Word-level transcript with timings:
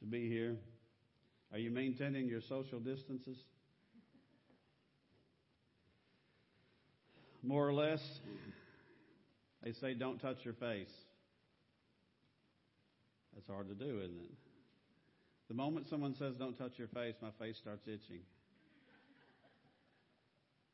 to 0.00 0.06
be 0.06 0.28
here. 0.28 0.56
Are 1.52 1.58
you 1.58 1.70
maintaining 1.70 2.28
your 2.28 2.40
social 2.40 2.78
distances? 2.78 3.38
More 7.42 7.66
or 7.66 7.72
less, 7.72 8.02
they 9.62 9.72
say 9.72 9.94
don't 9.94 10.18
touch 10.18 10.38
your 10.44 10.54
face. 10.54 10.92
That's 13.34 13.46
hard 13.46 13.68
to 13.68 13.74
do, 13.74 13.98
isn't 13.98 14.18
it? 14.18 14.32
The 15.48 15.54
moment 15.54 15.88
someone 15.88 16.14
says 16.14 16.34
don't 16.36 16.58
touch 16.58 16.72
your 16.76 16.88
face, 16.88 17.14
my 17.22 17.30
face 17.38 17.56
starts 17.56 17.86
itching. 17.86 18.20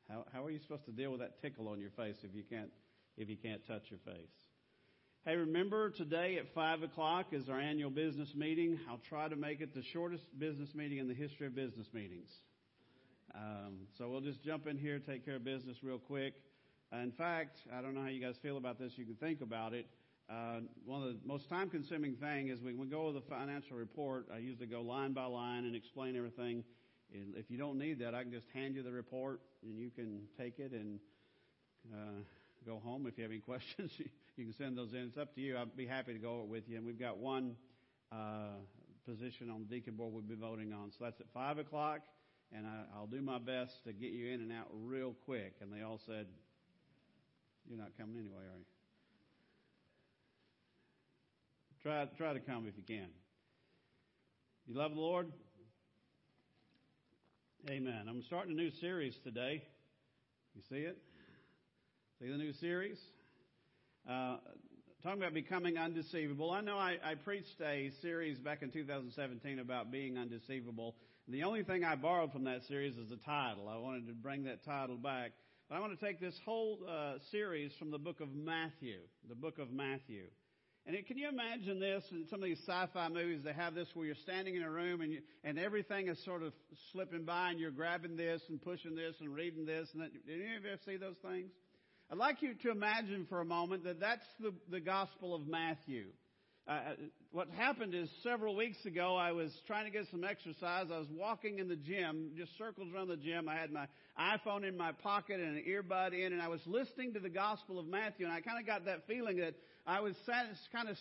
How, 0.09 0.25
how 0.33 0.45
are 0.45 0.51
you 0.51 0.59
supposed 0.59 0.85
to 0.87 0.93
deal 0.93 1.11
with 1.11 1.21
that 1.21 1.41
tickle 1.41 1.69
on 1.69 1.81
your 1.81 1.91
face 1.91 2.17
if 2.23 2.35
you 2.35 2.43
can't 2.43 2.71
if 3.17 3.29
you 3.29 3.37
can't 3.37 3.65
touch 3.67 3.85
your 3.91 4.01
face? 4.05 4.44
Hey, 5.27 5.37
remember 5.37 5.89
today 5.89 6.37
at 6.37 6.53
five 6.55 6.83
o'clock 6.83 7.29
is 7.33 7.49
our 7.49 7.59
annual 7.59 7.89
business 7.89 8.35
meeting. 8.35 8.79
I'll 8.91 9.01
try 9.09 9.27
to 9.27 9.37
make 9.37 9.63
it 9.63 9.73
the 9.75 9.83
shortest 9.83 10.23
business 10.39 10.75
meeting 10.75 10.99
in 10.99 11.09
the 11.09 11.15
history 11.15 11.47
of 11.47 11.55
business 11.55 11.87
meetings. 11.95 12.29
Um, 13.35 13.87
so 13.97 14.11
we'll 14.11 14.21
just 14.21 14.43
jump 14.45 14.67
in 14.67 14.77
here, 14.77 14.99
take 14.99 15.25
care 15.25 15.37
of 15.37 15.45
business 15.45 15.79
real 15.83 15.97
quick. 15.97 16.35
In 16.93 17.11
fact, 17.11 17.57
I 17.75 17.81
don't 17.81 17.95
know 17.95 18.03
how 18.03 18.09
you 18.09 18.21
guys 18.21 18.35
feel 18.43 18.59
about 18.59 18.79
this. 18.79 18.93
You 18.97 19.07
can 19.07 19.15
think 19.15 19.41
about 19.41 19.73
it. 19.73 19.87
Uh, 20.29 20.61
one 20.85 21.03
of 21.03 21.09
the 21.09 21.17
most 21.25 21.49
time-consuming 21.49 22.17
thing 22.17 22.49
is 22.49 22.61
when 22.61 22.77
we 22.77 22.87
go 22.87 23.07
over 23.07 23.15
the 23.15 23.25
financial 23.27 23.79
report. 23.79 24.27
I 24.31 24.37
usually 24.37 24.67
go 24.67 24.83
line 24.83 25.15
by 25.15 25.25
line 25.25 25.65
and 25.65 25.75
explain 25.75 26.17
everything. 26.17 26.63
And 27.15 27.35
if 27.35 27.51
you 27.51 27.57
don't 27.57 27.79
need 27.79 27.99
that, 28.01 28.15
I 28.15 28.25
can 28.25 28.31
just 28.31 28.49
hand 28.53 28.75
you 28.75 28.83
the 28.83 28.93
report 28.93 29.41
and 29.63 29.79
you 29.79 29.89
can 29.89 30.25
take 30.37 30.59
it 30.59 30.73
and 30.73 30.99
uh, 31.91 32.21
go 32.67 32.79
home. 32.79 33.07
If 33.07 33.17
you 33.17 33.25
have 33.25 33.31
any 33.31 33.41
questions, 33.53 33.91
you 34.37 34.45
can 34.45 34.55
send 34.55 34.77
those 34.77 34.93
in. 34.93 35.01
It's 35.01 35.19
up 35.19 35.35
to 35.35 35.41
you. 35.41 35.57
I'd 35.57 35.77
be 35.77 35.87
happy 35.87 36.13
to 36.13 36.19
go 36.19 36.35
over 36.35 36.43
it 36.43 36.49
with 36.49 36.69
you. 36.69 36.77
And 36.77 36.87
we've 36.87 36.99
got 36.99 37.19
one 37.19 37.57
uh, 38.11 38.57
position 39.07 39.51
on 39.51 39.61
the 39.61 39.75
deacon 39.75 39.95
board 39.95 40.13
we'll 40.13 40.23
be 40.23 40.35
voting 40.35 40.73
on. 40.73 40.91
So 40.91 41.05
that's 41.05 41.21
at 41.21 41.27
five 41.33 41.59
o'clock, 41.59 42.01
and 42.53 42.67
I, 42.67 42.85
I'll 42.97 43.07
do 43.07 43.21
my 43.21 43.39
best 43.39 43.85
to 43.85 43.93
get 43.93 44.11
you 44.11 44.33
in 44.33 44.41
and 44.41 44.53
out 44.53 44.69
real 44.73 45.15
quick. 45.25 45.55
And 45.61 45.73
they 45.73 45.83
all 45.83 46.01
said, 46.07 46.27
"You're 47.69 47.79
not 47.79 47.91
coming 47.99 48.17
anyway, 48.17 48.43
are 48.43 48.59
you?" 48.59 48.65
Try, 51.83 52.07
try 52.17 52.33
to 52.33 52.41
come 52.41 52.67
if 52.67 52.77
you 52.77 52.83
can. 52.83 53.09
You 54.67 54.75
love 54.75 54.95
the 54.95 55.01
Lord? 55.01 55.31
Amen. 57.69 58.07
I'm 58.09 58.23
starting 58.23 58.53
a 58.53 58.57
new 58.57 58.71
series 58.71 59.15
today. 59.23 59.63
You 60.55 60.63
see 60.69 60.83
it? 60.83 60.97
See 62.19 62.29
the 62.29 62.39
new 62.39 62.53
series? 62.55 62.99
Uh, 64.09 64.37
talking 65.03 65.21
about 65.21 65.35
becoming 65.35 65.79
undeceivable. 65.79 66.51
I 66.51 66.61
know 66.61 66.77
I, 66.77 66.97
I 67.05 67.15
preached 67.15 67.61
a 67.63 67.91
series 68.03 68.39
back 68.39 68.63
in 68.63 68.71
2017 68.71 69.59
about 69.59 69.91
being 69.91 70.19
undeceivable. 70.19 70.95
The 71.29 71.43
only 71.43 71.63
thing 71.63 71.85
I 71.85 71.95
borrowed 71.95 72.33
from 72.33 72.45
that 72.45 72.65
series 72.69 72.97
is 72.97 73.09
the 73.09 73.17
title. 73.17 73.69
I 73.69 73.79
wanted 73.79 74.07
to 74.09 74.13
bring 74.13 74.45
that 74.45 74.65
title 74.65 74.97
back. 74.97 75.33
But 75.69 75.77
I 75.77 75.81
want 75.81 75.99
to 75.99 76.05
take 76.05 76.21
this 76.21 76.39
whole 76.45 76.81
uh, 76.87 77.15
series 77.31 77.73
from 77.79 77.91
the 77.91 77.99
book 77.99 78.21
of 78.21 78.35
Matthew. 78.35 78.99
The 79.27 79.35
book 79.35 79.59
of 79.59 79.71
Matthew. 79.71 80.25
And 80.87 80.95
it, 80.95 81.07
can 81.07 81.17
you 81.17 81.31
imagine 81.31 81.81
this 81.81 82.05
in 82.11 82.27
some 82.29 82.41
of 82.41 82.45
these 82.45 82.61
sci-fi 82.67 83.09
movies? 83.09 83.41
They 83.43 83.55
have 83.55 83.75
this 83.75 83.89
where 83.95 84.05
you're 84.05 84.17
standing 84.17 84.57
in 84.57 84.63
a 84.63 84.71
room 84.71 85.01
and 85.01 85.13
you, 85.13 85.21
and 85.43 85.59
everything 85.59 86.09
is 86.09 86.23
sort 86.27 86.43
of 86.43 86.53
slipping 86.93 87.25
by, 87.25 87.51
and 87.51 87.59
you're 87.59 87.71
grabbing 87.71 88.17
this 88.17 88.43
and 88.51 88.61
pushing 88.61 88.95
this 88.95 89.15
and 89.21 89.35
reading 89.35 89.65
this. 89.65 89.89
And 89.95 90.03
that, 90.03 90.13
did 90.27 90.43
any 90.43 90.57
of 90.57 90.65
you 90.65 90.71
ever 90.73 90.81
see 90.85 90.99
those 90.99 91.17
things? 91.23 91.51
I'd 92.11 92.19
like 92.19 92.43
you 92.43 92.55
to 92.63 92.71
imagine 92.71 93.27
for 93.29 93.41
a 93.41 93.45
moment 93.45 93.85
that 93.85 93.99
that's 93.99 94.27
the, 94.39 94.53
the 94.71 94.81
Gospel 94.81 95.35
of 95.35 95.47
Matthew. 95.47 96.07
Uh, 96.69 96.71
uh, 96.71 96.95
what 97.33 97.49
happened 97.51 97.95
is 97.95 98.11
several 98.23 98.55
weeks 98.55 98.77
ago, 98.85 99.17
I 99.17 99.33
was 99.33 99.51
trying 99.67 99.87
to 99.87 99.91
get 99.91 100.07
some 100.11 100.23
exercise. 100.23 100.87
I 100.93 100.99
was 100.99 101.09
walking 101.11 101.59
in 101.59 101.69
the 101.69 101.77
gym, 101.77 102.33
just 102.37 102.57
circles 102.59 102.89
around 102.95 103.09
the 103.09 103.17
gym. 103.17 103.49
I 103.49 103.57
had 103.57 103.73
my 103.73 103.87
iPhone 104.21 104.69
in 104.69 104.77
my 104.77 104.93
pocket 104.93 105.41
and 105.41 105.57
an 105.57 105.65
earbud 105.67 106.13
in, 106.13 106.33
and 106.35 106.43
I 106.43 106.49
was 106.49 106.61
listening 106.67 107.15
to 107.15 107.21
the 107.21 107.31
Gospel 107.31 107.79
of 107.79 107.87
Matthew, 107.87 108.27
and 108.27 108.35
I 108.35 108.43
kind 108.43 108.61
of 108.61 108.67
got 108.67 108.85
that 108.85 109.07
feeling 109.07 109.39
that 109.39 109.55
I 109.87 110.01
was 110.01 110.15
kind 110.73 110.89
of 110.89 110.97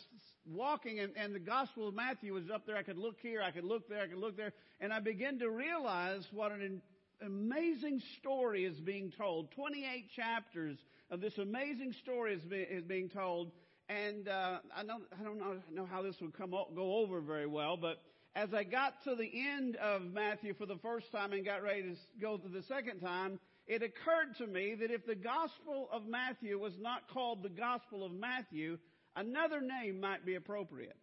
walking, 0.46 1.00
and, 1.00 1.14
and 1.18 1.36
the 1.36 1.40
Gospel 1.40 1.90
of 1.90 1.94
Matthew 1.94 2.34
was 2.34 2.50
up 2.52 2.66
there. 2.66 2.78
I 2.78 2.84
could 2.84 2.98
look 2.98 3.18
here, 3.22 3.42
I 3.42 3.52
could 3.52 3.66
look 3.66 3.90
there, 3.90 4.02
I 4.02 4.08
could 4.08 4.20
look 4.20 4.38
there, 4.38 4.54
and 4.80 4.94
I 4.94 5.02
began 5.02 5.38
to 5.40 5.50
realize 5.50 6.26
what 6.32 6.54
an 6.54 6.82
amazing 7.26 8.02
story 8.20 8.66
is 8.66 8.80
being 8.80 9.12
told. 9.18 9.52
28 9.52 10.10
chapters 10.16 10.78
of 11.14 11.22
this 11.22 11.38
amazing 11.38 11.94
story 12.02 12.34
is, 12.34 12.42
be, 12.42 12.58
is 12.58 12.84
being 12.84 13.08
told. 13.08 13.52
And 13.88 14.28
uh, 14.28 14.58
I, 14.76 14.84
don't, 14.84 15.04
I 15.20 15.24
don't 15.24 15.38
know, 15.38 15.58
know 15.72 15.86
how 15.86 16.02
this 16.02 16.16
would 16.22 16.36
come 16.36 16.50
go 16.50 16.96
over 16.98 17.22
very 17.22 17.46
well, 17.46 17.78
but 17.78 18.02
as 18.36 18.52
I 18.52 18.64
got 18.64 19.04
to 19.04 19.14
the 19.14 19.30
end 19.32 19.76
of 19.76 20.02
Matthew 20.02 20.56
for 20.56 20.66
the 20.66 20.78
first 20.78 21.12
time 21.12 21.32
and 21.34 21.46
got 21.46 21.62
ready 21.62 21.84
to 21.84 21.96
go 22.20 22.38
to 22.38 22.50
the 22.50 22.64
second 22.64 23.00
time, 23.00 23.40
it 23.68 23.84
occurred 23.84 24.36
to 24.40 24.48
me 24.48 24.74
that 24.80 24.90
if 24.90 25.06
the 25.06 25.14
Gospel 25.14 25.88
of 25.92 26.08
Matthew 26.08 26.58
was 26.58 26.74
not 26.80 27.08
called 27.14 27.44
the 27.44 27.50
Gospel 27.50 28.04
of 28.04 28.12
Matthew, 28.12 28.80
another 29.16 29.62
name 29.62 30.00
might 30.00 30.26
be 30.26 30.34
appropriate. 30.34 30.98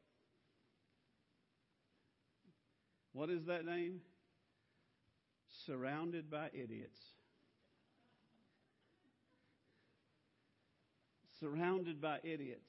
What 3.13 3.31
is 3.31 3.45
that 3.47 3.65
name? 3.65 4.01
Surrounded 5.67 6.31
by 6.31 6.49
Idiots. 6.53 6.99
Surrounded 11.41 12.01
by 12.01 12.19
idiots. 12.23 12.69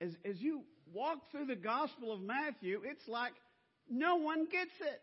As, 0.00 0.10
as 0.24 0.40
you 0.40 0.62
walk 0.92 1.30
through 1.30 1.46
the 1.46 1.56
Gospel 1.56 2.12
of 2.12 2.20
Matthew, 2.20 2.80
it's 2.84 3.06
like 3.08 3.32
no 3.90 4.16
one 4.16 4.46
gets 4.50 4.74
it. 4.80 5.02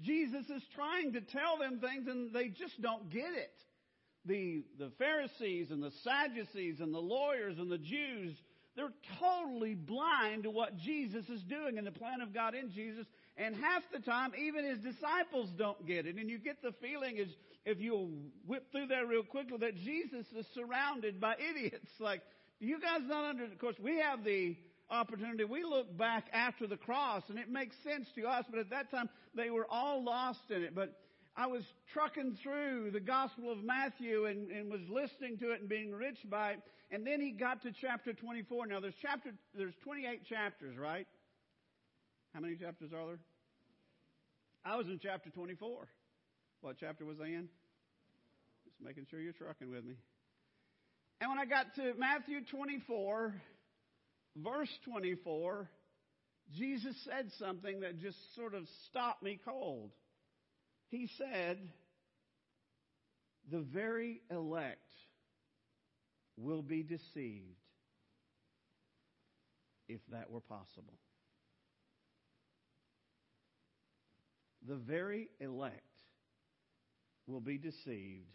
Jesus 0.00 0.44
is 0.50 0.62
trying 0.74 1.14
to 1.14 1.20
tell 1.20 1.58
them 1.58 1.80
things 1.80 2.06
and 2.08 2.32
they 2.32 2.48
just 2.48 2.80
don't 2.82 3.08
get 3.10 3.32
it. 3.32 3.54
The, 4.26 4.64
the 4.78 4.90
Pharisees 4.98 5.70
and 5.70 5.82
the 5.82 5.92
Sadducees 6.02 6.80
and 6.80 6.92
the 6.92 6.98
lawyers 6.98 7.58
and 7.58 7.70
the 7.70 7.78
Jews, 7.78 8.36
they're 8.74 8.92
totally 9.18 9.74
blind 9.74 10.42
to 10.42 10.50
what 10.50 10.76
Jesus 10.76 11.28
is 11.28 11.42
doing 11.44 11.78
and 11.78 11.86
the 11.86 11.92
plan 11.92 12.20
of 12.20 12.34
God 12.34 12.54
in 12.54 12.70
Jesus. 12.72 13.06
And 13.36 13.54
half 13.54 13.82
the 13.92 13.98
time, 13.98 14.32
even 14.38 14.64
his 14.64 14.78
disciples 14.78 15.50
don't 15.58 15.86
get 15.86 16.06
it. 16.06 16.16
And 16.16 16.30
you 16.30 16.38
get 16.38 16.62
the 16.62 16.72
feeling 16.80 17.18
as 17.18 17.28
if 17.66 17.78
you'll 17.80 18.10
whip 18.46 18.64
through 18.72 18.86
there 18.86 19.06
real 19.06 19.24
quickly, 19.24 19.58
that 19.58 19.76
Jesus 19.76 20.24
is 20.34 20.46
surrounded 20.54 21.20
by 21.20 21.34
idiots. 21.50 21.90
Like, 21.98 22.22
you 22.60 22.80
guys 22.80 23.00
not 23.06 23.24
under, 23.24 23.44
of 23.44 23.58
course, 23.58 23.76
we 23.82 23.98
have 23.98 24.24
the 24.24 24.56
opportunity. 24.88 25.44
We 25.44 25.64
look 25.64 25.96
back 25.98 26.26
after 26.32 26.66
the 26.66 26.76
cross 26.76 27.24
and 27.28 27.38
it 27.38 27.50
makes 27.50 27.74
sense 27.82 28.06
to 28.14 28.26
us, 28.26 28.44
but 28.48 28.60
at 28.60 28.70
that 28.70 28.90
time 28.90 29.08
they 29.34 29.50
were 29.50 29.66
all 29.68 30.02
lost 30.02 30.50
in 30.50 30.62
it. 30.62 30.74
But 30.74 30.94
I 31.36 31.48
was 31.48 31.62
trucking 31.92 32.38
through 32.42 32.92
the 32.92 33.00
Gospel 33.00 33.52
of 33.52 33.62
Matthew 33.62 34.26
and, 34.26 34.50
and 34.50 34.70
was 34.70 34.80
listening 34.88 35.36
to 35.38 35.50
it 35.52 35.60
and 35.60 35.68
being 35.68 35.88
enriched 35.88 36.30
by 36.30 36.52
it. 36.52 36.60
And 36.90 37.06
then 37.06 37.20
he 37.20 37.32
got 37.32 37.62
to 37.62 37.72
chapter 37.80 38.12
24. 38.12 38.68
Now 38.68 38.80
there's 38.80 38.94
chapter, 39.02 39.32
there's 39.54 39.74
28 39.82 40.24
chapters, 40.26 40.78
right? 40.78 41.06
How 42.36 42.42
many 42.42 42.56
chapters 42.56 42.92
are 42.92 43.06
there? 43.06 43.18
I 44.62 44.76
was 44.76 44.88
in 44.88 45.00
chapter 45.02 45.30
24. 45.30 45.88
What 46.60 46.76
chapter 46.78 47.06
was 47.06 47.16
I 47.18 47.28
in? 47.28 47.48
Just 48.66 48.76
making 48.78 49.06
sure 49.10 49.18
you're 49.18 49.32
trucking 49.32 49.70
with 49.70 49.86
me. 49.86 49.94
And 51.18 51.30
when 51.30 51.38
I 51.38 51.46
got 51.46 51.74
to 51.76 51.94
Matthew 51.98 52.44
24, 52.50 53.34
verse 54.36 54.68
24, 54.84 55.70
Jesus 56.54 56.94
said 57.06 57.30
something 57.38 57.80
that 57.80 58.00
just 58.00 58.18
sort 58.34 58.52
of 58.52 58.64
stopped 58.90 59.22
me 59.22 59.40
cold. 59.42 59.92
He 60.90 61.08
said, 61.16 61.56
The 63.50 63.60
very 63.60 64.20
elect 64.30 64.92
will 66.36 66.60
be 66.60 66.82
deceived 66.82 67.56
if 69.88 70.02
that 70.12 70.30
were 70.30 70.42
possible. 70.42 70.98
The 74.66 74.76
very 74.76 75.28
elect 75.40 75.82
will 77.26 77.40
be 77.40 77.58
deceived 77.58 78.26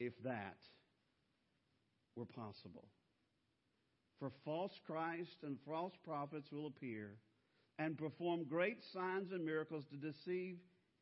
if 0.00 0.12
that 0.24 0.56
were 2.16 2.24
possible. 2.24 2.88
For 4.18 4.30
false 4.44 4.72
Christ 4.86 5.36
and 5.44 5.56
false 5.64 5.92
prophets 6.04 6.50
will 6.50 6.66
appear 6.66 7.16
and 7.78 7.96
perform 7.96 8.44
great 8.44 8.82
signs 8.92 9.30
and 9.30 9.44
miracles 9.44 9.84
to 9.90 9.96
deceive 9.96 10.56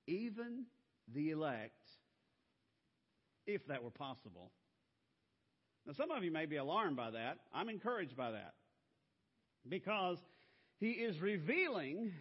even 0.07 0.67
the 1.15 1.31
elect, 1.31 1.89
if 3.47 3.67
that 3.69 3.83
were 3.83 3.91
possible. 3.91 4.51
Now, 5.87 5.95
some 5.95 6.11
of 6.11 6.23
you 6.23 6.31
may 6.31 6.47
be 6.47 6.57
alarmed 6.57 6.97
by 6.97 7.13
that. 7.13 7.39
I'm 7.55 7.69
encouraged 7.69 8.17
by 8.17 8.33
that 8.33 8.55
because 9.69 10.19
he 10.79 10.91
is 10.91 11.21
revealing 11.21 12.13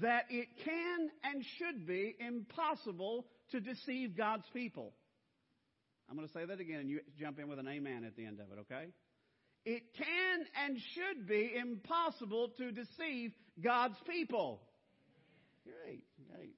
that 0.00 0.24
it 0.30 0.48
can 0.64 1.10
and 1.24 1.44
should 1.58 1.86
be 1.86 2.16
impossible 2.18 3.26
to 3.52 3.60
deceive 3.60 4.16
God's 4.16 4.46
people. 4.52 4.92
I'm 6.08 6.16
going 6.16 6.26
to 6.26 6.32
say 6.32 6.44
that 6.44 6.60
again, 6.60 6.80
and 6.80 6.90
you 6.90 7.00
jump 7.18 7.38
in 7.38 7.48
with 7.48 7.58
an 7.58 7.68
amen 7.68 8.04
at 8.04 8.16
the 8.16 8.26
end 8.26 8.40
of 8.40 8.46
it, 8.52 8.60
okay? 8.60 8.92
it 9.66 9.82
can 9.98 10.46
and 10.64 10.78
should 10.94 11.26
be 11.26 11.52
impossible 11.60 12.52
to 12.56 12.70
deceive 12.70 13.32
God's 13.62 13.96
people. 14.08 14.62
Great, 15.64 16.04
great. 16.30 16.54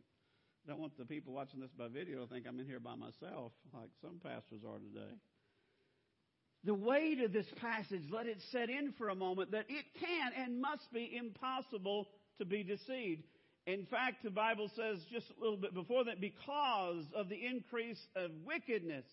Don't 0.67 0.79
want 0.79 0.97
the 0.99 1.07
people 1.07 1.33
watching 1.33 1.61
this 1.61 1.71
by 1.77 1.89
video 1.89 2.21
to 2.21 2.27
think 2.27 2.45
I'm 2.47 2.61
in 2.61 2.67
here 2.67 2.81
by 2.81 2.95
myself, 2.95 3.53
like 3.73 3.89
some 4.03 4.21
pastors 4.23 4.61
are 4.69 4.79
today. 4.79 5.15
The 6.65 6.75
weight 6.75 7.23
of 7.23 7.33
this 7.33 7.47
passage, 7.63 8.03
let 8.11 8.27
it 8.27 8.43
set 8.53 8.69
in 8.69 8.93
for 8.99 9.09
a 9.09 9.15
moment 9.15 9.53
that 9.53 9.65
it 9.71 9.87
can 9.99 10.33
and 10.37 10.61
must 10.61 10.93
be 10.93 11.17
impossible 11.17 12.09
to 12.39 12.45
be 12.45 12.63
deceived. 12.63 13.23
In 13.67 13.85
fact, 13.87 14.23
the 14.25 14.31
Bible 14.31 14.71
says 14.75 14.99
just 15.13 15.27
a 15.31 15.43
little 15.43 15.59
bit 15.59 15.75
before 15.75 16.05
that, 16.05 16.21
because 16.21 17.05
of 17.15 17.29
the 17.29 17.47
increase 17.47 18.01
of 18.17 18.31
wickedness, 18.47 19.05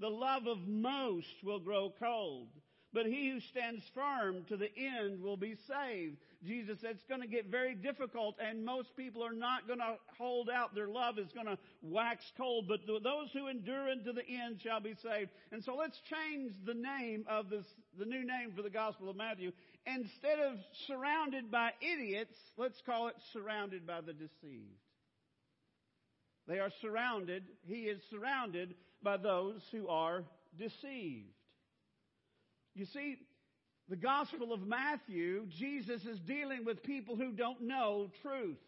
the 0.00 0.08
love 0.08 0.46
of 0.46 0.66
most 0.66 1.44
will 1.44 1.60
grow 1.60 1.92
cold. 2.00 2.48
But 2.92 3.06
he 3.06 3.30
who 3.30 3.40
stands 3.40 3.82
firm 3.92 4.44
to 4.48 4.56
the 4.56 4.70
end 4.76 5.20
will 5.20 5.36
be 5.36 5.56
saved. 5.66 6.16
Jesus 6.44 6.78
said 6.80 6.92
it's 6.92 7.08
going 7.08 7.22
to 7.22 7.26
get 7.26 7.46
very 7.46 7.74
difficult, 7.74 8.36
and 8.38 8.64
most 8.64 8.96
people 8.96 9.24
are 9.24 9.32
not 9.32 9.66
going 9.66 9.80
to 9.80 9.96
hold 10.16 10.48
out. 10.48 10.76
Their 10.76 10.86
love 10.86 11.18
is 11.18 11.32
going 11.32 11.46
to 11.46 11.58
wax 11.82 12.22
cold, 12.36 12.68
but 12.68 12.80
those 12.86 13.30
who 13.32 13.48
endure 13.48 13.90
unto 13.90 14.12
the 14.12 14.24
end 14.28 14.60
shall 14.62 14.78
be 14.78 14.94
saved. 15.02 15.30
And 15.50 15.64
so 15.64 15.74
let's 15.74 16.00
change 16.08 16.52
the 16.64 16.74
name 16.74 17.24
of 17.28 17.50
this, 17.50 17.66
the 17.98 18.04
new 18.04 18.24
name 18.24 18.52
for 18.54 18.62
the 18.62 18.70
Gospel 18.70 19.10
of 19.10 19.16
Matthew. 19.16 19.50
Instead 19.86 20.38
of 20.38 20.58
surrounded 20.86 21.50
by 21.50 21.70
idiots, 21.80 22.34
let's 22.56 22.80
call 22.86 23.08
it 23.08 23.16
surrounded 23.32 23.86
by 23.86 24.00
the 24.00 24.12
deceived. 24.12 24.80
They 26.46 26.58
are 26.58 26.70
surrounded, 26.80 27.44
he 27.66 27.82
is 27.82 28.00
surrounded 28.10 28.74
by 29.02 29.16
those 29.18 29.60
who 29.72 29.88
are 29.88 30.24
deceived. 30.58 31.32
You 32.74 32.86
see, 32.86 33.16
the 33.88 33.96
Gospel 33.96 34.52
of 34.52 34.66
Matthew, 34.66 35.46
Jesus 35.58 36.04
is 36.04 36.18
dealing 36.20 36.64
with 36.64 36.82
people 36.82 37.16
who 37.16 37.32
don't 37.32 37.62
know 37.62 38.10
truth. 38.22 38.58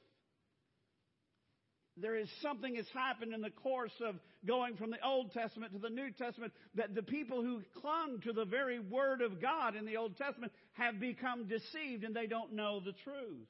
There 1.97 2.17
is 2.17 2.29
something 2.43 2.75
that's 2.75 2.91
happened 2.91 3.33
in 3.33 3.41
the 3.41 3.51
course 3.51 3.95
of 4.07 4.17
going 4.47 4.77
from 4.77 4.91
the 4.91 5.03
Old 5.05 5.33
Testament 5.33 5.73
to 5.73 5.79
the 5.79 5.89
New 5.89 6.11
Testament 6.11 6.53
that 6.75 6.95
the 6.95 7.03
people 7.03 7.43
who 7.43 7.63
clung 7.81 8.21
to 8.21 8.33
the 8.35 8.45
very 8.45 8.79
Word 8.79 9.23
of 9.23 9.41
God 9.41 9.75
in 9.77 9.87
the 9.87 9.97
Old 9.97 10.17
Testament 10.19 10.53
have 10.75 11.01
become 11.01 11.49
deceived 11.49 12.05
and 12.05 12.15
they 12.15 12.27
don't 12.27 12.53
know 12.53 12.81
the 12.81 12.93
truth. 12.93 13.49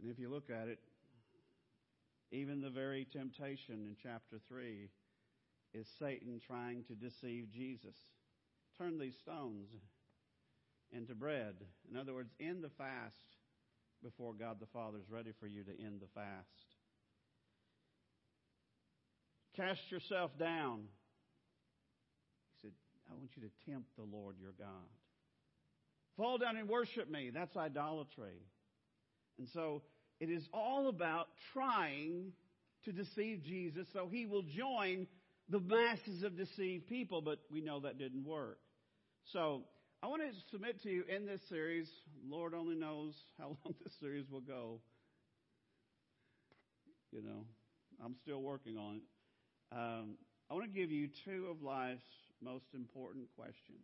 And 0.00 0.10
if 0.10 0.18
you 0.18 0.30
look 0.30 0.48
at 0.48 0.68
it, 0.68 0.78
even 2.30 2.62
the 2.62 2.70
very 2.70 3.06
temptation 3.12 3.86
in 3.86 3.96
chapter 4.02 4.38
3 4.48 4.88
is 5.74 5.86
Satan 5.98 6.40
trying 6.46 6.84
to 6.84 6.94
deceive 6.94 7.50
Jesus. 7.52 7.96
Turn 8.78 8.98
these 8.98 9.16
stones 9.22 9.68
into 10.90 11.14
bread. 11.14 11.54
In 11.90 11.96
other 11.96 12.14
words, 12.14 12.30
end 12.40 12.64
the 12.64 12.70
fast 12.70 13.33
before 14.04 14.34
God 14.34 14.58
the 14.60 14.66
Father 14.66 14.98
is 14.98 15.10
ready 15.10 15.32
for 15.40 15.46
you 15.46 15.64
to 15.64 15.70
end 15.70 16.00
the 16.00 16.06
fast. 16.14 16.46
Cast 19.56 19.80
yourself 19.90 20.30
down. 20.38 20.82
He 22.52 22.58
said, 22.60 22.72
I 23.10 23.14
want 23.14 23.30
you 23.34 23.42
to 23.42 23.70
tempt 23.70 23.88
the 23.96 24.04
Lord 24.04 24.36
your 24.40 24.52
God. 24.58 24.88
Fall 26.16 26.38
down 26.38 26.56
and 26.56 26.68
worship 26.68 27.10
me. 27.10 27.30
That's 27.32 27.56
idolatry. 27.56 28.42
And 29.38 29.48
so 29.52 29.82
it 30.20 30.30
is 30.30 30.46
all 30.52 30.88
about 30.88 31.28
trying 31.52 32.32
to 32.84 32.92
deceive 32.92 33.42
Jesus 33.42 33.86
so 33.92 34.08
he 34.10 34.26
will 34.26 34.44
join 34.56 35.06
the 35.48 35.60
masses 35.60 36.22
of 36.22 36.36
deceived 36.36 36.86
people, 36.88 37.22
but 37.22 37.38
we 37.50 37.60
know 37.60 37.80
that 37.80 37.98
didn't 37.98 38.24
work. 38.24 38.58
So 39.32 39.62
I 40.04 40.06
want 40.06 40.20
to 40.20 40.38
submit 40.50 40.82
to 40.82 40.90
you 40.90 41.02
in 41.08 41.24
this 41.24 41.40
series, 41.48 41.88
Lord 42.28 42.52
only 42.52 42.74
knows 42.74 43.14
how 43.38 43.56
long 43.64 43.74
this 43.82 43.94
series 43.98 44.28
will 44.30 44.42
go. 44.42 44.80
You 47.10 47.22
know, 47.22 47.46
I'm 48.04 48.14
still 48.14 48.42
working 48.42 48.76
on 48.76 48.96
it. 48.96 49.74
Um, 49.74 50.16
I 50.50 50.52
want 50.52 50.66
to 50.66 50.78
give 50.78 50.90
you 50.90 51.08
two 51.24 51.46
of 51.50 51.62
life's 51.62 52.04
most 52.42 52.66
important 52.74 53.28
questions. 53.34 53.80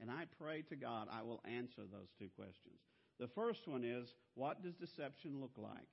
And 0.00 0.10
I 0.10 0.24
pray 0.40 0.62
to 0.70 0.76
God 0.76 1.08
I 1.12 1.20
will 1.20 1.42
answer 1.44 1.82
those 1.92 2.08
two 2.18 2.30
questions. 2.34 2.80
The 3.20 3.28
first 3.28 3.68
one 3.68 3.84
is 3.84 4.14
what 4.36 4.62
does 4.62 4.72
deception 4.76 5.42
look 5.42 5.58
like? 5.58 5.92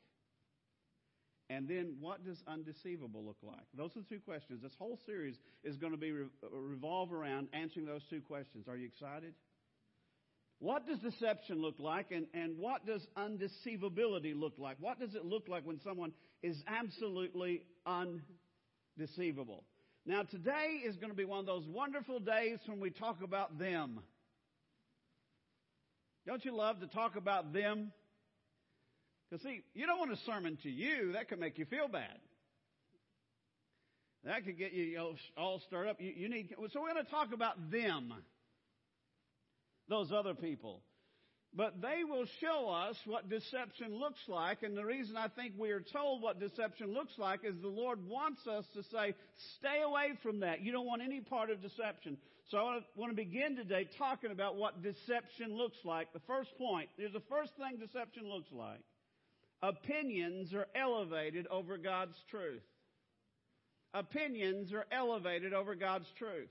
And 1.52 1.68
then, 1.68 1.96
what 2.00 2.24
does 2.24 2.42
undeceivable 2.48 3.26
look 3.26 3.40
like? 3.44 3.66
Those 3.76 3.92
are 3.98 4.00
the 4.00 4.06
two 4.16 4.22
questions. 4.22 4.62
This 4.64 4.72
whole 4.80 4.98
series 5.06 5.36
is 5.66 5.76
going 5.76 5.92
to 5.92 5.98
be 5.98 6.14
re- 6.14 6.26
uh, 6.42 6.56
revolve 6.56 7.12
around 7.12 7.50
answering 7.52 7.86
those 7.86 8.04
two 8.10 8.22
questions. 8.22 8.70
Are 8.70 8.78
you 8.78 8.88
excited? 8.88 9.34
What 10.60 10.88
does 10.88 11.00
deception 11.00 11.62
look 11.62 11.76
like, 11.78 12.12
and, 12.12 12.28
and 12.34 12.58
what 12.58 12.86
does 12.86 13.06
undeceivability 13.18 14.34
look 14.34 14.54
like? 14.60 14.78
What 14.80 14.98
does 14.98 15.14
it 15.14 15.26
look 15.26 15.50
like 15.50 15.66
when 15.66 15.82
someone 15.82 16.14
is 16.42 16.56
absolutely 16.68 17.64
undeceivable? 17.86 19.66
Now, 20.06 20.24
today 20.24 20.82
is 20.86 20.96
going 20.96 21.12
to 21.12 21.18
be 21.18 21.26
one 21.26 21.40
of 21.40 21.46
those 21.48 21.68
wonderful 21.68 22.22
days 22.22 22.60
when 22.66 22.80
we 22.80 22.92
talk 22.92 23.22
about 23.24 23.60
them. 23.60 24.00
Don't 26.26 26.46
you 26.46 26.56
love 26.56 26.80
to 26.80 26.88
talk 26.88 27.18
about 27.18 27.52
them? 27.52 27.92
Because, 29.32 29.46
see, 29.46 29.62
you 29.74 29.88
don't 29.88 29.98
want 29.98 30.12
a 30.12 30.18
sermon 30.26 30.58
to 30.64 30.70
you. 30.70 31.14
That 31.14 31.30
could 31.30 31.40
make 31.40 31.58
you 31.58 31.66
feel 31.66 31.88
bad. 31.88 32.20
That 34.26 34.46
could 34.46 34.58
get 34.58 34.74
you, 34.74 35.16
all 35.38 35.62
stirred 35.68 35.88
up. 35.88 36.02
You, 36.02 36.12
you 36.16 36.30
need, 36.30 36.54
so 36.72 36.82
we're 36.82 36.94
going 36.94 37.06
to 37.06 37.10
talk 37.10 37.34
about 37.34 37.72
them, 37.72 38.14
those 39.88 40.12
other 40.12 40.34
people. 40.34 40.82
But 41.54 41.82
they 41.82 42.04
will 42.08 42.26
show 42.40 42.70
us 42.70 42.96
what 43.06 43.30
deception 43.30 44.00
looks 44.00 44.20
like. 44.28 44.64
And 44.64 44.78
the 44.78 44.86
reason 44.86 45.16
I 45.18 45.28
think 45.30 45.54
we 45.58 45.72
are 45.72 45.82
told 45.82 46.22
what 46.22 46.40
deception 46.40 46.94
looks 46.94 47.14
like 47.18 47.42
is 47.44 47.56
the 47.62 47.68
Lord 47.68 48.08
wants 48.08 48.46
us 48.48 48.66
to 48.74 48.84
say, 48.84 49.16
stay 49.58 49.82
away 49.82 50.12
from 50.22 50.42
that. 50.42 50.62
You 50.62 50.72
don't 50.74 50.86
want 50.86 51.02
any 51.02 51.22
part 51.22 51.50
of 51.50 51.62
deception. 51.62 52.18
So 52.50 52.58
I 52.58 52.80
want 52.96 53.12
to 53.12 53.16
begin 53.16 53.56
today 53.56 53.88
talking 53.98 54.32
about 54.32 54.56
what 54.56 54.84
deception 54.84 55.58
looks 55.58 55.78
like. 55.84 56.14
The 56.14 56.22
first 56.28 56.50
point, 56.58 56.90
here's 56.98 57.14
the 57.14 57.24
first 57.30 57.54
thing 57.58 57.80
deception 57.80 58.30
looks 58.30 58.52
like 58.52 58.82
opinions 59.62 60.54
are 60.54 60.68
elevated 60.76 61.48
over 61.48 61.78
God's 61.78 62.16
truth. 62.30 62.64
Opinions 63.94 64.72
are 64.74 64.86
elevated 64.92 65.54
over 65.54 65.76
God's 65.76 66.08
truth. 66.18 66.50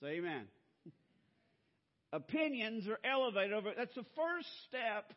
Say 0.00 0.16
amen. 0.18 0.46
opinions 2.12 2.88
are 2.88 2.98
elevated 3.04 3.52
over, 3.52 3.72
that's 3.76 3.94
the 3.94 4.06
first 4.16 4.48
step 4.68 5.12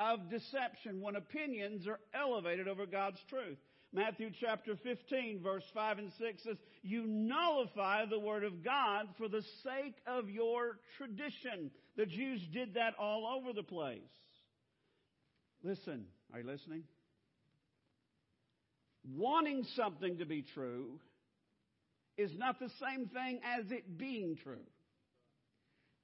of 0.00 0.30
deception 0.30 1.00
when 1.00 1.16
opinions 1.16 1.86
are 1.86 2.00
elevated 2.14 2.68
over 2.68 2.86
God's 2.86 3.18
truth. 3.28 3.58
Matthew 3.92 4.30
chapter 4.38 4.76
15 4.76 5.40
verse 5.42 5.64
5 5.72 5.98
and 5.98 6.12
6 6.18 6.42
says, 6.42 6.56
You 6.82 7.06
nullify 7.06 8.04
the 8.04 8.18
word 8.18 8.44
of 8.44 8.62
God 8.62 9.06
for 9.16 9.28
the 9.28 9.42
sake 9.62 9.96
of 10.06 10.28
your 10.28 10.78
tradition. 10.98 11.70
The 11.96 12.04
Jews 12.04 12.42
did 12.52 12.74
that 12.74 12.94
all 12.98 13.26
over 13.26 13.52
the 13.52 13.62
place. 13.62 14.02
Listen, 15.62 16.04
are 16.32 16.40
you 16.40 16.46
listening? 16.46 16.82
Wanting 19.16 19.64
something 19.74 20.18
to 20.18 20.26
be 20.26 20.44
true 20.54 20.98
is 22.16 22.30
not 22.36 22.58
the 22.58 22.70
same 22.80 23.06
thing 23.06 23.40
as 23.44 23.70
it 23.70 23.96
being 23.96 24.36
true. 24.42 24.66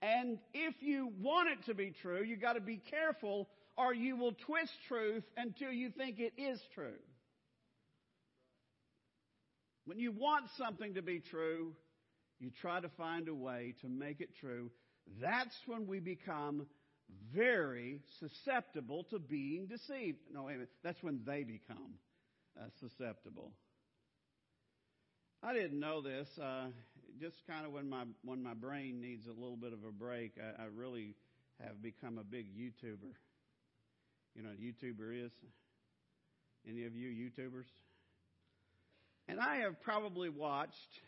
And 0.00 0.38
if 0.52 0.75
you 0.81 1.12
want 1.21 1.49
it 1.50 1.66
to 1.66 1.75
be 1.75 1.93
true, 2.02 2.23
you 2.23 2.37
got 2.37 2.54
to 2.54 2.61
be 2.61 2.81
careful 2.90 3.49
or 3.76 3.93
you 3.93 4.16
will 4.16 4.35
twist 4.47 4.73
truth 4.87 5.25
until 5.37 5.73
you 5.73 5.90
think 5.90 6.19
it 6.19 6.33
is 6.38 6.61
true. 6.75 6.99
When 9.87 9.99
you 9.99 10.12
want 10.12 10.47
something 10.57 10.95
to 10.95 11.02
be 11.02 11.21
true, 11.21 11.73
you 12.38 12.50
try 12.61 12.81
to 12.81 12.88
find 12.97 13.28
a 13.28 13.35
way 13.35 13.75
to 13.83 13.88
make 13.88 14.21
it 14.21 14.31
true. 14.40 14.71
That's 15.21 15.54
when 15.66 15.87
we 15.87 16.00
become 16.00 16.66
very 17.35 18.00
susceptible 18.21 19.04
to 19.11 19.18
being 19.18 19.66
deceived. 19.66 20.18
No, 20.33 20.44
wait 20.44 20.54
a 20.54 20.56
minute. 20.56 20.71
That's 20.83 21.02
when 21.02 21.21
they 21.26 21.42
become 21.42 21.94
uh, 22.59 22.66
susceptible. 22.80 23.52
I 25.42 25.52
didn't 25.52 25.78
know 25.78 26.00
this. 26.00 26.28
Uh, 26.40 26.66
just 27.21 27.37
kind 27.47 27.66
of 27.66 27.73
when 27.73 27.88
my 27.88 28.04
when 28.25 28.42
my 28.42 28.54
brain 28.54 29.00
needs 29.00 29.26
a 29.26 29.33
little 29.33 29.56
bit 29.56 29.73
of 29.73 29.85
a 29.85 29.92
break, 29.92 30.33
I, 30.38 30.62
I 30.62 30.66
really 30.75 31.14
have 31.61 31.83
become 31.83 32.18
a 32.18 32.25
big 32.25 32.47
YouTuber. 32.56 33.12
You 34.35 34.42
know 34.42 34.49
what 34.49 34.59
YouTuber 34.59 35.26
is? 35.26 35.33
Any 36.68 36.85
of 36.87 36.97
you 36.97 37.09
YouTubers? 37.09 37.68
And 39.28 39.38
I 39.38 39.56
have 39.56 39.80
probably 39.83 40.28
watched 40.28 41.00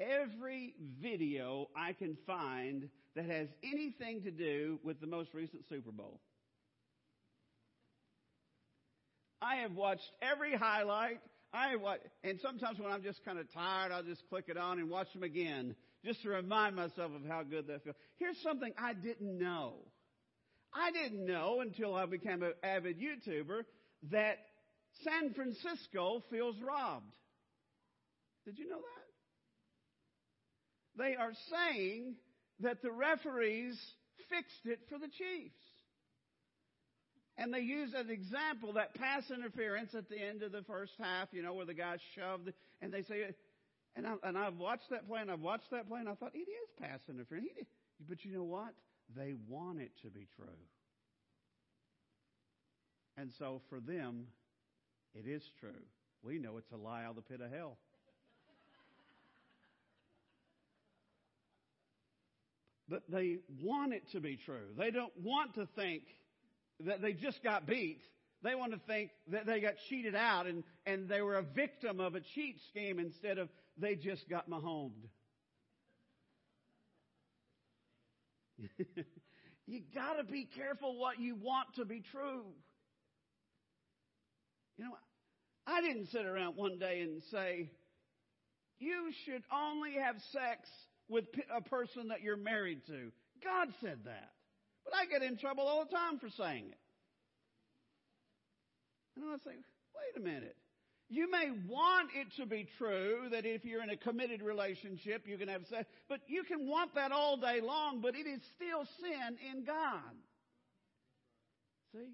every 0.00 0.74
video 1.00 1.68
I 1.76 1.92
can 1.92 2.16
find 2.26 2.88
that 3.14 3.26
has 3.26 3.48
anything 3.62 4.22
to 4.22 4.30
do 4.30 4.78
with 4.82 5.00
the 5.00 5.06
most 5.06 5.32
recent 5.34 5.62
Super 5.68 5.92
Bowl. 5.92 6.20
I 9.40 9.56
have 9.56 9.72
watched 9.72 10.10
every 10.22 10.56
highlight. 10.56 11.20
I 11.52 11.76
what, 11.76 12.00
and 12.24 12.40
sometimes 12.40 12.78
when 12.80 12.90
I'm 12.90 13.02
just 13.02 13.24
kind 13.24 13.38
of 13.38 13.52
tired, 13.52 13.92
I'll 13.92 14.02
just 14.02 14.22
click 14.28 14.46
it 14.48 14.56
on 14.56 14.78
and 14.78 14.90
watch 14.90 15.12
them 15.12 15.22
again, 15.22 15.76
just 16.04 16.22
to 16.22 16.30
remind 16.30 16.74
myself 16.74 17.12
of 17.14 17.24
how 17.28 17.42
good 17.44 17.68
that 17.68 17.84
feels. 17.84 17.96
Here's 18.16 18.40
something 18.42 18.72
I 18.76 18.94
didn't 18.94 19.38
know. 19.38 19.74
I 20.74 20.90
didn't 20.90 21.24
know 21.24 21.60
until 21.60 21.94
I 21.94 22.06
became 22.06 22.42
an 22.42 22.54
avid 22.64 22.98
YouTuber 22.98 23.62
that 24.10 24.38
San 25.04 25.32
Francisco 25.34 26.22
feels 26.30 26.56
robbed. 26.60 27.12
Did 28.44 28.58
you 28.58 28.68
know 28.68 28.78
that? 28.78 29.04
They 30.96 31.14
are 31.14 31.32
saying 31.50 32.16
that 32.60 32.82
the 32.82 32.90
referees 32.90 33.78
fixed 34.30 34.64
it 34.64 34.80
for 34.88 34.98
the 34.98 35.08
Chiefs. 35.08 35.54
And 37.36 37.52
they 37.52 37.60
use 37.60 37.92
an 37.94 38.10
example 38.10 38.74
that 38.74 38.94
pass 38.94 39.24
interference 39.30 39.94
at 39.94 40.08
the 40.08 40.16
end 40.16 40.42
of 40.42 40.52
the 40.52 40.62
first 40.62 40.92
half, 40.98 41.28
you 41.32 41.42
know, 41.42 41.54
where 41.54 41.66
the 41.66 41.74
guy 41.74 41.96
shoved, 42.14 42.52
and 42.80 42.92
they 42.92 43.02
say, 43.02 43.34
and, 43.96 44.06
I, 44.06 44.14
and 44.22 44.38
I've 44.38 44.56
watched 44.56 44.88
that 44.90 45.08
play, 45.08 45.20
and 45.20 45.30
I've 45.30 45.40
watched 45.40 45.70
that 45.72 45.88
play, 45.88 46.00
and 46.00 46.08
I 46.08 46.14
thought, 46.14 46.34
it 46.34 46.38
is 46.38 46.70
pass 46.80 47.00
interference. 47.08 47.48
But 48.08 48.24
you 48.24 48.32
know 48.32 48.44
what? 48.44 48.74
They 49.16 49.34
want 49.48 49.80
it 49.80 49.90
to 50.02 50.10
be 50.10 50.28
true. 50.36 50.46
And 53.16 53.30
so 53.38 53.60
for 53.68 53.80
them, 53.80 54.26
it 55.14 55.28
is 55.28 55.42
true. 55.60 55.70
We 56.22 56.38
know 56.38 56.56
it's 56.56 56.72
a 56.72 56.76
lie 56.76 57.04
out 57.04 57.10
of 57.10 57.16
the 57.16 57.22
pit 57.22 57.40
of 57.40 57.52
hell. 57.52 57.78
But 62.88 63.02
they 63.08 63.38
want 63.62 63.94
it 63.94 64.02
to 64.12 64.20
be 64.20 64.36
true. 64.36 64.68
They 64.76 64.90
don't 64.90 65.12
want 65.22 65.54
to 65.54 65.66
think 65.74 66.02
that 66.80 67.00
they 67.00 67.12
just 67.12 67.42
got 67.42 67.66
beat. 67.66 68.00
They 68.42 68.54
want 68.54 68.72
to 68.72 68.80
think 68.86 69.10
that 69.28 69.46
they 69.46 69.60
got 69.60 69.74
cheated 69.88 70.14
out 70.14 70.46
and, 70.46 70.64
and 70.84 71.08
they 71.08 71.22
were 71.22 71.36
a 71.36 71.42
victim 71.42 71.98
of 71.98 72.14
a 72.14 72.20
cheat 72.34 72.56
scheme 72.68 72.98
instead 72.98 73.38
of 73.38 73.48
they 73.78 73.94
just 73.94 74.28
got 74.28 74.50
mahomed. 74.50 75.08
you 79.66 79.80
got 79.94 80.14
to 80.14 80.24
be 80.24 80.46
careful 80.54 80.98
what 80.98 81.18
you 81.18 81.36
want 81.36 81.68
to 81.76 81.86
be 81.86 82.02
true. 82.12 82.44
You 84.76 84.84
know, 84.84 84.90
I 85.66 85.80
didn't 85.80 86.08
sit 86.08 86.26
around 86.26 86.56
one 86.56 86.78
day 86.78 87.00
and 87.00 87.22
say, 87.30 87.70
you 88.78 89.10
should 89.24 89.42
only 89.52 89.94
have 89.94 90.16
sex 90.32 90.68
with 91.08 91.24
a 91.54 91.60
person 91.60 92.08
that 92.08 92.22
you're 92.22 92.36
married 92.36 92.86
to. 92.86 93.12
God 93.42 93.68
said 93.80 93.98
that. 94.04 94.30
But 94.84 94.94
I 94.94 95.06
get 95.06 95.22
in 95.22 95.36
trouble 95.36 95.64
all 95.64 95.84
the 95.84 95.90
time 95.90 96.18
for 96.18 96.28
saying 96.30 96.66
it. 96.70 96.78
And 99.16 99.24
I 99.26 99.36
say, 99.38 99.56
wait 99.56 100.16
a 100.16 100.24
minute. 100.24 100.56
You 101.10 101.30
may 101.30 101.50
want 101.68 102.10
it 102.14 102.28
to 102.40 102.46
be 102.46 102.66
true 102.78 103.28
that 103.30 103.44
if 103.44 103.64
you're 103.64 103.82
in 103.82 103.90
a 103.90 103.96
committed 103.96 104.42
relationship, 104.42 105.26
you 105.26 105.36
can 105.36 105.48
have 105.48 105.62
sex, 105.68 105.86
but 106.08 106.20
you 106.26 106.42
can 106.44 106.66
want 106.66 106.94
that 106.94 107.12
all 107.12 107.36
day 107.36 107.60
long, 107.62 108.00
but 108.00 108.14
it 108.14 108.26
is 108.26 108.40
still 108.56 108.84
sin 109.00 109.36
in 109.52 109.64
God. 109.64 110.00
See? 111.92 112.08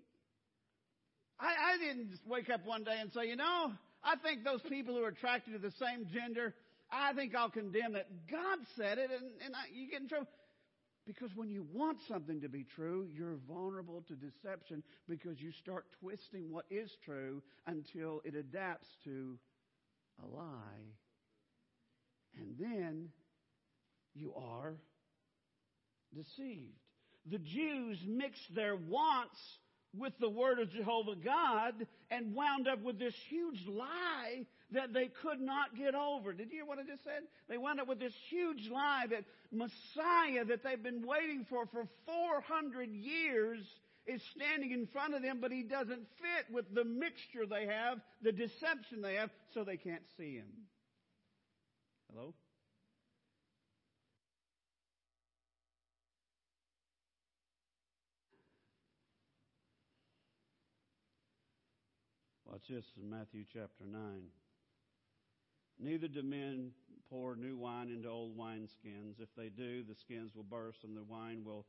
I, 1.39 1.75
I 1.75 1.79
didn't 1.79 2.11
wake 2.27 2.51
up 2.51 2.67
one 2.67 2.85
day 2.85 2.97
and 3.01 3.11
say, 3.13 3.29
you 3.29 3.37
know, 3.37 3.73
I 4.03 4.17
think 4.17 4.45
those 4.45 4.61
people 4.69 4.95
who 4.95 5.05
are 5.05 5.09
attracted 5.09 5.53
to 5.53 5.59
the 5.59 5.73
same 5.73 6.07
gender, 6.13 6.55
I 6.93 7.13
think 7.13 7.35
I'll 7.35 7.51
condemn 7.51 7.93
that. 7.93 8.09
God 8.31 8.59
said 8.77 8.99
it, 8.99 9.11
and, 9.11 9.31
and 9.45 9.55
I, 9.55 9.73
you 9.73 9.91
get 9.91 10.01
in 10.01 10.09
trouble. 10.09 10.29
Because 11.07 11.31
when 11.35 11.49
you 11.49 11.67
want 11.73 11.99
something 12.09 12.41
to 12.43 12.49
be 12.49 12.65
true, 12.77 13.07
you're 13.11 13.39
vulnerable 13.49 14.05
to 14.09 14.15
deception 14.15 14.83
because 15.09 15.41
you 15.41 15.51
start 15.53 15.87
twisting 16.01 16.53
what 16.53 16.67
is 16.71 16.91
true 17.05 17.43
until 17.67 18.21
it 18.25 18.35
adapts 18.35 18.87
to 19.05 19.39
a 20.23 20.27
lie. 20.27 20.95
And 22.37 22.55
then 22.59 23.09
you 24.15 24.35
are 24.35 24.75
deceived. 26.15 26.79
The 27.31 27.39
Jews 27.39 27.99
mixed 28.07 28.55
their 28.55 28.77
wants 28.77 29.39
with 29.97 30.13
the 30.21 30.31
word 30.31 30.59
of 30.61 30.71
Jehovah 30.71 31.17
God 31.17 31.87
and 32.11 32.35
wound 32.35 32.69
up 32.69 32.83
with 32.83 32.99
this 32.99 33.15
huge 33.29 33.67
lie 33.67 34.47
that 34.73 34.93
they 34.93 35.09
could 35.23 35.41
not 35.41 35.77
get 35.77 35.95
over. 35.95 36.33
Did 36.33 36.51
you 36.51 36.59
hear 36.59 36.67
what 36.67 36.79
I 36.79 36.83
just 36.83 37.05
said? 37.05 37.23
They 37.49 37.59
wound 37.59 37.81
up 37.81 37.89
with 37.89 37.99
this 37.99 38.15
huge 38.29 38.69
lie 38.71 39.07
that 39.11 39.25
Messiah 39.53 40.45
that 40.45 40.63
they've 40.63 40.83
been 40.83 41.07
waiting 41.07 41.47
for 41.49 41.67
for 41.67 41.89
400 42.07 42.91
years 42.91 43.61
is 44.07 44.23
standing 44.35 44.73
in 44.73 44.87
front 44.87 45.15
of 45.15 45.23
them, 45.23 45.39
but 45.41 45.53
he 45.53 45.63
doesn't 45.63 46.07
fit 46.19 46.53
with 46.53 46.73
the 46.75 46.85
mixture 46.85 47.47
they 47.47 47.67
have, 47.67 48.01
the 48.23 48.33
deception 48.33 49.03
they 49.03 49.15
have, 49.15 49.31
so 49.55 49.65
they 49.65 49.77
can't 49.77 50.03
see 50.17 50.35
him. 50.35 50.49
Hello? 52.13 52.35
Watch 62.47 62.63
this 62.69 62.85
in 63.01 63.09
Matthew 63.09 63.45
chapter 63.53 63.85
9. 63.87 64.01
Neither 65.83 66.09
do 66.09 66.23
men 66.23 66.71
pour 67.09 67.35
new 67.37 67.57
wine 67.57 67.89
into 67.89 68.09
old 68.09 68.37
wineskins. 68.37 69.19
If 69.19 69.29
they 69.37 69.49
do, 69.49 69.83
the 69.83 69.95
skins 69.95 70.33
will 70.35 70.45
burst 70.45 70.85
and 70.85 70.97
the 70.97 71.03
wine 71.03 71.43
will 71.45 71.67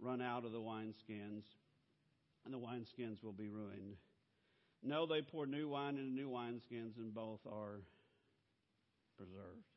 run 0.00 0.20
out 0.20 0.44
of 0.44 0.52
the 0.52 0.60
wineskins, 0.60 1.44
and 2.44 2.52
the 2.52 2.58
wineskins 2.58 3.22
will 3.22 3.32
be 3.32 3.48
ruined. 3.48 3.96
No, 4.82 5.06
they 5.06 5.22
pour 5.22 5.46
new 5.46 5.68
wine 5.68 5.96
into 5.96 6.10
new 6.10 6.28
wineskins, 6.28 6.96
and 6.96 7.14
both 7.14 7.40
are 7.46 7.82
preserved. 9.16 9.68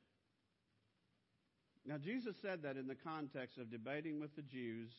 Now, 1.85 1.99
Jesus 1.99 2.35
said 2.41 2.63
that 2.63 2.77
in 2.77 2.87
the 2.87 2.95
context 2.95 3.59
of 3.59 3.69
debating 3.69 4.19
with 4.19 4.35
the 4.35 4.41
Jews 4.41 4.89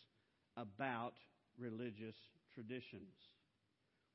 about 0.56 1.14
religious 1.58 2.14
traditions. 2.54 3.14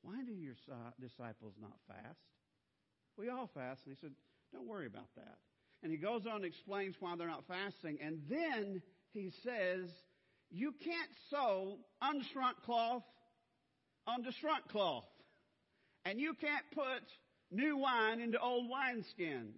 Why 0.01 0.23
do 0.25 0.31
your 0.31 0.55
disciples 0.99 1.55
not 1.59 1.75
fast? 1.87 2.21
We 3.17 3.29
all 3.29 3.49
fast. 3.53 3.81
And 3.85 3.93
he 3.93 3.99
said, 3.99 4.13
Don't 4.53 4.67
worry 4.67 4.87
about 4.87 5.07
that. 5.15 5.37
And 5.83 5.91
he 5.91 5.97
goes 5.97 6.25
on 6.27 6.37
and 6.37 6.45
explains 6.45 6.95
why 6.99 7.15
they're 7.15 7.27
not 7.27 7.45
fasting. 7.47 7.97
And 8.03 8.21
then 8.29 8.81
he 9.13 9.31
says, 9.43 9.89
You 10.49 10.73
can't 10.83 11.09
sew 11.29 11.77
unshrunk 12.03 12.61
cloth 12.65 13.03
onto 14.05 14.31
shrunk 14.39 14.67
cloth. 14.69 15.05
And 16.05 16.19
you 16.19 16.33
can't 16.33 16.65
put 16.73 17.03
new 17.51 17.77
wine 17.77 18.21
into 18.21 18.39
old 18.39 18.69
wineskins. 18.69 19.53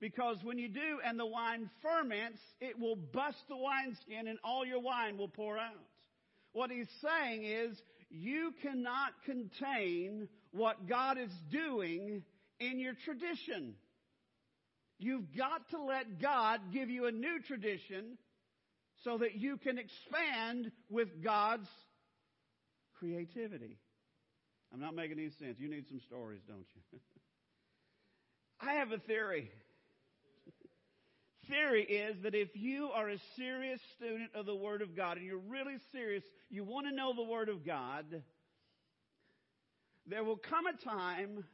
Because 0.00 0.38
when 0.42 0.58
you 0.58 0.68
do 0.68 0.98
and 1.04 1.18
the 1.18 1.26
wine 1.26 1.70
ferments, 1.80 2.40
it 2.60 2.78
will 2.78 2.96
bust 2.96 3.38
the 3.48 3.56
wineskin 3.56 4.26
and 4.26 4.38
all 4.42 4.66
your 4.66 4.80
wine 4.80 5.16
will 5.16 5.28
pour 5.28 5.56
out. 5.56 5.76
What 6.52 6.70
he's 6.72 6.88
saying 7.00 7.44
is 7.44 7.80
you 8.10 8.52
cannot 8.62 9.12
contain 9.24 10.28
what 10.50 10.88
God 10.88 11.18
is 11.18 11.30
doing 11.50 12.22
in 12.58 12.80
your 12.80 12.94
tradition. 13.04 13.74
You've 14.98 15.36
got 15.36 15.68
to 15.70 15.82
let 15.82 16.20
God 16.20 16.60
give 16.72 16.90
you 16.90 17.06
a 17.06 17.12
new 17.12 17.40
tradition 17.46 18.18
so 19.04 19.18
that 19.18 19.34
you 19.34 19.56
can 19.56 19.78
expand 19.78 20.70
with 20.88 21.22
God's 21.22 21.68
creativity. 22.98 23.78
I'm 24.72 24.80
not 24.80 24.94
making 24.94 25.18
any 25.18 25.30
sense. 25.38 25.56
You 25.58 25.68
need 25.68 25.86
some 25.88 26.00
stories, 26.06 26.40
don't 26.46 26.66
you? 26.74 27.00
I 28.60 28.74
have 28.74 28.92
a 28.92 28.98
theory 28.98 29.50
theory 31.48 31.82
is 31.84 32.16
that 32.22 32.34
if 32.34 32.48
you 32.54 32.90
are 32.94 33.08
a 33.10 33.18
serious 33.36 33.80
student 33.96 34.30
of 34.34 34.46
the 34.46 34.54
Word 34.54 34.82
of 34.82 34.96
God 34.96 35.16
and 35.16 35.26
you're 35.26 35.38
really 35.38 35.76
serious, 35.92 36.22
you 36.48 36.64
want 36.64 36.86
to 36.86 36.94
know 36.94 37.12
the 37.14 37.22
Word 37.22 37.48
of 37.48 37.66
God, 37.66 38.22
there 40.06 40.24
will 40.24 40.36
come 40.36 40.66
a 40.66 40.84
time 40.84 41.44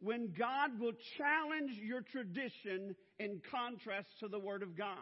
when 0.00 0.32
God 0.36 0.78
will 0.78 0.92
challenge 1.16 1.78
your 1.82 2.02
tradition 2.02 2.94
in 3.18 3.40
contrast 3.50 4.08
to 4.20 4.28
the 4.28 4.38
Word 4.38 4.62
of 4.62 4.76
God. 4.76 4.96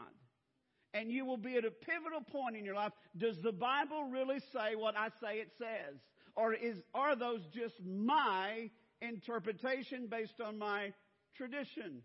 And 0.94 1.10
you 1.10 1.24
will 1.24 1.38
be 1.38 1.56
at 1.56 1.64
a 1.64 1.70
pivotal 1.70 2.20
point 2.20 2.56
in 2.56 2.64
your 2.64 2.74
life. 2.74 2.92
Does 3.16 3.40
the 3.40 3.52
Bible 3.52 4.04
really 4.04 4.40
say 4.52 4.74
what 4.76 4.96
I 4.96 5.08
say 5.22 5.38
it 5.38 5.50
says? 5.58 5.98
Or 6.36 6.52
is, 6.52 6.76
are 6.94 7.16
those 7.16 7.40
just 7.54 7.74
my 7.84 8.70
interpretation 9.00 10.06
based 10.06 10.40
on 10.40 10.58
my 10.58 10.92
tradition? 11.34 12.02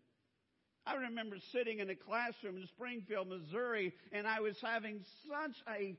I 0.85 0.95
remember 0.95 1.35
sitting 1.51 1.79
in 1.79 1.89
a 1.89 1.95
classroom 1.95 2.57
in 2.57 2.67
Springfield, 2.67 3.27
Missouri, 3.27 3.93
and 4.13 4.25
I 4.25 4.39
was 4.39 4.55
having 4.61 5.01
such 5.27 5.57
a 5.69 5.97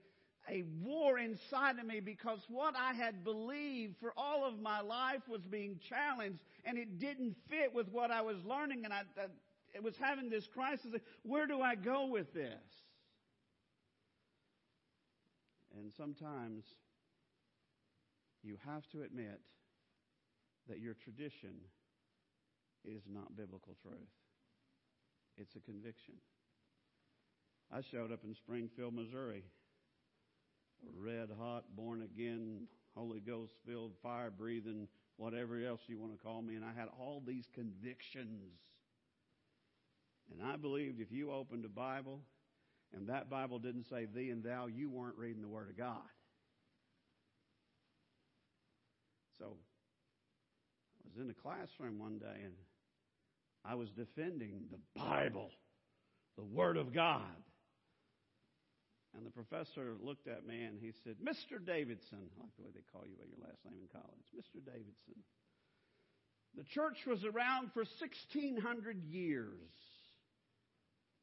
a 0.51 0.65
war 0.83 1.19
inside 1.19 1.79
of 1.79 1.87
me 1.87 2.01
because 2.01 2.41
what 2.49 2.75
I 2.77 2.93
had 2.93 3.25
believed 3.25 3.97
for 4.01 4.13
all 4.17 4.47
of 4.47 4.61
my 4.61 4.81
life 4.81 5.23
was 5.29 5.43
being 5.43 5.79
challenged 5.89 6.41
and 6.65 6.79
it 6.79 6.99
didn't 6.99 7.37
fit 7.49 7.75
with 7.75 7.89
what 7.89 8.11
I 8.11 8.23
was 8.23 8.37
learning 8.45 8.85
and 8.85 8.93
I, 8.93 9.03
I 9.19 9.81
was 9.81 9.95
having 10.01 10.31
this 10.31 10.47
crisis. 10.47 10.93
Where 11.23 11.47
do 11.47 11.61
I 11.61 11.75
go 11.75 12.07
with 12.07 12.33
this? 12.33 12.53
And 15.77 15.93
sometimes 15.97 16.65
you 18.43 18.57
have 18.67 18.89
to 18.93 19.03
admit 19.03 19.41
that 20.69 20.81
your 20.81 20.95
tradition 20.95 21.55
is 22.85 23.03
not 23.09 23.37
biblical 23.37 23.77
truth. 23.83 23.99
It's 25.37 25.55
a 25.57 25.61
conviction. 25.61 26.15
I 27.73 27.81
showed 27.83 28.13
up 28.13 28.21
in 28.25 28.35
Springfield, 28.35 28.95
Missouri, 28.95 29.45
red 30.97 31.29
hot, 31.39 31.65
born 31.77 32.03
again, 32.03 32.67
Holy 32.95 33.21
Ghost 33.21 33.53
filled, 33.67 33.93
fire 34.03 34.31
breathing, 34.31 34.89
whatever 35.17 35.61
else 35.65 35.81
you 35.87 35.99
want 35.99 36.13
to 36.13 36.19
call 36.19 36.43
me, 36.43 36.57
and 36.57 36.65
I 36.65 36.73
had 36.79 36.89
all 36.99 37.23
these 37.27 37.47
convictions. 37.55 38.53
And 40.33 40.43
I 40.47 40.57
believed 40.57 41.01
if 41.01 41.11
you 41.11 41.33
opened 41.33 41.65
a 41.65 41.69
Bible 41.69 42.21
and 42.95 43.09
that 43.09 43.29
Bible 43.29 43.59
didn't 43.59 43.85
say 43.89 44.07
thee 44.07 44.31
and 44.31 44.43
thou, 44.43 44.67
you 44.67 44.91
weren't 44.91 45.17
reading 45.17 45.43
the 45.43 45.49
Word 45.49 45.69
of 45.71 45.77
God. 45.77 45.97
So 49.39 49.57
I 51.05 51.09
was 51.09 51.25
in 51.25 51.31
a 51.31 51.35
classroom 51.35 51.99
one 51.99 52.19
day 52.19 52.43
and 52.45 52.55
I 53.65 53.75
was 53.75 53.91
defending 53.91 54.63
the 54.71 55.01
Bible, 55.01 55.51
the 56.37 56.45
Word 56.45 56.77
of 56.77 56.95
God. 56.95 57.23
And 59.19 59.27
the 59.27 59.35
professor 59.35 59.97
looked 60.01 60.29
at 60.29 60.47
me 60.47 60.63
and 60.63 60.79
he 60.81 60.93
said, 61.03 61.17
Mr. 61.19 61.59
Davidson, 61.59 62.31
I 62.39 62.41
like 62.41 62.55
the 62.57 62.63
way 62.63 62.71
they 62.73 62.87
call 62.93 63.03
you 63.03 63.19
by 63.19 63.27
your 63.27 63.43
last 63.43 63.59
name 63.67 63.83
in 63.83 63.91
college, 63.91 64.31
Mr. 64.31 64.65
Davidson. 64.65 65.19
The 66.57 66.63
church 66.63 67.03
was 67.05 67.25
around 67.25 67.73
for 67.75 67.83
1600 67.99 69.03
years 69.11 69.75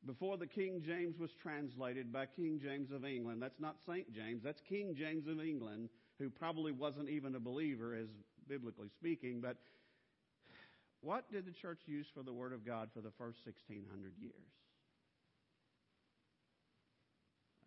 before 0.05 0.35
the 0.37 0.45
King 0.45 0.83
James 0.85 1.17
was 1.17 1.31
translated 1.41 2.11
by 2.11 2.25
King 2.25 2.59
James 2.61 2.91
of 2.91 3.05
England. 3.05 3.41
That's 3.41 3.59
not 3.61 3.77
St. 3.87 4.11
James, 4.13 4.43
that's 4.43 4.61
King 4.67 4.93
James 4.97 5.25
of 5.27 5.39
England, 5.39 5.87
who 6.19 6.29
probably 6.29 6.73
wasn't 6.73 7.09
even 7.09 7.33
a 7.35 7.39
believer, 7.39 7.95
as 7.95 8.09
biblically 8.47 8.89
speaking. 8.99 9.39
But 9.39 9.55
what 10.99 11.31
did 11.31 11.45
the 11.45 11.53
church 11.53 11.79
use 11.85 12.07
for 12.13 12.23
the 12.23 12.33
Word 12.33 12.51
of 12.51 12.65
God 12.65 12.89
for 12.93 12.99
the 12.99 13.11
first 13.17 13.39
1600 13.45 14.13
years? 14.19 14.33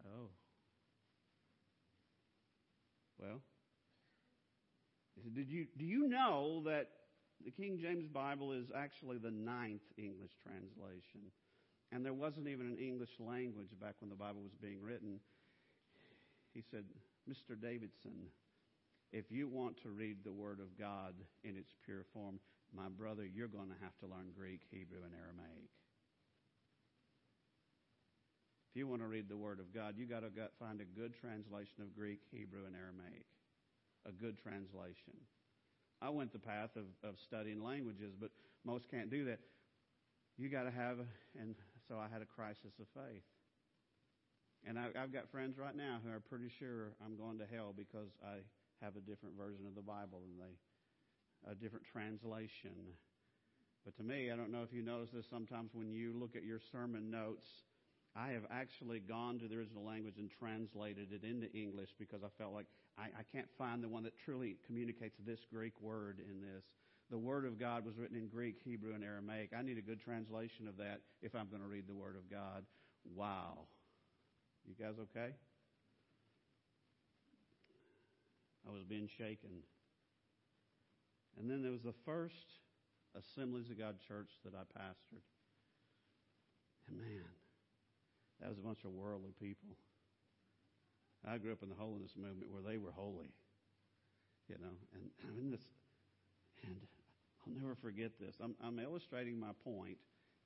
Oh. 0.08 0.28
Well, 3.18 3.40
he 5.14 5.22
said, 5.22 5.34
did 5.34 5.50
you, 5.50 5.66
do 5.76 5.84
you 5.84 6.08
know 6.08 6.62
that 6.64 6.88
the 7.44 7.50
King 7.50 7.78
James 7.80 8.06
Bible 8.06 8.52
is 8.52 8.66
actually 8.76 9.18
the 9.18 9.30
ninth 9.30 9.82
English 9.96 10.32
translation? 10.42 11.32
And 11.90 12.04
there 12.04 12.14
wasn't 12.14 12.48
even 12.48 12.66
an 12.66 12.78
English 12.78 13.10
language 13.18 13.70
back 13.80 13.94
when 14.00 14.10
the 14.10 14.16
Bible 14.16 14.42
was 14.42 14.52
being 14.60 14.82
written. 14.82 15.20
He 16.54 16.62
said, 16.70 16.84
Mr. 17.28 17.60
Davidson, 17.60 18.28
if 19.12 19.30
you 19.30 19.48
want 19.48 19.80
to 19.82 19.88
read 19.88 20.18
the 20.22 20.32
Word 20.32 20.60
of 20.60 20.78
God 20.78 21.14
in 21.44 21.56
its 21.56 21.74
pure 21.84 22.04
form, 22.12 22.38
my 22.74 22.88
brother, 22.88 23.24
you're 23.24 23.48
going 23.48 23.68
to 23.68 23.82
have 23.82 23.96
to 24.00 24.06
learn 24.06 24.30
Greek, 24.36 24.60
Hebrew, 24.70 25.00
and 25.04 25.14
Aramaic. 25.14 25.70
If 28.70 28.76
you 28.76 28.86
want 28.86 29.02
to 29.02 29.08
read 29.08 29.28
the 29.28 29.36
Word 29.36 29.60
of 29.60 29.72
God, 29.74 29.94
you've 29.96 30.10
got 30.10 30.20
to 30.20 30.30
find 30.58 30.80
a 30.80 30.84
good 30.84 31.14
translation 31.20 31.80
of 31.80 31.94
Greek, 31.94 32.20
Hebrew, 32.30 32.66
and 32.66 32.76
Aramaic. 32.76 33.26
A 34.06 34.12
good 34.12 34.38
translation. 34.38 35.16
I 36.00 36.10
went 36.10 36.32
the 36.32 36.38
path 36.38 36.70
of, 36.76 36.86
of 37.02 37.16
studying 37.18 37.62
languages, 37.62 38.14
but 38.18 38.30
most 38.64 38.90
can't 38.90 39.10
do 39.10 39.24
that. 39.24 39.40
You 40.36 40.48
got 40.48 40.64
to 40.64 40.70
have, 40.70 40.98
and 41.40 41.56
so 41.88 41.96
I 41.98 42.06
had 42.12 42.22
a 42.22 42.26
crisis 42.26 42.78
of 42.78 42.86
faith. 42.94 43.26
And 44.66 44.78
I, 44.78 44.90
I've 45.00 45.12
got 45.12 45.30
friends 45.30 45.58
right 45.58 45.74
now 45.74 45.98
who 46.04 46.10
are 46.12 46.20
pretty 46.20 46.50
sure 46.58 46.92
I'm 47.04 47.16
going 47.16 47.38
to 47.38 47.46
hell 47.46 47.74
because 47.76 48.10
I 48.22 48.44
have 48.84 48.96
a 48.96 49.00
different 49.00 49.36
version 49.36 49.66
of 49.66 49.74
the 49.74 49.82
Bible 49.82 50.22
and 50.22 50.38
they 50.38 50.54
a 51.46 51.54
different 51.54 51.86
translation. 51.92 52.94
But 53.84 53.96
to 53.96 54.02
me, 54.02 54.30
I 54.30 54.36
don't 54.36 54.50
know 54.50 54.62
if 54.62 54.72
you 54.72 54.82
notice 54.82 55.10
this 55.14 55.26
sometimes 55.30 55.70
when 55.72 55.92
you 55.92 56.12
look 56.18 56.34
at 56.34 56.44
your 56.44 56.60
sermon 56.72 57.10
notes, 57.10 57.46
I 58.18 58.30
have 58.30 58.42
actually 58.50 58.98
gone 58.98 59.38
to 59.38 59.46
the 59.46 59.56
original 59.56 59.84
language 59.84 60.18
and 60.18 60.28
translated 60.28 61.12
it 61.12 61.22
into 61.22 61.52
English 61.52 61.90
because 61.98 62.24
I 62.24 62.28
felt 62.36 62.52
like 62.52 62.66
I, 62.98 63.04
I 63.04 63.22
can't 63.30 63.48
find 63.56 63.82
the 63.82 63.88
one 63.88 64.02
that 64.02 64.14
truly 64.24 64.56
communicates 64.66 65.16
this 65.24 65.38
Greek 65.52 65.80
word 65.80 66.18
in 66.18 66.40
this. 66.40 66.64
The 67.10 67.18
Word 67.18 67.46
of 67.46 67.58
God 67.58 67.86
was 67.86 67.96
written 67.96 68.16
in 68.16 68.26
Greek, 68.26 68.56
Hebrew, 68.64 68.92
and 68.92 69.04
Aramaic. 69.04 69.50
I 69.56 69.62
need 69.62 69.78
a 69.78 69.82
good 69.82 70.00
translation 70.00 70.66
of 70.66 70.76
that 70.78 71.00
if 71.22 71.34
I'm 71.34 71.48
going 71.48 71.62
to 71.62 71.68
read 71.68 71.86
the 71.86 71.94
Word 71.94 72.16
of 72.16 72.28
God. 72.28 72.64
Wow. 73.14 73.60
You 74.66 74.74
guys 74.74 74.96
okay? 75.00 75.32
I 78.68 78.72
was 78.72 78.82
being 78.82 79.08
shaken. 79.16 79.62
And 81.38 81.48
then 81.48 81.62
there 81.62 81.72
was 81.72 81.82
the 81.82 81.94
first 82.04 82.34
Assemblies 83.16 83.70
of 83.70 83.78
God 83.78 83.96
church 84.06 84.30
that 84.44 84.52
I 84.54 84.64
pastored. 84.78 85.24
And 86.88 86.98
man, 86.98 87.24
that 88.40 88.48
was 88.48 88.58
a 88.58 88.62
bunch 88.62 88.84
of 88.84 88.92
worldly 88.92 89.32
people. 89.40 89.76
I 91.26 91.38
grew 91.38 91.52
up 91.52 91.62
in 91.62 91.68
the 91.68 91.74
holiness 91.74 92.12
movement 92.16 92.52
where 92.52 92.62
they 92.62 92.78
were 92.78 92.92
holy, 92.92 93.32
you 94.48 94.56
know, 94.60 94.74
and 94.94 95.10
I'm 95.28 95.38
in 95.38 95.50
this, 95.50 95.62
and 96.64 96.76
I'll 97.46 97.54
never 97.60 97.74
forget 97.74 98.12
this. 98.20 98.36
I'm, 98.42 98.54
I'm 98.62 98.78
illustrating 98.78 99.38
my 99.38 99.52
point 99.64 99.98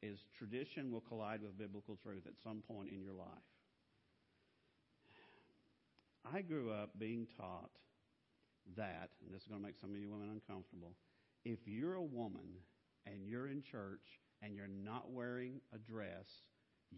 is 0.02 0.24
tradition 0.36 0.90
will 0.90 1.02
collide 1.02 1.42
with 1.42 1.56
biblical 1.58 1.96
truth 2.02 2.26
at 2.26 2.32
some 2.42 2.62
point 2.66 2.90
in 2.90 3.02
your 3.02 3.12
life. 3.12 3.28
I 6.34 6.40
grew 6.42 6.70
up 6.70 6.90
being 6.98 7.26
taught 7.36 7.70
that, 8.76 9.10
and 9.24 9.34
this 9.34 9.42
is 9.42 9.48
going 9.48 9.60
to 9.60 9.66
make 9.66 9.78
some 9.80 9.90
of 9.90 9.96
you 9.98 10.10
women 10.10 10.30
uncomfortable, 10.30 10.92
if 11.44 11.58
you're 11.66 11.94
a 11.94 12.02
woman 12.02 12.46
and 13.06 13.26
you're 13.26 13.48
in 13.48 13.62
church 13.62 14.20
and 14.40 14.54
you're 14.54 14.68
not 14.68 15.10
wearing 15.10 15.60
a 15.74 15.78
dress, 15.78 16.26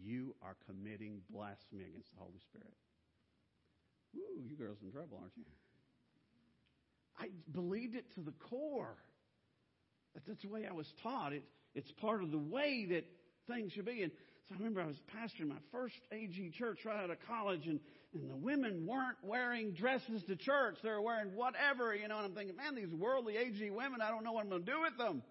you 0.01 0.35
are 0.41 0.55
committing 0.67 1.21
blasphemy 1.29 1.85
against 1.89 2.11
the 2.13 2.19
Holy 2.19 2.39
Spirit. 2.49 2.73
Ooh, 4.15 4.41
you 4.47 4.55
girls 4.55 4.77
in 4.83 4.91
trouble, 4.91 5.19
aren't 5.21 5.35
you? 5.35 5.43
I 7.19 7.27
believed 7.51 7.95
it 7.95 8.05
to 8.15 8.21
the 8.21 8.33
core. 8.49 8.97
That's 10.27 10.41
the 10.41 10.49
way 10.49 10.65
I 10.69 10.73
was 10.73 10.91
taught. 11.03 11.33
It, 11.33 11.43
it's 11.73 11.91
part 11.93 12.23
of 12.23 12.31
the 12.31 12.37
way 12.37 12.87
that 12.91 13.05
things 13.47 13.73
should 13.73 13.85
be. 13.85 14.03
And 14.03 14.11
so 14.47 14.55
I 14.55 14.57
remember 14.57 14.81
I 14.81 14.85
was 14.85 15.01
pastoring 15.15 15.49
my 15.49 15.61
first 15.71 15.95
AG 16.11 16.51
church 16.57 16.79
right 16.85 17.03
out 17.03 17.09
of 17.09 17.17
college, 17.27 17.65
and, 17.67 17.79
and 18.13 18.29
the 18.29 18.35
women 18.35 18.85
weren't 18.85 19.17
wearing 19.23 19.71
dresses 19.71 20.23
to 20.27 20.35
church. 20.35 20.77
They 20.83 20.89
were 20.89 21.01
wearing 21.01 21.35
whatever, 21.35 21.95
you 21.95 22.07
know, 22.07 22.17
and 22.17 22.27
I'm 22.27 22.35
thinking, 22.35 22.55
man, 22.55 22.75
these 22.75 22.93
worldly 22.93 23.37
AG 23.37 23.69
women, 23.71 24.01
I 24.01 24.09
don't 24.09 24.23
know 24.23 24.33
what 24.33 24.43
I'm 24.43 24.49
going 24.49 24.65
to 24.65 24.71
do 24.71 24.81
with 24.81 24.97
them. 24.97 25.23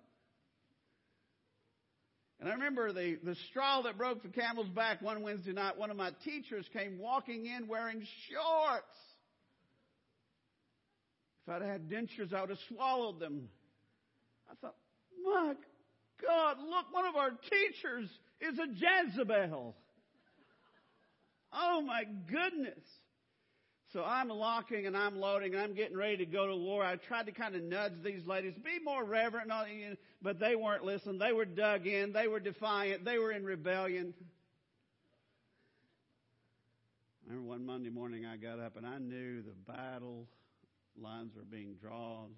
And 2.45 2.53
I 2.53 2.57
remember 2.57 2.93
the, 2.93 3.17
the 3.25 3.37
straw 3.49 3.81
that 3.85 3.97
broke 3.97 4.23
the 4.23 4.29
camel's 4.29 4.69
back 4.69 5.01
one 5.01 5.23
Wednesday 5.23 5.53
night, 5.53 5.79
one 5.79 5.91
of 5.91 5.97
my 5.97 6.11
teachers 6.27 6.67
came 6.75 6.99
walking 6.99 7.47
in 7.47 7.67
wearing 7.67 8.07
shorts. 8.29 8.85
If 11.47 11.55
I'd 11.55 11.63
had 11.63 11.89
dentures, 11.89 12.35
I 12.35 12.43
would 12.43 12.51
have 12.51 12.59
swallowed 12.69 13.19
them. 13.19 13.49
I 14.51 14.57
thought, 14.57 14.75
my 15.25 15.55
God, 16.21 16.59
look, 16.69 16.93
one 16.93 17.07
of 17.07 17.17
our 17.17 17.31
teachers 17.31 18.11
is 18.43 18.59
a 18.59 18.67
Jezebel. 19.07 19.75
Oh 21.51 21.81
my 21.81 22.05
goodness. 22.31 22.85
So 23.95 24.03
I'm 24.05 24.29
locking 24.29 24.89
and 24.89 24.97
I'm 24.97 25.21
loading 25.21 25.55
and 25.55 25.63
I'm 25.63 25.73
getting 25.73 25.97
ready 25.97 26.17
to 26.17 26.27
go 26.27 26.49
to 26.49 26.57
war. 26.57 26.85
I 26.85 26.97
tried 26.97 27.27
to 27.27 27.33
kind 27.33 27.55
of 27.55 27.63
nudge 27.63 27.93
these 28.03 28.27
ladies, 28.27 28.55
be 28.57 28.81
more 28.85 29.05
reverent, 29.05 29.53
but 30.21 30.41
they 30.41 30.57
weren't 30.57 30.85
listening. 30.85 31.19
They 31.19 31.33
were 31.33 31.45
dug 31.45 31.87
in. 31.87 32.13
They 32.13 32.27
were 32.27 32.41
defiant. 32.41 33.05
They 33.05 33.19
were 33.19 33.31
in 33.31 33.45
rebellion. 33.45 34.13
I 37.23 37.31
remember 37.31 37.49
one 37.49 37.65
Monday 37.65 37.91
morning 37.91 38.27
I 38.27 38.37
got 38.37 38.59
up 38.59 38.77
and 38.77 38.85
I 38.85 38.99
knew 38.99 39.43
the 39.43 39.73
battle 39.73 40.27
lines 41.01 41.37
were 41.37 41.45
being 41.49 41.77
drawn 41.81 42.31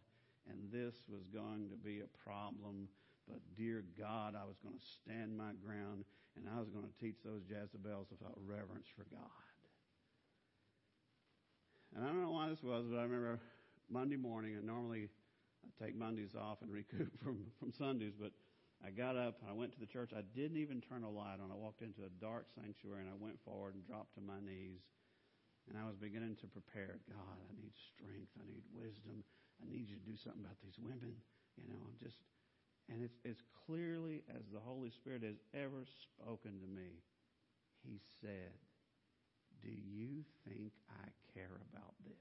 and 0.50 0.58
this 0.70 0.94
was 1.08 1.22
going 1.32 1.70
to 1.70 1.76
be 1.76 2.00
a 2.00 2.28
problem. 2.28 2.86
But 3.26 3.40
dear 3.56 3.82
God, 3.98 4.34
I 4.34 4.44
was 4.44 4.56
going 4.62 4.76
to 4.76 4.84
stand 5.02 5.34
my 5.38 5.52
ground 5.64 6.04
and 6.36 6.46
I 6.54 6.60
was 6.60 6.68
going 6.68 6.84
to 6.84 6.92
teach 7.00 7.16
those 7.24 7.40
Jezebels 7.48 8.08
about 8.20 8.36
reverence 8.46 8.88
for 8.94 9.04
God. 9.10 9.45
And 11.96 12.04
I 12.04 12.08
don't 12.08 12.20
know 12.20 12.30
why 12.30 12.52
this 12.52 12.62
was, 12.62 12.84
but 12.84 13.00
I 13.00 13.08
remember 13.08 13.40
Monday 13.88 14.20
morning, 14.20 14.54
and 14.54 14.68
normally 14.68 15.08
I 15.64 15.68
take 15.82 15.96
Mondays 15.96 16.36
off 16.36 16.60
and 16.60 16.70
recoup 16.80 17.08
from, 17.24 17.48
from 17.58 17.72
Sundays, 17.72 18.12
but 18.12 18.32
I 18.84 18.92
got 18.92 19.16
up 19.16 19.40
and 19.40 19.48
I 19.48 19.56
went 19.56 19.72
to 19.72 19.80
the 19.80 19.88
church. 19.88 20.12
I 20.12 20.20
didn't 20.36 20.60
even 20.60 20.84
turn 20.84 21.08
a 21.08 21.08
light 21.08 21.40
on. 21.40 21.48
I 21.48 21.56
walked 21.56 21.80
into 21.80 22.04
a 22.04 22.12
dark 22.20 22.52
sanctuary 22.52 23.00
and 23.00 23.08
I 23.08 23.16
went 23.16 23.40
forward 23.40 23.72
and 23.72 23.80
dropped 23.80 24.12
to 24.14 24.20
my 24.20 24.36
knees. 24.44 24.84
And 25.66 25.80
I 25.80 25.88
was 25.88 25.96
beginning 25.96 26.36
to 26.44 26.46
prepare. 26.46 27.00
God, 27.08 27.40
I 27.40 27.52
need 27.56 27.72
strength. 27.72 28.30
I 28.36 28.44
need 28.44 28.62
wisdom. 28.76 29.24
I 29.58 29.64
need 29.64 29.88
you 29.88 29.96
to 29.96 30.06
do 30.06 30.20
something 30.20 30.44
about 30.44 30.60
these 30.60 30.76
women. 30.76 31.16
You 31.56 31.66
know, 31.72 31.80
I'm 31.80 31.96
just, 31.96 32.20
and 32.92 33.00
it's 33.00 33.18
as 33.24 33.40
clearly 33.64 34.22
as 34.30 34.44
the 34.52 34.60
Holy 34.60 34.92
Spirit 34.92 35.24
has 35.24 35.40
ever 35.56 35.88
spoken 35.88 36.60
to 36.60 36.68
me. 36.68 37.00
He 37.82 37.98
said, 38.20 38.52
Do 39.66 39.72
you 39.72 40.22
think 40.48 40.70
I 40.88 41.08
care 41.34 41.58
about 41.72 41.94
this? 42.04 42.14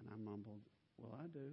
And 0.00 0.08
I 0.12 0.16
mumbled, 0.18 0.62
Well, 0.98 1.16
I 1.22 1.28
do. 1.28 1.52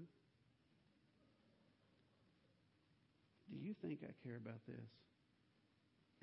Do 3.51 3.57
you 3.63 3.75
think 3.79 3.99
I 4.01 4.27
care 4.27 4.37
about 4.37 4.65
this? 4.67 4.89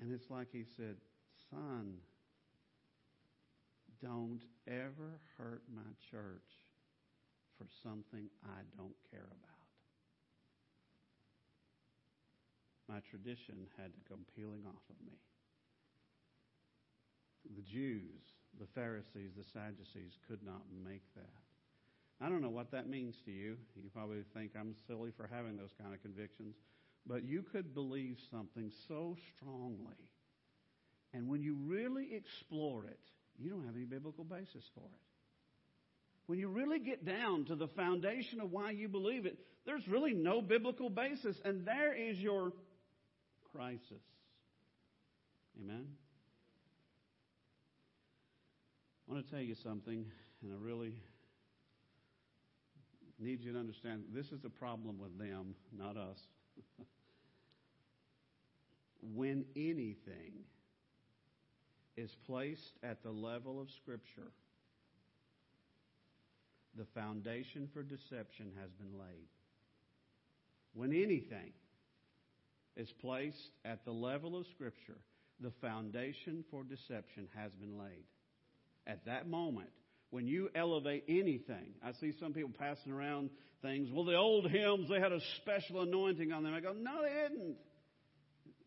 And 0.01 0.11
it's 0.11 0.29
like 0.29 0.47
he 0.51 0.65
said, 0.75 0.97
Son, 1.49 1.93
don't 4.01 4.41
ever 4.67 5.21
hurt 5.37 5.61
my 5.73 5.81
church 6.11 6.51
for 7.57 7.65
something 7.81 8.27
I 8.43 8.59
don't 8.75 8.95
care 9.09 9.21
about. 9.21 9.52
My 12.93 13.01
tradition 13.09 13.55
had 13.81 13.89
to 13.89 13.99
come 14.07 14.19
peeling 14.35 14.61
off 14.67 14.85
of 14.87 15.03
me. 15.03 15.17
The 17.55 17.63
Jews, 17.63 18.21
the 18.59 18.67
Pharisees, 18.75 19.31
the 19.35 19.43
Sadducees 19.51 20.13
could 20.29 20.43
not 20.45 20.61
make 20.85 21.01
that. 21.15 21.41
I 22.21 22.29
don't 22.29 22.43
know 22.43 22.51
what 22.51 22.69
that 22.69 22.87
means 22.87 23.15
to 23.25 23.31
you. 23.31 23.57
You 23.75 23.89
probably 23.91 24.21
think 24.35 24.51
I'm 24.55 24.75
silly 24.85 25.09
for 25.17 25.27
having 25.27 25.57
those 25.57 25.73
kind 25.81 25.91
of 25.95 26.03
convictions. 26.03 26.53
But 27.07 27.23
you 27.23 27.41
could 27.41 27.73
believe 27.73 28.17
something 28.29 28.71
so 28.87 29.17
strongly. 29.35 29.97
And 31.15 31.27
when 31.27 31.41
you 31.41 31.57
really 31.65 32.13
explore 32.13 32.85
it, 32.85 32.99
you 33.39 33.49
don't 33.49 33.65
have 33.65 33.75
any 33.75 33.85
biblical 33.85 34.23
basis 34.23 34.63
for 34.75 34.85
it. 34.85 35.01
When 36.27 36.37
you 36.37 36.47
really 36.47 36.79
get 36.79 37.03
down 37.03 37.45
to 37.45 37.55
the 37.55 37.67
foundation 37.69 38.39
of 38.39 38.51
why 38.51 38.69
you 38.69 38.87
believe 38.87 39.25
it, 39.25 39.39
there's 39.65 39.87
really 39.87 40.13
no 40.13 40.43
biblical 40.43 40.91
basis. 40.91 41.35
And 41.43 41.65
there 41.65 41.93
is 41.95 42.19
your 42.19 42.53
crisis. 43.55 44.03
Amen? 45.61 45.85
I 49.07 49.11
want 49.11 49.25
to 49.25 49.31
tell 49.31 49.41
you 49.41 49.55
something, 49.55 50.05
and 50.41 50.51
I 50.51 50.55
really 50.59 50.93
need 53.19 53.41
you 53.41 53.53
to 53.53 53.59
understand 53.59 54.05
this 54.11 54.31
is 54.31 54.43
a 54.45 54.49
problem 54.49 54.97
with 54.97 55.17
them, 55.19 55.53
not 55.77 55.97
us. 55.97 56.19
when 59.13 59.45
anything 59.55 60.33
is 61.95 62.15
placed 62.25 62.77
at 62.81 63.03
the 63.03 63.11
level 63.11 63.61
of 63.61 63.69
Scripture, 63.69 64.31
the 66.75 66.85
foundation 66.85 67.69
for 67.71 67.83
deception 67.83 68.51
has 68.59 68.71
been 68.71 68.97
laid. 68.97 69.27
When 70.73 70.91
anything 70.91 71.51
is 72.75 72.91
placed 73.01 73.51
at 73.65 73.85
the 73.85 73.91
level 73.91 74.37
of 74.37 74.45
Scripture, 74.55 74.97
the 75.39 75.51
foundation 75.61 76.43
for 76.49 76.63
deception 76.63 77.27
has 77.35 77.51
been 77.53 77.77
laid. 77.77 78.05
At 78.87 79.05
that 79.05 79.27
moment, 79.27 79.69
when 80.09 80.27
you 80.27 80.49
elevate 80.55 81.05
anything, 81.07 81.73
I 81.83 81.93
see 81.93 82.13
some 82.19 82.33
people 82.33 82.51
passing 82.57 82.91
around 82.91 83.29
things. 83.61 83.89
Well, 83.91 84.05
the 84.05 84.15
old 84.15 84.49
hymns, 84.49 84.89
they 84.89 84.99
had 84.99 85.11
a 85.11 85.19
special 85.41 85.81
anointing 85.81 86.31
on 86.31 86.43
them. 86.43 86.53
I 86.53 86.59
go, 86.59 86.73
no, 86.73 87.01
they 87.01 87.29
didn't. 87.29 87.55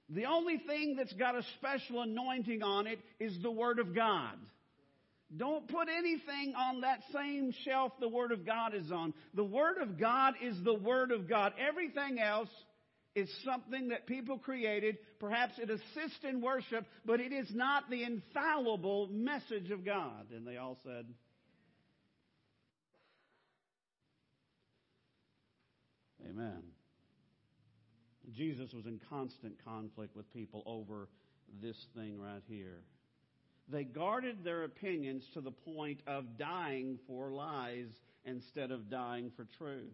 The 0.08 0.26
only 0.26 0.58
thing 0.58 0.96
that's 0.96 1.12
got 1.14 1.36
a 1.36 1.42
special 1.58 2.02
anointing 2.02 2.62
on 2.62 2.86
it 2.86 3.00
is 3.18 3.36
the 3.42 3.50
Word 3.50 3.78
of 3.78 3.94
God. 3.94 4.36
Don't 5.36 5.66
put 5.66 5.88
anything 5.88 6.54
on 6.56 6.82
that 6.82 7.00
same 7.12 7.52
shelf 7.64 7.92
the 8.00 8.08
Word 8.08 8.30
of 8.30 8.46
God 8.46 8.74
is 8.74 8.92
on. 8.92 9.12
The 9.34 9.44
Word 9.44 9.78
of 9.82 9.98
God 9.98 10.34
is 10.40 10.56
the 10.62 10.74
Word 10.74 11.10
of 11.10 11.28
God. 11.28 11.52
Everything 11.58 12.20
else 12.20 12.48
is 13.16 13.30
something 13.44 13.88
that 13.88 14.06
people 14.06 14.38
created. 14.38 14.98
Perhaps 15.18 15.54
it 15.58 15.70
assists 15.70 16.22
in 16.22 16.42
worship, 16.42 16.84
but 17.04 17.18
it 17.18 17.32
is 17.32 17.48
not 17.52 17.90
the 17.90 18.04
infallible 18.04 19.08
message 19.10 19.70
of 19.70 19.84
God. 19.84 20.30
And 20.30 20.46
they 20.46 20.58
all 20.58 20.78
said, 20.84 21.06
Amen. 26.28 26.62
Jesus 28.36 28.72
was 28.72 28.84
in 28.84 29.00
constant 29.08 29.54
conflict 29.64 30.14
with 30.14 30.30
people 30.34 30.62
over 30.66 31.08
this 31.62 31.76
thing 31.96 32.20
right 32.20 32.42
here. 32.48 32.82
They 33.68 33.84
guarded 33.84 34.44
their 34.44 34.64
opinions 34.64 35.24
to 35.34 35.40
the 35.40 35.50
point 35.50 36.00
of 36.06 36.36
dying 36.38 36.98
for 37.06 37.30
lies 37.30 37.88
instead 38.24 38.70
of 38.70 38.90
dying 38.90 39.32
for 39.36 39.46
truth. 39.58 39.92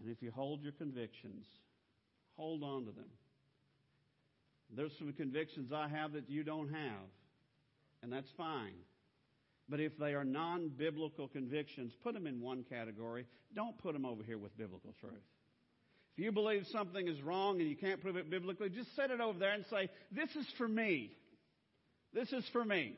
And 0.00 0.10
if 0.10 0.22
you 0.22 0.30
hold 0.30 0.62
your 0.62 0.72
convictions, 0.72 1.46
hold 2.36 2.62
on 2.62 2.84
to 2.86 2.92
them. 2.92 3.10
There's 4.74 4.92
some 4.98 5.12
convictions 5.12 5.72
I 5.72 5.88
have 5.88 6.12
that 6.12 6.28
you 6.28 6.42
don't 6.42 6.68
have, 6.68 7.08
and 8.02 8.12
that's 8.12 8.30
fine. 8.36 8.74
But 9.68 9.80
if 9.80 9.96
they 9.98 10.14
are 10.14 10.24
non 10.24 10.68
biblical 10.68 11.28
convictions, 11.28 11.92
put 12.02 12.14
them 12.14 12.26
in 12.26 12.40
one 12.40 12.64
category. 12.68 13.26
Don't 13.54 13.76
put 13.78 13.92
them 13.92 14.04
over 14.04 14.22
here 14.22 14.38
with 14.38 14.56
biblical 14.56 14.94
truth. 15.00 15.14
If 16.16 16.24
you 16.24 16.32
believe 16.32 16.66
something 16.70 17.08
is 17.08 17.20
wrong 17.22 17.60
and 17.60 17.68
you 17.68 17.76
can't 17.76 18.00
prove 18.00 18.16
it 18.16 18.30
biblically, 18.30 18.70
just 18.70 18.94
set 18.96 19.10
it 19.10 19.20
over 19.20 19.38
there 19.38 19.52
and 19.52 19.64
say, 19.70 19.90
This 20.12 20.30
is 20.36 20.46
for 20.56 20.68
me. 20.68 21.10
This 22.12 22.32
is 22.32 22.44
for 22.52 22.64
me. 22.64 22.96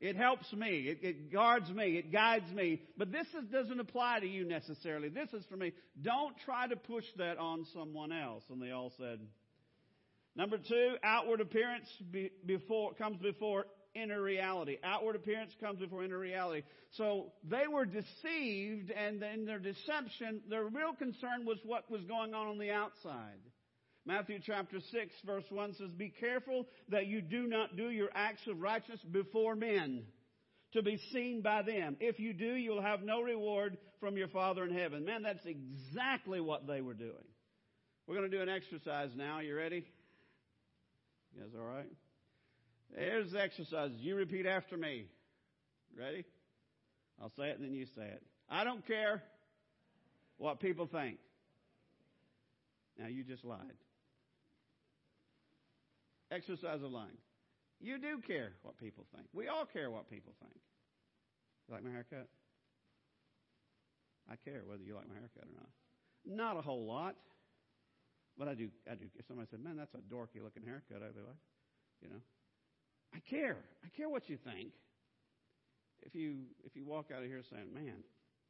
It 0.00 0.16
helps 0.16 0.52
me. 0.52 0.88
It, 0.88 0.98
it 1.02 1.32
guards 1.32 1.70
me. 1.70 1.96
It 1.96 2.12
guides 2.12 2.50
me. 2.52 2.82
But 2.98 3.12
this 3.12 3.26
is, 3.28 3.48
doesn't 3.50 3.80
apply 3.80 4.20
to 4.20 4.26
you 4.26 4.44
necessarily. 4.44 5.08
This 5.08 5.32
is 5.32 5.44
for 5.48 5.56
me. 5.56 5.72
Don't 6.02 6.34
try 6.44 6.66
to 6.66 6.76
push 6.76 7.04
that 7.16 7.38
on 7.38 7.66
someone 7.72 8.12
else. 8.12 8.44
And 8.50 8.60
they 8.60 8.72
all 8.72 8.92
said, 8.98 9.20
Number 10.36 10.58
two, 10.58 10.96
outward 11.02 11.40
appearance 11.40 11.86
be, 12.10 12.30
before, 12.44 12.92
comes 12.92 13.16
before 13.22 13.64
inner 13.94 14.20
reality. 14.20 14.76
Outward 14.84 15.16
appearance 15.16 15.52
comes 15.60 15.80
before 15.80 16.04
inner 16.04 16.18
reality. 16.18 16.62
So 16.92 17.32
they 17.48 17.66
were 17.66 17.86
deceived, 17.86 18.90
and 18.90 19.22
in 19.22 19.46
their 19.46 19.58
deception, 19.58 20.42
their 20.50 20.64
real 20.64 20.92
concern 20.98 21.46
was 21.46 21.56
what 21.64 21.90
was 21.90 22.02
going 22.04 22.34
on 22.34 22.48
on 22.48 22.58
the 22.58 22.70
outside. 22.70 23.40
Matthew 24.06 24.38
chapter 24.40 24.78
6, 24.78 25.14
verse 25.26 25.44
1 25.50 25.74
says, 25.74 25.90
Be 25.90 26.10
careful 26.10 26.66
that 26.90 27.08
you 27.08 27.20
do 27.20 27.48
not 27.48 27.76
do 27.76 27.90
your 27.90 28.08
acts 28.14 28.46
of 28.46 28.60
righteousness 28.60 29.00
before 29.10 29.56
men 29.56 30.04
to 30.74 30.82
be 30.82 30.96
seen 31.12 31.42
by 31.42 31.62
them. 31.62 31.96
If 31.98 32.20
you 32.20 32.32
do, 32.32 32.54
you'll 32.54 32.82
have 32.82 33.02
no 33.02 33.20
reward 33.20 33.76
from 33.98 34.16
your 34.16 34.28
Father 34.28 34.64
in 34.64 34.72
heaven. 34.72 35.04
Man, 35.04 35.22
that's 35.22 35.44
exactly 35.44 36.40
what 36.40 36.68
they 36.68 36.80
were 36.80 36.94
doing. 36.94 37.12
We're 38.06 38.14
going 38.14 38.30
to 38.30 38.36
do 38.36 38.42
an 38.42 38.48
exercise 38.48 39.10
now. 39.16 39.40
You 39.40 39.56
ready? 39.56 39.84
You 41.34 41.42
guys 41.42 41.50
all 41.58 41.66
right? 41.66 41.90
There's 42.94 43.32
the 43.32 43.42
exercise. 43.42 43.90
You 43.98 44.14
repeat 44.14 44.46
after 44.46 44.76
me. 44.76 45.06
Ready? 45.98 46.24
I'll 47.20 47.32
say 47.36 47.48
it 47.48 47.58
and 47.58 47.64
then 47.64 47.74
you 47.74 47.86
say 47.96 48.04
it. 48.04 48.22
I 48.48 48.62
don't 48.62 48.86
care 48.86 49.24
what 50.36 50.60
people 50.60 50.86
think. 50.86 51.18
Now 52.98 53.08
you 53.08 53.24
just 53.24 53.44
lied. 53.44 53.74
Exercise 56.30 56.82
of 56.82 56.90
lying. 56.90 57.18
You 57.80 57.98
do 57.98 58.20
care 58.26 58.52
what 58.62 58.78
people 58.78 59.04
think. 59.14 59.26
We 59.32 59.48
all 59.48 59.66
care 59.66 59.90
what 59.90 60.10
people 60.10 60.32
think. 60.40 60.56
You 61.68 61.74
like 61.74 61.84
my 61.84 61.90
haircut? 61.90 62.28
I 64.30 64.34
care 64.36 64.62
whether 64.66 64.82
you 64.82 64.94
like 64.94 65.08
my 65.08 65.14
haircut 65.14 65.44
or 65.44 65.54
not. 65.54 65.70
Not 66.26 66.56
a 66.56 66.62
whole 66.62 66.86
lot. 66.86 67.14
But 68.38 68.48
I 68.48 68.54
do, 68.54 68.68
I 68.90 68.94
do. 68.94 69.06
If 69.16 69.24
somebody 69.26 69.48
said, 69.50 69.62
man, 69.64 69.76
that's 69.76 69.94
a 69.94 70.02
dorky 70.12 70.42
looking 70.42 70.62
haircut, 70.64 71.00
I'd 71.00 71.14
be 71.14 71.24
like, 71.24 71.40
you 72.02 72.08
know. 72.08 72.20
I 73.14 73.18
care. 73.30 73.56
I 73.84 73.88
care 73.96 74.08
what 74.08 74.28
you 74.28 74.36
think. 74.36 74.72
If 76.02 76.14
you 76.14 76.44
if 76.64 76.76
you 76.76 76.84
walk 76.84 77.08
out 77.14 77.22
of 77.22 77.28
here 77.28 77.40
saying, 77.48 77.72
man, 77.72 78.04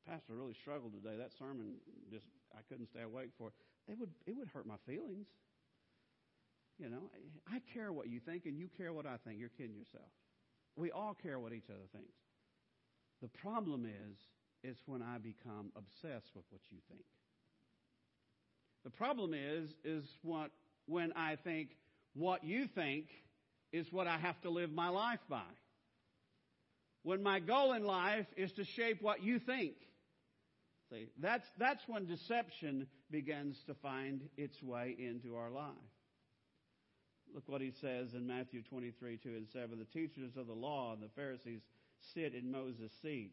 Pastor 0.09 0.35
really 0.35 0.55
struggled 0.61 0.93
today, 0.93 1.17
that 1.17 1.31
sermon 1.39 1.79
just 2.11 2.27
I 2.53 2.61
couldn't 2.69 2.89
stay 2.89 3.03
awake 3.03 3.31
for 3.39 3.49
it, 3.49 3.55
it 3.93 3.99
would 3.99 4.11
it 4.27 4.35
would 4.37 4.49
hurt 4.49 4.67
my 4.67 4.77
feelings. 4.87 5.29
You 6.79 6.91
know, 6.91 7.11
I 7.49 7.61
care 7.73 7.93
what 7.93 8.09
you 8.09 8.21
think 8.21 8.45
and 8.45 8.59
you 8.59 8.69
care 8.77 8.93
what 8.93 9.07
I 9.07 9.17
think. 9.25 9.39
You're 9.39 9.49
kidding 9.49 9.77
yourself. 9.77 10.11
We 10.77 10.91
all 10.91 11.17
care 11.23 11.39
what 11.39 11.53
each 11.53 11.71
other 11.71 11.87
thinks. 11.93 12.13
The 13.23 13.29
problem 13.29 13.87
is, 13.87 14.19
is 14.63 14.77
when 14.87 15.03
I 15.03 15.19
become 15.19 15.73
obsessed 15.75 16.31
with 16.35 16.45
what 16.51 16.61
you 16.71 16.79
think. 16.89 17.05
The 18.85 18.91
problem 18.91 19.33
is, 19.33 19.71
is 19.85 20.05
what 20.23 20.51
when 20.87 21.13
I 21.15 21.37
think 21.43 21.71
what 22.15 22.45
you 22.45 22.67
think 22.75 23.07
is 23.73 23.87
what 23.91 24.07
I 24.07 24.19
have 24.19 24.41
to 24.43 24.51
live 24.51 24.71
my 24.71 24.89
life 24.89 25.21
by. 25.29 25.43
When 27.03 27.23
my 27.23 27.41
goal 27.41 27.73
in 27.73 27.85
life 27.85 28.27
is 28.37 28.53
to 28.53 28.65
shape 28.65 28.99
what 29.01 29.23
you 29.23 29.39
think. 29.39 29.75
See, 30.91 31.07
that's, 31.21 31.47
that's 31.59 31.83
when 31.87 32.07
deception 32.07 32.87
begins 33.11 33.57
to 33.67 33.75
find 33.75 34.21
its 34.37 34.61
way 34.63 34.95
into 34.99 35.37
our 35.37 35.51
life. 35.51 35.73
Look 37.35 37.49
what 37.49 37.61
he 37.61 37.73
says 37.81 38.15
in 38.15 38.27
Matthew 38.27 38.63
23, 38.63 39.19
2 39.19 39.29
and 39.29 39.47
7. 39.53 39.79
The 39.79 39.99
teachers 39.99 40.37
of 40.37 40.47
the 40.47 40.53
law 40.53 40.93
and 40.93 41.03
the 41.03 41.11
Pharisees 41.15 41.61
sit 42.15 42.35
in 42.35 42.51
Moses' 42.51 42.93
seat. 43.03 43.33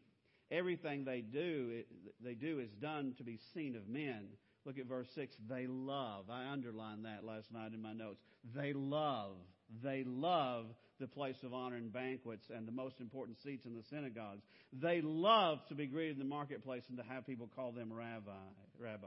Everything 0.50 1.04
they 1.04 1.20
do, 1.20 1.82
they 2.22 2.34
do 2.34 2.58
is 2.58 2.70
done 2.80 3.14
to 3.18 3.24
be 3.24 3.38
seen 3.54 3.76
of 3.76 3.88
men. 3.88 4.26
Look 4.64 4.78
at 4.78 4.86
verse 4.86 5.08
6. 5.14 5.34
They 5.48 5.66
love. 5.66 6.26
I 6.30 6.52
underlined 6.52 7.04
that 7.04 7.24
last 7.24 7.52
night 7.52 7.72
in 7.72 7.82
my 7.82 7.92
notes. 7.92 8.20
They 8.54 8.72
love. 8.72 9.36
They 9.82 10.04
love 10.06 10.66
the 11.00 11.06
place 11.06 11.36
of 11.42 11.52
honor 11.52 11.76
and 11.76 11.92
banquets 11.92 12.46
and 12.54 12.68
the 12.68 12.72
most 12.72 13.00
important 13.00 13.38
seats 13.42 13.66
in 13.66 13.74
the 13.74 13.82
synagogues. 13.90 14.42
They 14.72 15.00
love 15.02 15.58
to 15.68 15.74
be 15.74 15.86
greeted 15.86 16.14
in 16.14 16.18
the 16.18 16.24
marketplace 16.24 16.84
and 16.88 16.98
to 16.98 17.04
have 17.04 17.26
people 17.26 17.50
call 17.54 17.72
them 17.72 17.92
rabbi, 17.92 18.32
rabbi. 18.78 19.06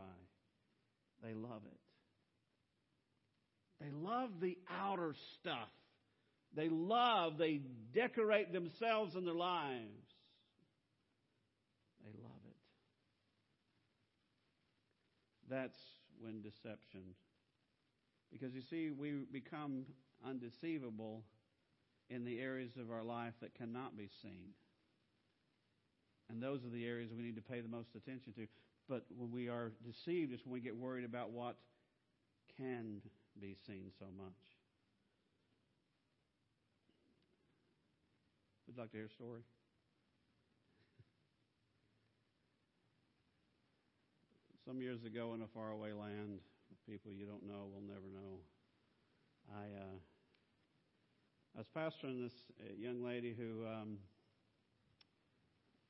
They 1.23 1.33
love 1.33 1.61
it. 1.65 1.79
They 3.79 3.91
love 3.91 4.29
the 4.41 4.57
outer 4.81 5.13
stuff. 5.39 5.69
They 6.55 6.69
love, 6.69 7.37
they 7.37 7.61
decorate 7.93 8.51
themselves 8.51 9.15
and 9.15 9.27
their 9.27 9.35
lives. 9.35 10.07
They 12.03 12.11
love 12.23 12.41
it. 12.47 12.55
That's 15.49 15.77
when 16.19 16.41
deception. 16.41 17.01
Because 18.31 18.53
you 18.53 18.61
see, 18.69 18.89
we 18.89 19.25
become 19.31 19.85
undeceivable 20.25 21.23
in 22.09 22.25
the 22.25 22.39
areas 22.39 22.71
of 22.79 22.91
our 22.91 23.03
life 23.03 23.33
that 23.41 23.55
cannot 23.55 23.97
be 23.97 24.09
seen. 24.21 24.53
And 26.29 26.41
those 26.41 26.63
are 26.65 26.69
the 26.69 26.85
areas 26.85 27.11
we 27.15 27.23
need 27.23 27.35
to 27.35 27.41
pay 27.41 27.61
the 27.61 27.69
most 27.69 27.89
attention 27.95 28.33
to. 28.33 28.47
But 28.89 29.05
when 29.15 29.31
we 29.31 29.49
are 29.49 29.71
deceived, 29.85 30.33
it's 30.33 30.45
when 30.45 30.53
we 30.53 30.59
get 30.59 30.75
worried 30.75 31.05
about 31.05 31.31
what 31.31 31.55
can 32.57 33.01
be 33.39 33.55
seen 33.65 33.91
so 33.99 34.05
much. 34.17 34.33
Would 38.65 38.75
you 38.75 38.81
like 38.81 38.91
to 38.91 38.97
hear 38.97 39.05
a 39.05 39.09
story? 39.09 39.41
Some 44.65 44.81
years 44.81 45.03
ago 45.03 45.33
in 45.35 45.41
a 45.41 45.47
faraway 45.47 45.93
land, 45.93 46.39
people 46.89 47.11
you 47.11 47.25
don't 47.25 47.45
know 47.45 47.69
will 47.73 47.81
never 47.81 48.07
know, 48.11 48.39
I, 49.53 49.65
uh, 49.79 49.97
I 51.55 51.59
was 51.59 51.67
pastoring 51.75 52.23
this 52.23 52.33
uh, 52.59 52.73
young 52.77 53.03
lady 53.03 53.35
who 53.37 53.65
um, 53.65 53.97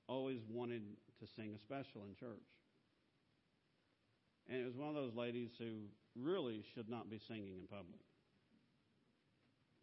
always 0.08 0.42
wanted 0.50 0.82
to 1.20 1.28
sing 1.36 1.54
a 1.56 1.60
special 1.60 2.02
in 2.08 2.16
church. 2.16 2.46
And 4.50 4.62
it 4.62 4.66
was 4.66 4.76
one 4.76 4.90
of 4.90 4.96
those 4.96 5.16
ladies 5.16 5.52
who 5.58 5.88
really 6.22 6.64
should 6.74 6.90
not 6.90 7.10
be 7.10 7.20
singing 7.20 7.58
in 7.58 7.68
public. 7.68 8.02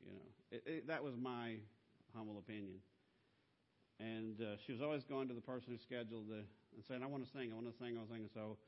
You 0.05 0.13
know, 0.13 0.27
it, 0.51 0.63
it, 0.67 0.87
that 0.89 1.03
was 1.03 1.15
my 1.17 1.57
humble 2.15 2.39
opinion. 2.39 2.79
And 4.01 4.41
uh, 4.41 4.57
she 4.67 4.73
was 4.73 4.83
always 4.83 5.05
going 5.05 5.29
to 5.29 5.35
the 5.35 5.41
person 5.41 5.73
who 5.73 5.79
scheduled 5.79 6.29
the 6.29 6.43
and 6.75 6.83
saying, 6.87 7.03
"I 7.03 7.07
want 7.07 7.25
to 7.25 7.31
sing, 7.31 7.53
I 7.53 7.55
want 7.55 7.71
to 7.71 7.79
sing, 7.79 7.95
I 7.95 8.03
want 8.03 8.11
to 8.11 8.15
sing." 8.15 8.29
So 8.35 8.59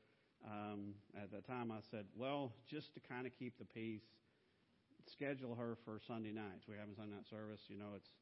um, 0.47 0.95
at 1.19 1.31
that 1.31 1.45
time, 1.45 1.71
I 1.71 1.83
said, 1.91 2.05
"Well, 2.15 2.53
just 2.65 2.93
to 2.95 2.99
kind 3.03 3.27
of 3.27 3.35
keep 3.37 3.59
the 3.59 3.67
peace, 3.67 4.07
schedule 5.11 5.55
her 5.55 5.75
for 5.83 5.99
Sunday 6.07 6.31
nights. 6.31 6.63
We 6.67 6.79
have 6.79 6.87
a 6.87 6.95
Sunday 6.95 7.15
night 7.15 7.27
service. 7.27 7.67
You 7.67 7.77
know, 7.77 7.91
it's 7.95 8.15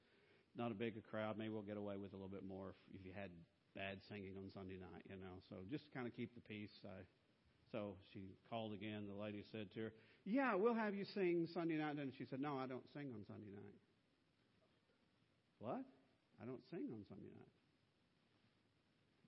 not 0.57 0.71
a 0.71 0.73
big 0.73 0.97
crowd. 1.05 1.37
Maybe 1.37 1.53
we'll 1.53 1.61
get 1.61 1.77
away 1.77 1.95
with 2.01 2.13
a 2.13 2.17
little 2.17 2.33
bit 2.33 2.43
more 2.43 2.73
if, 2.73 2.99
if 2.99 3.05
you 3.05 3.13
had 3.13 3.29
bad 3.77 4.01
singing 4.09 4.33
on 4.41 4.49
Sunday 4.49 4.81
night. 4.81 5.05
You 5.05 5.21
know, 5.21 5.37
so 5.45 5.61
just 5.69 5.85
to 5.85 5.91
kind 5.93 6.07
of 6.07 6.13
keep 6.17 6.33
the 6.33 6.41
peace." 6.41 6.73
I, 6.83 7.05
so 7.71 7.95
she 8.13 8.35
called 8.49 8.73
again. 8.73 9.07
The 9.07 9.21
lady 9.21 9.43
said 9.51 9.71
to 9.73 9.79
her, 9.81 9.93
"Yeah, 10.25 10.55
we'll 10.55 10.73
have 10.73 10.95
you 10.95 11.05
sing 11.05 11.47
Sunday 11.47 11.75
night." 11.75 11.97
And 11.97 12.13
she 12.13 12.25
said, 12.25 12.39
"No, 12.39 12.57
I 12.57 12.67
don't 12.67 12.87
sing 12.93 13.11
on 13.13 13.25
Sunday 13.25 13.51
night." 13.51 13.79
What? 15.59 15.83
I 16.41 16.45
don't 16.45 16.63
sing 16.69 16.87
on 16.91 17.05
Sunday 17.07 17.31
night. 17.31 17.55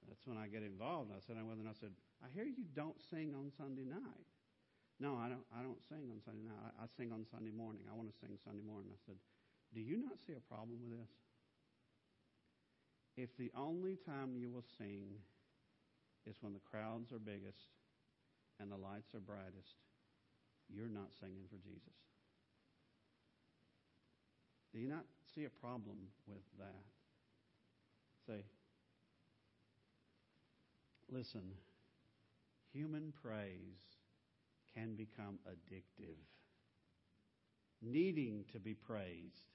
That's 0.07 0.23
when 0.25 0.37
I 0.37 0.47
get 0.47 0.63
involved. 0.63 1.11
I 1.11 1.19
said, 1.19 1.35
I 1.35 1.43
went 1.43 1.59
and 1.59 1.67
I 1.67 1.75
said, 1.75 1.91
I 2.23 2.31
hear 2.31 2.47
you 2.47 2.63
don't 2.75 2.95
sing 3.11 3.35
on 3.35 3.51
Sunday 3.59 3.83
night. 3.83 4.27
No, 4.99 5.13
I 5.13 5.29
don't. 5.29 5.45
I 5.53 5.61
don't 5.61 5.77
sing 5.85 6.09
on 6.09 6.23
Sunday 6.25 6.41
night. 6.41 6.57
I, 6.57 6.83
I 6.83 6.85
sing 6.97 7.13
on 7.13 7.21
Sunday 7.29 7.53
morning. 7.53 7.85
I 7.85 7.93
want 7.93 8.09
to 8.09 8.17
sing 8.17 8.33
Sunday 8.41 8.65
morning. 8.65 8.89
I 8.89 8.97
said, 9.05 9.19
Do 9.75 9.81
you 9.81 10.01
not 10.01 10.17
see 10.25 10.33
a 10.33 10.41
problem 10.41 10.81
with 10.81 10.97
this? 10.97 11.13
If 13.13 13.29
the 13.37 13.51
only 13.53 13.97
time 14.09 14.33
you 14.33 14.49
will 14.49 14.65
sing 14.77 15.21
is 16.25 16.35
when 16.41 16.53
the 16.53 16.65
crowds 16.65 17.13
are 17.13 17.21
biggest 17.21 17.76
and 18.59 18.71
the 18.71 18.77
lights 18.77 19.13
are 19.13 19.19
brightest, 19.19 19.75
you're 20.69 20.89
not 20.89 21.09
singing 21.19 21.45
for 21.49 21.57
Jesus. 21.57 21.93
Do 24.73 24.79
you 24.79 24.89
not 24.89 25.05
see 25.33 25.45
a 25.45 25.49
problem 25.49 25.97
with 26.27 26.43
that? 26.59 26.83
Say, 28.27 28.43
listen, 31.09 31.53
human 32.73 33.13
praise 33.23 33.97
can 34.75 34.95
become 34.95 35.39
addictive. 35.47 36.17
Needing 37.81 38.43
to 38.51 38.59
be 38.59 38.73
praised 38.73 39.45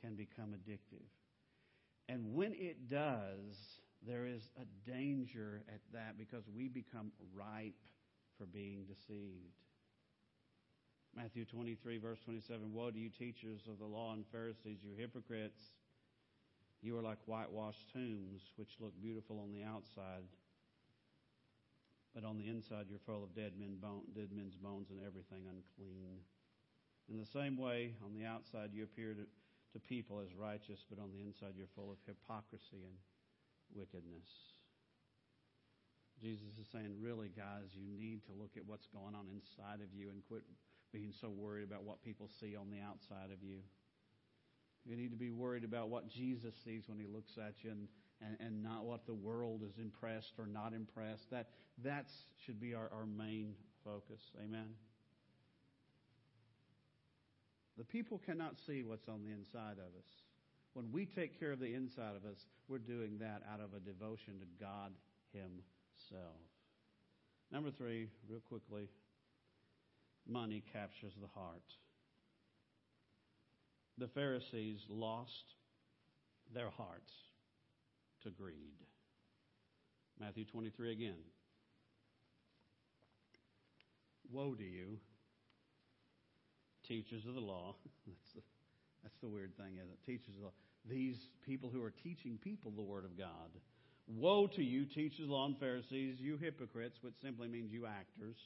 can 0.00 0.14
become 0.14 0.54
addictive. 0.54 1.08
And 2.08 2.34
when 2.34 2.52
it 2.54 2.88
does, 2.88 3.80
there 4.06 4.26
is 4.26 4.50
a 4.60 4.90
danger 4.90 5.62
at 5.68 5.80
that 5.92 6.16
because 6.16 6.44
we 6.54 6.68
become 6.68 7.10
ripe 7.34 7.74
for 8.38 8.46
being 8.46 8.84
deceived. 8.86 9.58
Matthew 11.16 11.44
23, 11.44 11.98
verse 11.98 12.20
27 12.24 12.72
Woe 12.72 12.90
to 12.90 12.98
you, 12.98 13.10
teachers 13.10 13.62
of 13.68 13.78
the 13.78 13.84
law 13.84 14.12
and 14.12 14.24
Pharisees, 14.30 14.78
you 14.82 14.94
hypocrites! 14.96 15.60
You 16.80 16.96
are 16.96 17.02
like 17.02 17.18
whitewashed 17.26 17.90
tombs, 17.92 18.42
which 18.54 18.78
look 18.78 18.94
beautiful 19.02 19.40
on 19.40 19.52
the 19.52 19.64
outside, 19.64 20.22
but 22.14 22.24
on 22.24 22.38
the 22.38 22.46
inside 22.46 22.86
you're 22.88 23.02
full 23.04 23.24
of 23.24 23.34
dead, 23.34 23.52
men 23.58 23.78
bone, 23.82 24.02
dead 24.14 24.30
men's 24.32 24.54
bones 24.54 24.90
and 24.90 25.00
everything 25.04 25.42
unclean. 25.50 26.22
In 27.10 27.18
the 27.18 27.26
same 27.26 27.56
way, 27.56 27.94
on 28.04 28.14
the 28.14 28.24
outside 28.24 28.70
you 28.72 28.84
appear 28.84 29.14
to, 29.14 29.26
to 29.72 29.80
people 29.88 30.20
as 30.20 30.34
righteous, 30.38 30.84
but 30.88 31.02
on 31.02 31.10
the 31.10 31.20
inside 31.20 31.54
you're 31.56 31.72
full 31.74 31.90
of 31.90 31.98
hypocrisy 32.06 32.86
and 32.86 32.94
wickedness. 33.74 34.57
Jesus 36.20 36.50
is 36.60 36.66
saying, 36.72 36.94
really, 37.00 37.30
guys, 37.36 37.70
you 37.72 37.86
need 37.86 38.24
to 38.26 38.32
look 38.32 38.50
at 38.56 38.66
what's 38.66 38.86
going 38.86 39.14
on 39.14 39.26
inside 39.30 39.80
of 39.82 39.94
you 39.94 40.10
and 40.10 40.22
quit 40.28 40.42
being 40.92 41.12
so 41.20 41.28
worried 41.28 41.64
about 41.64 41.84
what 41.84 42.02
people 42.02 42.28
see 42.40 42.56
on 42.56 42.70
the 42.70 42.80
outside 42.80 43.30
of 43.32 43.42
you. 43.42 43.58
You 44.84 44.96
need 44.96 45.10
to 45.10 45.16
be 45.16 45.30
worried 45.30 45.64
about 45.64 45.90
what 45.90 46.08
Jesus 46.08 46.54
sees 46.64 46.84
when 46.86 46.98
he 46.98 47.06
looks 47.06 47.32
at 47.36 47.54
you 47.62 47.70
and, 47.70 47.88
and, 48.20 48.36
and 48.40 48.62
not 48.62 48.84
what 48.84 49.06
the 49.06 49.14
world 49.14 49.62
is 49.62 49.78
impressed 49.78 50.32
or 50.38 50.46
not 50.46 50.72
impressed. 50.72 51.30
That 51.30 51.48
that 51.84 52.06
should 52.44 52.60
be 52.60 52.74
our, 52.74 52.90
our 52.92 53.06
main 53.06 53.54
focus. 53.84 54.20
Amen. 54.42 54.68
The 57.76 57.84
people 57.84 58.20
cannot 58.24 58.56
see 58.66 58.82
what's 58.82 59.08
on 59.08 59.22
the 59.22 59.30
inside 59.30 59.78
of 59.78 59.94
us. 59.98 60.08
When 60.72 60.90
we 60.90 61.06
take 61.06 61.38
care 61.38 61.52
of 61.52 61.60
the 61.60 61.74
inside 61.74 62.16
of 62.16 62.24
us, 62.24 62.46
we're 62.66 62.78
doing 62.78 63.18
that 63.20 63.42
out 63.52 63.60
of 63.60 63.74
a 63.74 63.80
devotion 63.80 64.34
to 64.40 64.46
God 64.64 64.92
Himself. 65.32 65.77
Number 67.50 67.70
three, 67.70 68.08
real 68.28 68.40
quickly, 68.40 68.88
money 70.26 70.62
captures 70.72 71.12
the 71.20 71.28
heart. 71.28 71.62
The 73.96 74.08
Pharisees 74.08 74.80
lost 74.88 75.54
their 76.54 76.70
hearts 76.70 77.12
to 78.22 78.30
greed. 78.30 78.76
Matthew 80.20 80.44
23 80.44 80.92
again. 80.92 81.14
Woe 84.30 84.54
to 84.54 84.64
you, 84.64 84.98
teachers 86.86 87.24
of 87.26 87.34
the 87.34 87.40
law. 87.40 87.76
That's 88.06 88.32
the, 88.34 88.40
that's 89.02 89.18
the 89.20 89.28
weird 89.28 89.56
thing, 89.56 89.76
isn't 89.76 89.90
it? 89.90 89.98
Teachers 90.04 90.34
of 90.34 90.40
the 90.40 90.44
law. 90.46 90.52
These 90.88 91.16
people 91.46 91.70
who 91.72 91.82
are 91.82 91.90
teaching 91.90 92.38
people 92.42 92.72
the 92.72 92.82
Word 92.82 93.04
of 93.04 93.16
God. 93.16 93.50
Woe 94.08 94.46
to 94.46 94.62
you, 94.62 94.86
teachers 94.86 95.28
law 95.28 95.44
and 95.44 95.58
Pharisees, 95.58 96.16
you 96.18 96.38
hypocrites, 96.38 96.96
which 97.02 97.14
simply 97.22 97.46
means 97.46 97.70
you 97.70 97.84
actors. 97.84 98.36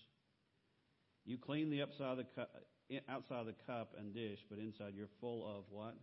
You 1.25 1.39
clean 1.39 1.71
the 1.71 1.83
upside 1.83 2.19
of 2.19 2.27
the 2.37 3.01
outside 3.09 3.41
of 3.41 3.47
the 3.47 3.55
cup 3.67 3.95
and 3.97 4.13
dish, 4.13 4.41
but 4.51 4.59
inside 4.59 4.95
you're 4.97 5.09
full 5.21 5.47
of 5.47 5.65
what? 5.71 5.95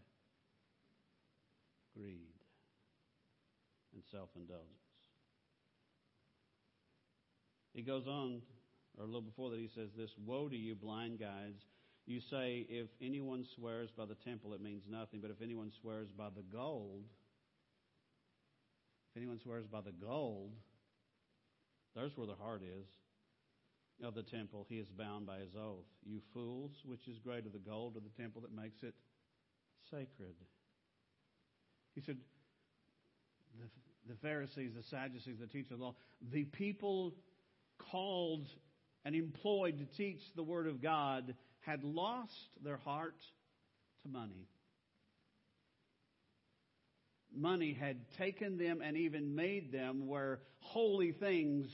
Greed 1.93 2.32
and 3.93 4.02
self 4.12 4.30
indulgence. 4.36 4.69
He 7.74 7.82
goes 7.82 8.08
on, 8.08 8.41
or 8.98 9.04
a 9.04 9.08
little 9.08 9.22
before 9.22 9.50
that, 9.52 9.60
he 9.60 9.69
says 9.76 9.89
this 9.98 10.12
Woe 10.26 10.48
to 10.48 10.56
you, 10.56 10.74
blind 10.76 11.19
guides! 11.19 11.62
You 12.06 12.22
say, 12.32 12.65
if 12.69 12.88
anyone 13.02 13.45
swears 13.56 13.89
by 13.95 14.06
the 14.06 14.15
temple, 14.15 14.54
it 14.54 14.62
means 14.62 14.84
nothing, 14.89 15.19
but 15.22 15.30
if 15.30 15.41
anyone 15.43 15.72
swears 15.82 16.10
by 16.17 16.30
the 16.36 16.41
gold, 16.41 17.04
anyone 19.19 19.39
swears 19.39 19.65
by 19.67 19.82
the 19.82 19.91
gold, 19.91 20.51
there's 21.95 22.15
where 22.15 22.27
the 22.27 22.36
heart 22.36 22.62
is 22.63 22.88
of 24.03 24.15
the 24.15 24.23
temple, 24.23 24.65
he 24.69 24.77
is 24.77 24.88
bound 24.88 25.25
by 25.25 25.39
his 25.39 25.55
oath. 25.60 25.86
You 26.05 26.21
fools, 26.34 26.71
which 26.86 27.08
is 27.08 27.19
greater, 27.19 27.49
the 27.49 27.60
gold 27.60 27.97
or 27.97 27.99
the 27.99 28.21
temple 28.21 28.41
that 28.41 28.55
makes 28.55 28.82
it 28.82 28.93
sacred? 29.91 30.36
He 31.95 32.01
said, 32.01 32.17
the, 33.60 34.13
the 34.13 34.17
Pharisees, 34.21 34.71
the 34.75 34.84
Sadducees, 34.84 35.39
the 35.39 35.47
teachers 35.47 35.73
of 35.73 35.79
the 35.79 35.84
law, 35.84 35.95
the 36.32 36.45
people 36.45 37.13
called 37.91 38.47
and 39.03 39.15
employed 39.15 39.79
to 39.79 39.86
teach 39.97 40.21
the 40.36 40.43
Word 40.43 40.67
of 40.67 40.82
God 40.82 41.36
had 41.60 41.84
lost 41.84 42.58
their 42.63 42.77
heart 42.77 43.21
to 44.03 44.10
money. 44.10 44.47
Money 47.39 47.73
had 47.73 47.97
taken 48.17 48.58
them 48.58 48.82
and 48.84 48.97
even 48.97 49.36
made 49.36 49.71
them 49.71 50.08
where 50.08 50.39
holy 50.60 51.12
things 51.12 51.67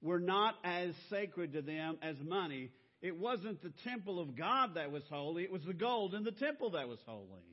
were 0.00 0.20
not 0.20 0.54
as 0.64 0.94
sacred 1.10 1.52
to 1.52 1.62
them 1.62 1.98
as 2.02 2.16
money. 2.24 2.70
It 3.00 3.18
wasn't 3.18 3.62
the 3.62 3.72
temple 3.84 4.20
of 4.20 4.36
God 4.36 4.74
that 4.74 4.90
was 4.90 5.02
holy, 5.08 5.44
it 5.44 5.52
was 5.52 5.64
the 5.64 5.74
gold 5.74 6.14
in 6.14 6.24
the 6.24 6.32
temple 6.32 6.70
that 6.70 6.88
was 6.88 6.98
holy. 7.06 7.52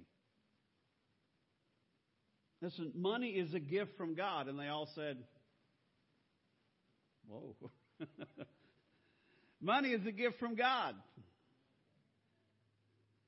Listen, 2.62 2.92
money 2.94 3.30
is 3.30 3.54
a 3.54 3.60
gift 3.60 3.96
from 3.98 4.16
God. 4.16 4.48
And 4.48 4.60
they 4.60 4.68
all 4.68 4.90
said, 4.94 5.18
Whoa. 7.28 7.56
money 9.62 9.90
is 9.90 10.06
a 10.06 10.12
gift 10.12 10.40
from 10.40 10.56
God. 10.56 10.96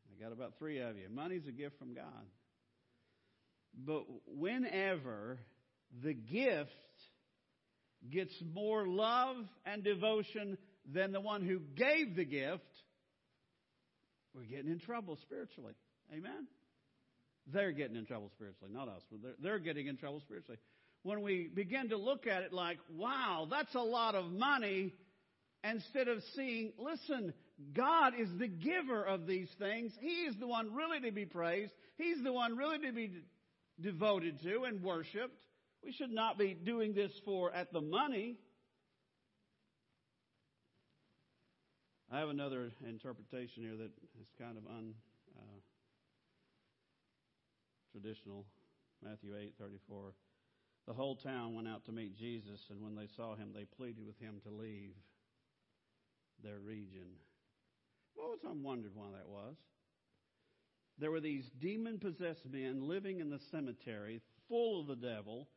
I 0.10 0.24
got 0.24 0.34
about 0.34 0.54
three 0.60 0.80
of 0.80 0.98
you. 0.98 1.08
Money's 1.10 1.48
a 1.48 1.52
gift 1.52 1.78
from 1.80 1.94
God. 1.94 2.26
But 3.92 4.06
whenever 4.38 5.38
the 6.02 6.14
gift 6.14 6.70
gets 8.10 8.32
more 8.54 8.88
love 8.88 9.36
and 9.66 9.84
devotion 9.84 10.58
than 10.90 11.12
the 11.12 11.20
one 11.20 11.44
who 11.44 11.60
gave 11.76 12.16
the 12.16 12.24
gift, 12.24 12.64
we're 14.34 14.46
getting 14.46 14.72
in 14.72 14.80
trouble 14.80 15.18
spiritually. 15.24 15.74
Amen? 16.14 16.48
They're 17.52 17.74
getting 17.74 17.98
in 17.98 18.06
trouble 18.06 18.32
spiritually, 18.34 18.74
not 18.74 18.88
us. 18.88 19.02
They're, 19.12 19.34
they're 19.42 19.60
getting 19.60 19.88
in 19.88 19.98
trouble 19.98 20.22
spiritually. 20.22 20.60
When 21.04 21.22
we 21.22 21.50
begin 21.54 21.90
to 21.90 21.98
look 21.98 22.28
at 22.28 22.44
it 22.44 22.54
like, 22.54 22.78
wow, 22.96 23.46
that's 23.52 23.76
a 23.76 23.82
lot 23.82 24.16
of 24.16 24.32
money, 24.32 24.94
instead 25.70 26.08
of 26.08 26.20
seeing, 26.38 26.72
listen, 26.80 27.34
God 27.74 28.14
is 28.18 28.30
the 28.40 28.48
giver 28.48 29.04
of 29.04 29.28
these 29.28 29.50
things. 29.60 29.92
He 30.00 30.28
is 30.30 30.36
the 30.40 30.48
one 30.48 30.74
really 30.74 31.02
to 31.02 31.12
be 31.12 31.26
praised. 31.26 31.74
He's 31.98 32.24
the 32.24 32.32
one 32.32 32.56
really 32.56 32.80
to 32.80 32.94
be 32.94 33.12
devoted 33.82 34.42
to 34.44 34.64
and 34.64 34.84
worshiped. 34.84 35.42
We 35.84 35.92
should 35.92 36.12
not 36.12 36.38
be 36.38 36.54
doing 36.54 36.94
this 36.94 37.12
for 37.26 37.52
at 37.54 37.74
the 37.74 37.82
money. 37.82 38.38
I 42.12 42.20
have 42.20 42.30
another 42.30 42.72
interpretation 42.88 43.64
here 43.64 43.78
that 43.78 43.92
is 44.22 44.28
kind 44.38 44.58
of 44.58 44.66
un, 44.68 44.94
uh, 45.36 45.60
traditional. 47.92 48.46
Matthew 49.02 49.36
8:34. 49.36 50.14
The 50.86 50.94
whole 50.94 51.16
town 51.16 51.56
went 51.56 51.68
out 51.68 51.86
to 51.86 51.92
meet 51.92 52.18
Jesus, 52.18 52.70
and 52.70 52.82
when 52.82 52.96
they 52.96 53.08
saw 53.08 53.36
him, 53.36 53.54
they 53.54 53.66
pleaded 53.66 54.06
with 54.06 54.18
him 54.20 54.42
to 54.42 54.50
leave 54.50 54.96
their 56.44 56.60
region. 56.60 57.16
Well, 58.16 58.38
some 58.42 58.64
wondered 58.64 58.96
why 58.96 59.12
that 59.12 59.28
was. 59.28 59.56
There 60.98 61.12
were 61.12 61.20
these 61.20 61.50
demon 61.60 62.00
possessed 62.00 62.46
men 62.50 62.88
living 62.88 63.20
in 63.20 63.30
the 63.30 63.40
cemetery, 63.52 64.22
full 64.48 64.82
of 64.82 64.88
the 64.88 64.96
devil. 64.96 65.48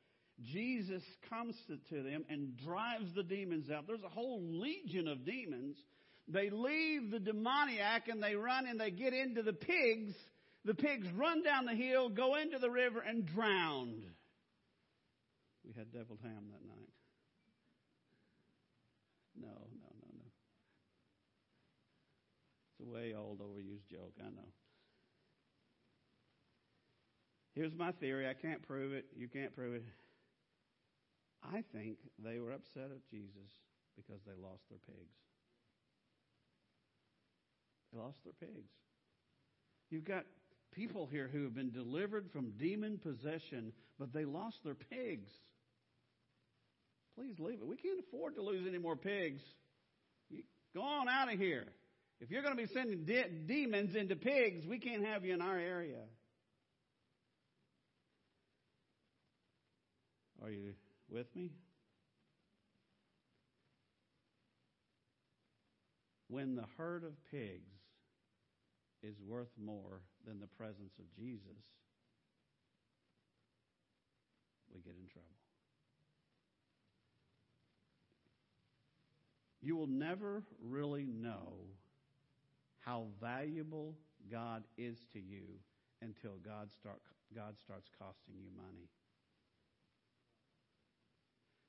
Jesus 0.43 1.03
comes 1.29 1.55
to 1.91 2.03
them 2.03 2.25
and 2.29 2.57
drives 2.57 3.15
the 3.15 3.23
demons 3.23 3.71
out. 3.71 3.87
There's 3.87 4.03
a 4.03 4.09
whole 4.09 4.43
legion 4.43 5.07
of 5.07 5.25
demons. 5.25 5.77
They 6.27 6.51
leave 6.51 7.11
the 7.11 7.21
demoniac 7.21 8.09
and 8.09 8.23
they 8.23 8.35
run 8.35 8.67
and 8.67 8.81
they 8.81 8.91
get 8.91 9.13
into 9.13 9.43
the 9.43 9.53
pigs 9.53 10.15
the 10.65 10.75
pigs 10.75 11.07
run 11.15 11.43
down 11.43 11.67
the 11.67 11.75
hill, 11.75 12.09
go 12.09 12.37
into 12.37 12.59
the 12.59 12.71
river, 12.71 13.01
and 13.01 13.27
drowned. 13.27 14.07
We 15.65 15.73
had 15.77 15.93
deviled 15.93 16.21
ham 16.23 16.47
that 16.53 16.67
night. 16.67 16.89
No, 19.37 19.49
no, 19.49 19.89
no, 19.93 20.09
no. 20.15 20.25
It's 22.71 22.89
a 22.89 22.91
way 22.91 23.15
old, 23.15 23.41
overused 23.41 23.91
joke, 23.91 24.15
I 24.21 24.31
know. 24.31 24.53
Here's 27.55 27.75
my 27.75 27.93
theory. 27.93 28.29
I 28.29 28.35
can't 28.35 28.67
prove 28.67 28.93
it. 28.93 29.07
You 29.17 29.29
can't 29.29 29.55
prove 29.55 29.75
it. 29.75 29.85
I 31.43 31.63
think 31.73 31.99
they 32.19 32.41
were 32.41 32.53
upset 32.53 32.91
at 32.91 33.09
Jesus 33.11 33.51
because 33.97 34.21
they 34.27 34.33
lost 34.41 34.63
their 34.71 34.79
pigs. 34.87 35.15
They 37.93 38.01
lost 38.01 38.19
their 38.25 38.49
pigs. 38.49 38.71
You've 39.91 40.05
got 40.05 40.25
people 40.75 41.07
here 41.07 41.29
who 41.33 41.45
have 41.45 41.55
been 41.55 41.71
delivered 41.71 42.31
from 42.33 42.53
demon 42.59 42.99
possession, 42.99 43.73
but 43.99 44.13
they 44.13 44.25
lost 44.25 44.57
their 44.65 44.75
pigs. 44.75 45.31
Please 47.17 47.39
leave 47.39 47.61
it. 47.61 47.67
We 47.67 47.77
can't 47.77 48.01
afford 48.01 48.35
to 48.37 48.43
lose 48.43 48.67
any 48.67 48.79
more 48.79 48.97
pigs. 48.97 49.41
You, 50.31 50.43
Go 50.75 50.83
on 50.83 51.09
out 51.09 51.33
of 51.33 51.39
here. 51.39 51.67
If 52.21 52.31
you're 52.31 52.43
going 52.43 52.57
to 52.57 52.63
be 52.63 52.73
sending 52.73 53.05
de- 53.05 53.29
demons 53.47 53.95
into 53.95 54.17
pigs, 54.17 54.67
we 54.67 54.79
can't 54.79 55.05
have 55.05 55.25
you 55.25 55.35
in 55.35 55.43
our 55.43 55.59
area. 55.59 56.01
Are 60.45 60.51
you 60.51 60.75
with 61.09 61.35
me? 61.35 61.53
When 66.29 66.55
the 66.55 66.67
herd 66.77 67.03
of 67.03 67.13
pigs 67.31 67.73
is 69.03 69.15
worth 69.27 69.53
more 69.59 70.03
than 70.27 70.41
the 70.41 70.47
presence 70.47 70.93
of 70.99 71.05
Jesus, 71.17 71.63
we 74.75 74.81
get 74.81 74.97
in 75.01 75.09
trouble. 75.09 75.29
You 79.63 79.77
will 79.77 79.87
never 79.87 80.43
really 80.63 81.07
know 81.07 81.55
how 82.81 83.07
valuable 83.19 83.95
God 84.31 84.65
is 84.77 84.99
to 85.15 85.19
you 85.19 85.45
until 86.03 86.35
God, 86.45 86.71
start, 86.71 87.01
God 87.35 87.55
starts 87.59 87.89
costing 87.99 88.35
you 88.37 88.51
money. 88.55 88.91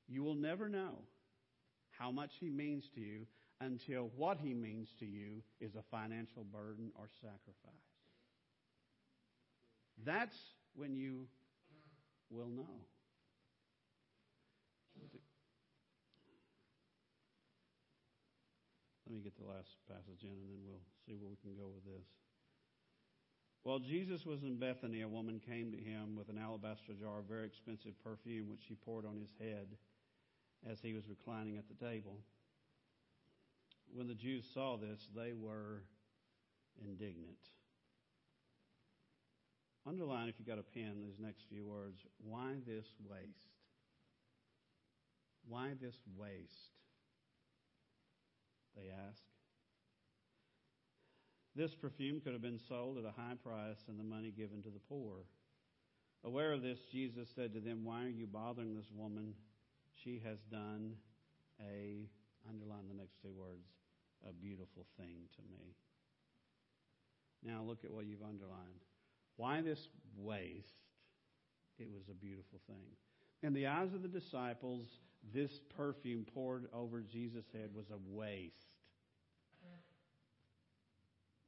You 0.07 0.23
will 0.23 0.35
never 0.35 0.69
know 0.69 0.99
how 1.91 2.11
much 2.11 2.33
He 2.39 2.49
means 2.49 2.89
to 2.95 3.01
you 3.01 3.25
until 3.61 4.11
what 4.15 4.37
He 4.37 4.53
means 4.53 4.89
to 4.99 5.05
you 5.05 5.41
is 5.59 5.75
a 5.75 5.83
financial 5.91 6.43
burden 6.43 6.91
or 6.95 7.07
sacrifice. 7.21 7.73
That's 10.03 10.37
when 10.75 10.95
you 10.95 11.27
will 12.29 12.49
know. 12.49 12.85
Let 19.07 19.13
me 19.13 19.21
get 19.21 19.37
the 19.37 19.45
last 19.45 19.69
passage 19.87 20.23
in 20.23 20.29
and 20.33 20.49
then 20.49 20.59
we'll 20.65 20.81
see 21.05 21.13
where 21.13 21.29
we 21.29 21.37
can 21.37 21.55
go 21.55 21.69
with 21.69 21.85
this. 21.85 22.07
While 23.63 23.79
Jesus 23.79 24.25
was 24.25 24.43
in 24.43 24.57
Bethany, 24.57 25.01
a 25.01 25.07
woman 25.07 25.41
came 25.41 25.71
to 25.71 25.77
him 25.77 26.15
with 26.15 26.29
an 26.29 26.37
alabaster 26.37 26.93
jar 26.93 27.19
of 27.19 27.25
very 27.25 27.45
expensive 27.45 27.93
perfume, 28.03 28.49
which 28.49 28.61
she 28.67 28.75
poured 28.75 29.05
on 29.05 29.17
his 29.17 29.33
head 29.39 29.67
as 30.69 30.79
he 30.81 30.93
was 30.93 31.07
reclining 31.07 31.57
at 31.57 31.65
the 31.67 31.85
table. 31.85 32.17
When 33.93 34.07
the 34.07 34.15
Jews 34.15 34.45
saw 34.53 34.77
this, 34.77 35.07
they 35.15 35.33
were 35.33 35.83
indignant. 36.83 37.37
Underline, 39.87 40.27
if 40.27 40.35
you've 40.39 40.47
got 40.47 40.57
a 40.57 40.63
pen, 40.63 41.03
these 41.03 41.19
next 41.19 41.43
few 41.47 41.63
words. 41.63 42.01
Why 42.17 42.55
this 42.65 42.87
waste? 43.07 43.53
Why 45.47 45.73
this 45.79 45.95
waste? 46.17 46.73
They 48.75 48.89
ask. 48.89 49.21
This 51.55 51.75
perfume 51.75 52.19
could 52.19 52.33
have 52.33 52.41
been 52.41 52.59
sold 52.67 52.97
at 52.97 53.05
a 53.05 53.11
high 53.11 53.35
price 53.41 53.85
and 53.87 53.97
the 53.99 54.03
money 54.03 54.33
given 54.35 54.61
to 54.63 54.69
the 54.69 54.81
poor. 54.89 55.23
Aware 56.23 56.51
of 56.51 56.63
this, 56.63 56.79
Jesus 56.91 57.29
said 57.35 57.53
to 57.53 57.59
them, 57.59 57.85
Why 57.85 58.03
are 58.03 58.09
you 58.09 58.25
bothering 58.25 58.75
this 58.75 58.91
woman? 58.93 59.35
She 60.03 60.21
has 60.25 60.39
done 60.51 60.93
a, 61.59 62.07
underline 62.47 62.87
the 62.87 62.95
next 62.95 63.21
two 63.21 63.31
words, 63.31 63.67
a 64.27 64.33
beautiful 64.33 64.85
thing 64.97 65.27
to 65.35 65.41
me. 65.51 65.75
Now 67.43 67.63
look 67.63 67.83
at 67.83 67.91
what 67.91 68.05
you've 68.05 68.23
underlined. 68.23 68.83
Why 69.37 69.61
this 69.61 69.87
waste? 70.17 70.67
It 71.77 71.87
was 71.93 72.03
a 72.09 72.13
beautiful 72.13 72.59
thing. 72.67 72.85
In 73.43 73.53
the 73.53 73.67
eyes 73.67 73.93
of 73.93 74.01
the 74.01 74.07
disciples, 74.07 74.87
this 75.33 75.59
perfume 75.75 76.25
poured 76.33 76.67
over 76.73 77.01
Jesus' 77.01 77.45
head 77.53 77.69
was 77.73 77.85
a 77.89 77.97
waste. 78.07 78.55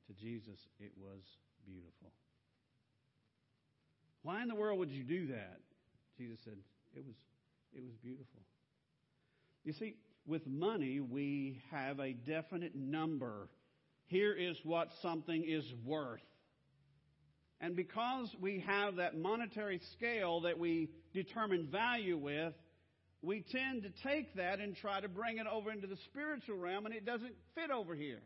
To 0.08 0.14
Jesus, 0.14 0.68
it 0.80 0.92
was 0.98 1.22
beautiful. 1.66 2.12
Why 4.24 4.42
in 4.42 4.48
the 4.48 4.56
world 4.56 4.80
would 4.80 4.92
you 4.92 5.04
do 5.04 5.28
that? 5.28 5.60
Jesus 6.18 6.40
said, 6.44 6.58
it 6.96 7.06
was, 7.06 7.16
it 7.74 7.84
was 7.84 7.94
beautiful. 8.04 8.42
You 9.64 9.74
see, 9.74 9.96
with 10.26 10.46
money, 10.46 11.00
we 11.00 11.62
have 11.72 12.00
a 12.00 12.14
definite 12.14 12.76
number. 12.76 13.50
Here 14.08 14.34
is 14.34 14.58
what 14.64 14.90
something 15.02 15.44
is 15.44 15.66
worth. 15.86 16.22
And 17.60 17.76
because 17.76 18.34
we 18.40 18.64
have 18.68 18.98
that 18.98 19.18
monetary 19.18 19.82
scale 19.94 20.42
that 20.42 20.60
we 20.60 20.90
determine 21.14 21.68
value 21.72 22.18
with, 22.18 22.54
we 23.22 23.44
tend 23.52 23.84
to 23.84 23.90
take 24.08 24.36
that 24.36 24.60
and 24.60 24.76
try 24.76 25.02
to 25.02 25.10
bring 25.10 25.38
it 25.38 25.48
over 25.48 25.72
into 25.72 25.88
the 25.88 25.98
spiritual 26.06 26.58
realm, 26.58 26.86
and 26.86 26.94
it 26.94 27.06
doesn't 27.06 27.34
fit 27.56 27.72
over 27.72 27.96
here. 27.96 28.22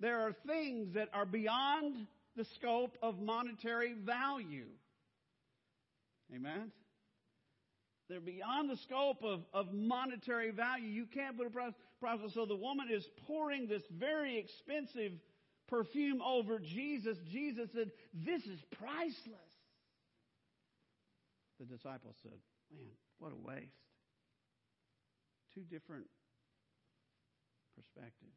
There 0.00 0.20
are 0.20 0.34
things 0.46 0.94
that 0.94 1.08
are 1.12 1.26
beyond 1.26 2.06
the 2.36 2.46
scope 2.56 2.96
of 3.02 3.20
monetary 3.20 3.94
value. 4.04 4.66
Amen? 6.34 6.70
They're 8.08 8.20
beyond 8.20 8.70
the 8.70 8.76
scope 8.76 9.22
of, 9.22 9.42
of 9.52 9.72
monetary 9.72 10.50
value. 10.50 10.86
You 10.86 11.06
can't 11.06 11.36
put 11.36 11.46
a 11.46 11.50
price, 11.50 11.74
price. 12.00 12.18
So 12.32 12.46
the 12.46 12.56
woman 12.56 12.88
is 12.90 13.06
pouring 13.26 13.68
this 13.68 13.82
very 13.90 14.38
expensive 14.38 15.12
perfume 15.68 16.22
over 16.22 16.58
Jesus. 16.58 17.18
Jesus 17.30 17.68
said, 17.74 17.92
This 18.14 18.46
is 18.46 18.60
priceless. 18.78 19.36
The 21.60 21.66
disciples 21.66 22.16
said, 22.22 22.38
Man, 22.74 22.88
what 23.18 23.32
a 23.32 23.36
waste. 23.36 23.74
Two 25.54 25.62
different 25.62 26.06
perspectives. 27.76 28.36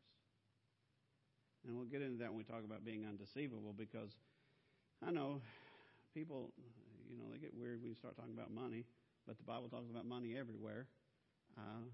And 1.65 1.77
we'll 1.77 1.85
get 1.85 2.01
into 2.01 2.17
that 2.17 2.29
when 2.29 2.37
we 2.37 2.43
talk 2.43 2.65
about 2.65 2.83
being 2.83 3.05
undeceivable 3.05 3.73
because 3.77 4.09
I 5.05 5.11
know 5.11 5.41
people, 6.13 6.51
you 7.09 7.17
know, 7.17 7.25
they 7.31 7.37
get 7.37 7.53
weird 7.53 7.81
when 7.81 7.89
you 7.89 7.95
start 7.95 8.15
talking 8.17 8.33
about 8.33 8.51
money, 8.51 8.85
but 9.31 9.37
the 9.37 9.45
Bible 9.45 9.69
talks 9.69 9.89
about 9.89 10.05
money 10.05 10.35
everywhere. 10.37 10.87
Uh, 11.57 11.85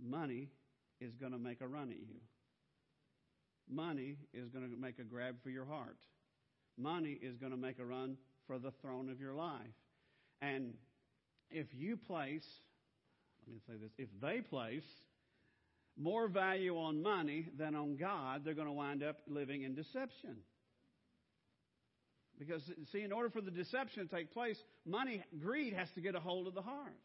money 0.00 0.46
is 1.00 1.16
going 1.16 1.32
to 1.32 1.38
make 1.38 1.60
a 1.62 1.66
run 1.66 1.90
at 1.90 1.96
you. 1.96 2.20
Money 3.68 4.14
is 4.32 4.48
going 4.50 4.70
to 4.70 4.76
make 4.76 5.00
a 5.00 5.02
grab 5.02 5.34
for 5.42 5.50
your 5.50 5.64
heart. 5.64 5.96
Money 6.78 7.18
is 7.20 7.36
going 7.38 7.50
to 7.50 7.58
make 7.58 7.80
a 7.80 7.84
run 7.84 8.16
for 8.46 8.60
the 8.60 8.70
throne 8.82 9.10
of 9.10 9.20
your 9.20 9.34
life. 9.34 9.58
And 10.40 10.74
if 11.50 11.66
you 11.74 11.96
place, 11.96 12.46
let 13.48 13.54
me 13.54 13.60
say 13.66 13.74
this, 13.82 13.90
if 13.98 14.08
they 14.22 14.40
place 14.40 14.86
more 15.98 16.28
value 16.28 16.78
on 16.78 17.02
money 17.02 17.48
than 17.58 17.74
on 17.74 17.96
God, 17.96 18.42
they're 18.44 18.54
going 18.54 18.68
to 18.68 18.72
wind 18.72 19.02
up 19.02 19.16
living 19.26 19.64
in 19.64 19.74
deception. 19.74 20.36
Because, 22.40 22.62
see, 22.90 23.02
in 23.02 23.12
order 23.12 23.28
for 23.28 23.42
the 23.42 23.50
deception 23.50 24.08
to 24.08 24.16
take 24.16 24.32
place, 24.32 24.56
money, 24.86 25.22
greed 25.38 25.74
has 25.74 25.88
to 25.94 26.00
get 26.00 26.14
a 26.14 26.20
hold 26.20 26.46
of 26.46 26.54
the 26.54 26.62
heart. 26.62 26.96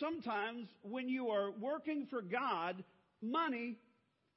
Sometimes 0.00 0.66
when 0.82 1.08
you 1.08 1.28
are 1.28 1.52
working 1.52 2.08
for 2.10 2.20
God, 2.20 2.82
money 3.22 3.78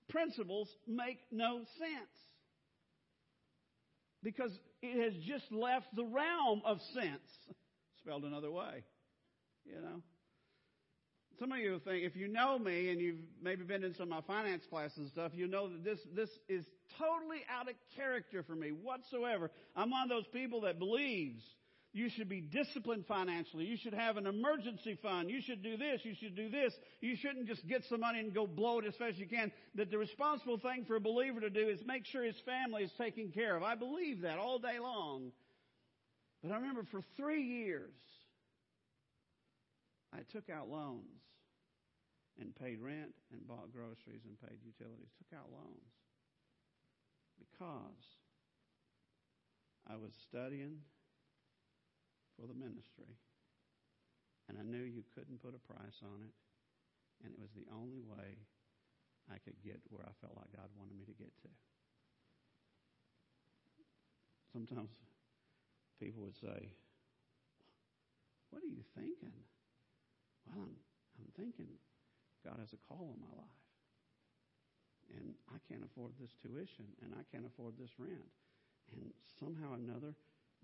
principles 0.10 0.70
make 0.88 1.18
no 1.32 1.58
sense. 1.80 2.12
Because 4.22 4.52
it 4.84 5.04
has 5.04 5.14
just 5.24 5.52
left 5.52 5.88
the 5.96 6.06
realm 6.06 6.62
of 6.66 6.78
sense, 6.94 7.58
spelled 7.98 8.26
another 8.26 8.52
way. 8.52 8.84
You 9.66 9.82
know? 9.82 10.02
Some 11.40 11.52
of 11.52 11.58
you 11.58 11.80
think, 11.84 12.04
if 12.04 12.16
you 12.16 12.28
know 12.28 12.60
me 12.60 12.90
and 12.90 13.02
you've 13.02 13.20
maybe 13.42 13.64
been 13.64 13.84
in 13.84 13.96
some 13.96 14.04
of 14.04 14.10
my 14.10 14.22
finance 14.22 14.64
classes 14.70 14.98
and 14.98 15.08
stuff, 15.10 15.32
you 15.34 15.48
know 15.48 15.68
that 15.68 15.84
this, 15.84 16.00
this 16.16 16.30
is 16.48 16.66
totally 17.00 17.40
out 17.50 17.68
of 17.68 17.76
character 17.96 18.44
for 18.44 18.56
me 18.56 18.70
whatsoever. 18.70 19.50
I'm 19.76 19.90
one 19.90 20.04
of 20.04 20.10
those 20.10 20.28
people 20.32 20.62
that 20.62 20.78
believes 20.78 21.42
you 21.92 22.10
should 22.10 22.28
be 22.28 22.42
disciplined 22.42 23.06
financially. 23.06 23.66
You 23.66 23.78
should 23.78 23.94
have 23.94 24.18
an 24.18 24.26
emergency 24.26 24.98
fund. 25.02 25.30
You 25.30 25.42
should 25.42 25.62
do 25.62 25.78
this. 25.78 26.02
You 26.04 26.16
should 26.20 26.36
do 26.36 26.50
this. 26.50 26.74
You 27.02 27.16
shouldn't 27.16 27.48
just 27.48 27.68
get 27.68 27.84
some 27.88 28.00
money 28.00 28.20
and 28.20 28.34
go 28.34 28.48
blow 28.48 28.80
it 28.80 28.86
as 28.86 28.96
fast 28.96 29.14
as 29.14 29.20
you 29.20 29.28
can. 29.28 29.52
That 29.76 29.92
the 29.92 30.00
responsible 30.00 30.58
thing 30.58 30.86
for 30.86 30.96
a 30.96 31.00
believer 31.00 31.40
to 31.40 31.52
do 31.52 31.70
is 31.70 31.80
make 31.86 32.06
sure 32.06 32.24
his 32.24 32.40
family 32.46 32.84
is 32.84 32.92
taken 32.98 33.32
care 33.32 33.56
of. 33.56 33.62
I 33.62 33.76
believe 33.76 34.22
that 34.22 34.40
all 34.40 34.58
day 34.58 34.80
long. 34.80 35.32
But 36.42 36.52
I 36.52 36.56
remember 36.56 36.84
for 36.92 37.02
three 37.16 37.44
years, 37.44 37.94
I 40.14 40.22
took 40.30 40.50
out 40.50 40.70
loans 40.70 41.26
and 42.40 42.54
paid 42.56 42.80
rent 42.80 43.18
and 43.32 43.48
bought 43.48 43.74
groceries 43.74 44.26
and 44.30 44.38
paid 44.38 44.62
utilities. 44.62 45.10
Took 45.18 45.34
out 45.34 45.50
loans 45.50 45.90
because 47.42 48.22
I 49.90 49.98
was 49.98 50.14
studying 50.14 50.86
for 52.38 52.46
the 52.46 52.54
ministry. 52.54 53.18
And 54.50 54.58
I 54.58 54.64
knew 54.64 54.84
you 54.84 55.04
couldn't 55.16 55.42
put 55.42 55.58
a 55.58 55.62
price 55.74 56.04
on 56.04 56.22
it. 56.22 56.36
And 57.24 57.34
it 57.34 57.40
was 57.40 57.52
the 57.56 57.66
only 57.74 58.04
way 58.04 58.38
I 59.32 59.40
could 59.40 59.56
get 59.64 59.80
where 59.90 60.04
I 60.04 60.14
felt 60.20 60.36
like 60.36 60.52
God 60.52 60.70
wanted 60.78 60.98
me 61.00 61.06
to 61.06 61.16
get 61.16 61.32
to. 61.42 61.50
Sometimes 64.52 64.92
people 66.00 66.24
would 66.24 66.36
say, 66.36 66.70
What 68.52 68.62
are 68.62 68.70
you 68.70 68.84
thinking? 68.94 69.34
Well, 70.48 70.66
I'm, 70.66 70.76
I'm 71.20 71.32
thinking 71.36 71.68
God 72.44 72.60
has 72.60 72.74
a 72.74 72.82
call 72.88 73.16
on 73.16 73.20
my 73.20 73.34
life. 73.36 73.64
And 75.16 75.36
I 75.52 75.60
can't 75.70 75.84
afford 75.84 76.12
this 76.20 76.32
tuition, 76.42 76.88
and 77.04 77.14
I 77.14 77.24
can't 77.32 77.46
afford 77.46 77.76
this 77.78 77.92
rent. 78.00 78.32
And 78.92 79.12
somehow 79.40 79.76
or 79.76 79.80
another, 79.80 80.16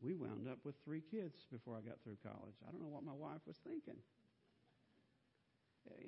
we 0.02 0.16
wound 0.16 0.48
up 0.48 0.60
with 0.64 0.76
three 0.84 1.04
kids 1.12 1.46
before 1.52 1.76
I 1.76 1.82
got 1.82 2.02
through 2.04 2.18
college. 2.24 2.56
I 2.68 2.72
don't 2.72 2.82
know 2.82 2.90
what 2.90 3.04
my 3.04 3.14
wife 3.14 3.42
was 3.46 3.58
thinking. 3.64 4.00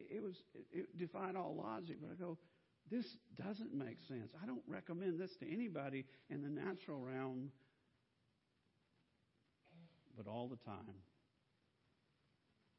It 0.09 0.21
was 0.21 0.35
it 0.71 0.97
defied 0.97 1.35
all 1.35 1.55
logic, 1.55 1.97
but 2.01 2.11
I 2.11 2.15
go, 2.15 2.37
this 2.89 3.05
doesn't 3.35 3.73
make 3.73 3.97
sense. 4.07 4.31
I 4.41 4.45
don't 4.45 4.63
recommend 4.67 5.19
this 5.19 5.35
to 5.37 5.51
anybody 5.51 6.05
in 6.29 6.41
the 6.41 6.49
natural 6.49 6.99
realm. 6.99 7.51
But 10.17 10.27
all 10.27 10.47
the 10.47 10.57
time, 10.57 10.95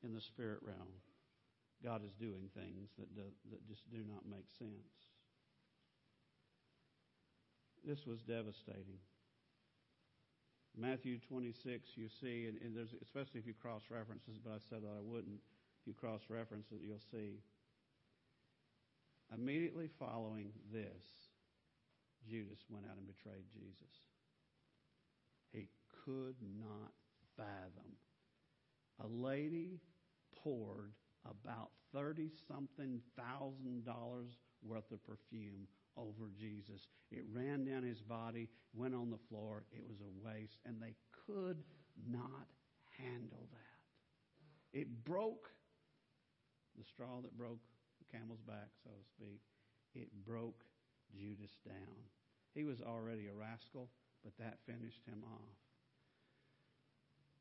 in 0.04 0.14
the 0.14 0.20
spirit 0.20 0.60
realm, 0.62 0.88
God 1.82 2.02
is 2.04 2.12
doing 2.14 2.50
things 2.54 2.90
that 2.98 3.14
do, 3.14 3.22
that 3.50 3.66
just 3.66 3.90
do 3.90 3.98
not 4.06 4.22
make 4.28 4.46
sense. 4.58 4.94
This 7.84 8.06
was 8.06 8.22
devastating. 8.22 9.02
Matthew 10.78 11.18
26, 11.18 11.90
you 11.96 12.08
see, 12.20 12.46
and, 12.48 12.56
and 12.62 12.76
there's, 12.76 12.94
especially 13.02 13.40
if 13.40 13.46
you 13.46 13.52
cross 13.52 13.82
references, 13.90 14.38
but 14.42 14.54
I 14.54 14.60
said 14.70 14.82
that 14.82 14.94
I 14.96 15.02
wouldn't. 15.02 15.40
If 15.82 15.86
you 15.86 15.92
cross 15.92 16.22
reference 16.28 16.66
it, 16.70 16.80
you'll 16.80 17.02
see. 17.10 17.42
Immediately 19.34 19.90
following 19.98 20.52
this, 20.72 21.02
Judas 22.28 22.60
went 22.70 22.86
out 22.86 22.96
and 22.96 23.06
betrayed 23.06 23.44
Jesus. 23.52 23.94
He 25.52 25.68
could 26.04 26.36
not 26.40 26.92
fathom. 27.36 27.98
A 29.02 29.08
lady 29.08 29.80
poured 30.42 30.92
about 31.24 31.70
30 31.94 32.30
something 32.48 33.00
thousand 33.16 33.84
dollars 33.84 34.38
worth 34.62 34.90
of 34.92 35.04
perfume 35.04 35.66
over 35.96 36.30
Jesus. 36.38 36.86
It 37.10 37.24
ran 37.32 37.64
down 37.64 37.82
his 37.82 38.00
body, 38.00 38.48
went 38.74 38.94
on 38.94 39.10
the 39.10 39.18
floor. 39.28 39.64
It 39.72 39.82
was 39.86 39.98
a 40.00 40.26
waste, 40.26 40.58
and 40.64 40.80
they 40.80 40.94
could 41.26 41.62
not 42.08 42.48
handle 42.98 43.48
that. 43.52 44.78
It 44.78 45.04
broke 45.04 45.50
the 46.78 46.84
straw 46.84 47.20
that 47.22 47.36
broke 47.36 47.60
the 47.98 48.18
camel's 48.18 48.40
back, 48.40 48.70
so 48.82 48.90
to 48.90 49.04
speak. 49.04 49.40
It 49.94 50.08
broke 50.24 50.64
Judas 51.14 51.52
down. 51.66 52.08
He 52.54 52.64
was 52.64 52.80
already 52.80 53.26
a 53.26 53.34
rascal, 53.34 53.88
but 54.24 54.32
that 54.38 54.58
finished 54.66 55.02
him 55.06 55.22
off. 55.24 55.56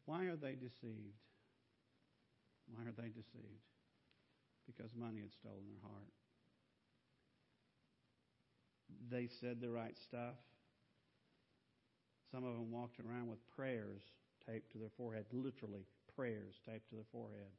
Why 0.06 0.26
are 0.26 0.36
they 0.36 0.56
deceived? 0.56 1.16
Why 2.72 2.88
are 2.88 2.95
they 2.95 3.09
deceived? 3.09 3.67
Because 4.65 4.95
money 4.95 5.19
had 5.19 5.34
stolen 5.34 5.67
their 5.67 5.84
heart 5.84 6.11
they 9.09 9.28
said 9.28 9.59
the 9.59 9.69
right 9.69 9.97
stuff. 9.97 10.36
Some 12.32 12.43
of 12.43 12.53
them 12.53 12.72
walked 12.72 12.99
around 12.99 13.28
with 13.28 13.39
prayers 13.55 14.03
taped 14.47 14.72
to 14.72 14.78
their 14.78 14.91
forehead, 14.97 15.26
literally 15.32 15.86
prayers 16.15 16.55
taped 16.65 16.89
to 16.89 16.95
their 16.95 17.05
forehead. 17.11 17.51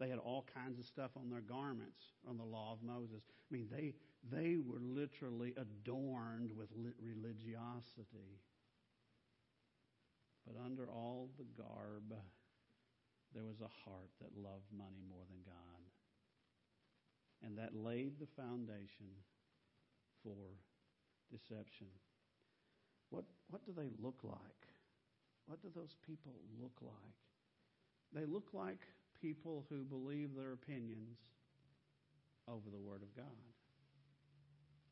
They 0.00 0.08
had 0.08 0.18
all 0.18 0.44
kinds 0.52 0.78
of 0.78 0.86
stuff 0.86 1.10
on 1.16 1.30
their 1.30 1.40
garments 1.40 2.00
on 2.28 2.36
the 2.36 2.44
law 2.44 2.72
of 2.72 2.82
Moses. 2.82 3.22
I 3.28 3.54
mean, 3.54 3.68
they, 3.70 3.94
they 4.32 4.56
were 4.56 4.80
literally 4.80 5.54
adorned 5.56 6.50
with 6.56 6.68
religiosity. 6.74 8.40
But 10.46 10.56
under 10.62 10.88
all 10.88 11.30
the 11.38 11.46
garb, 11.62 12.14
there 13.34 13.44
was 13.44 13.60
a 13.60 13.74
heart 13.84 14.10
that 14.22 14.30
loved 14.38 14.70
money 14.70 15.02
more 15.08 15.24
than 15.28 15.42
God. 15.44 15.82
And 17.42 17.58
that 17.58 17.74
laid 17.74 18.18
the 18.18 18.30
foundation 18.40 19.10
for 20.22 20.56
deception. 21.30 21.88
What, 23.10 23.24
what 23.50 23.66
do 23.66 23.72
they 23.76 23.90
look 24.00 24.20
like? 24.22 24.64
What 25.46 25.60
do 25.60 25.68
those 25.74 25.96
people 26.06 26.32
look 26.60 26.78
like? 26.80 27.18
They 28.14 28.24
look 28.24 28.54
like 28.54 28.80
people 29.20 29.66
who 29.68 29.84
believe 29.84 30.30
their 30.34 30.52
opinions 30.52 31.18
over 32.48 32.70
the 32.70 32.78
Word 32.80 33.02
of 33.02 33.14
God. 33.16 33.26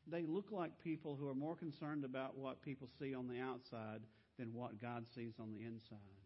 They 0.05 0.25
look 0.25 0.51
like 0.51 0.71
people 0.83 1.15
who 1.15 1.29
are 1.29 1.35
more 1.35 1.55
concerned 1.55 2.03
about 2.03 2.37
what 2.37 2.61
people 2.61 2.89
see 2.99 3.15
on 3.15 3.27
the 3.27 3.39
outside 3.39 4.01
than 4.37 4.53
what 4.53 4.81
God 4.81 5.05
sees 5.15 5.33
on 5.39 5.51
the 5.51 5.63
inside. 5.63 6.22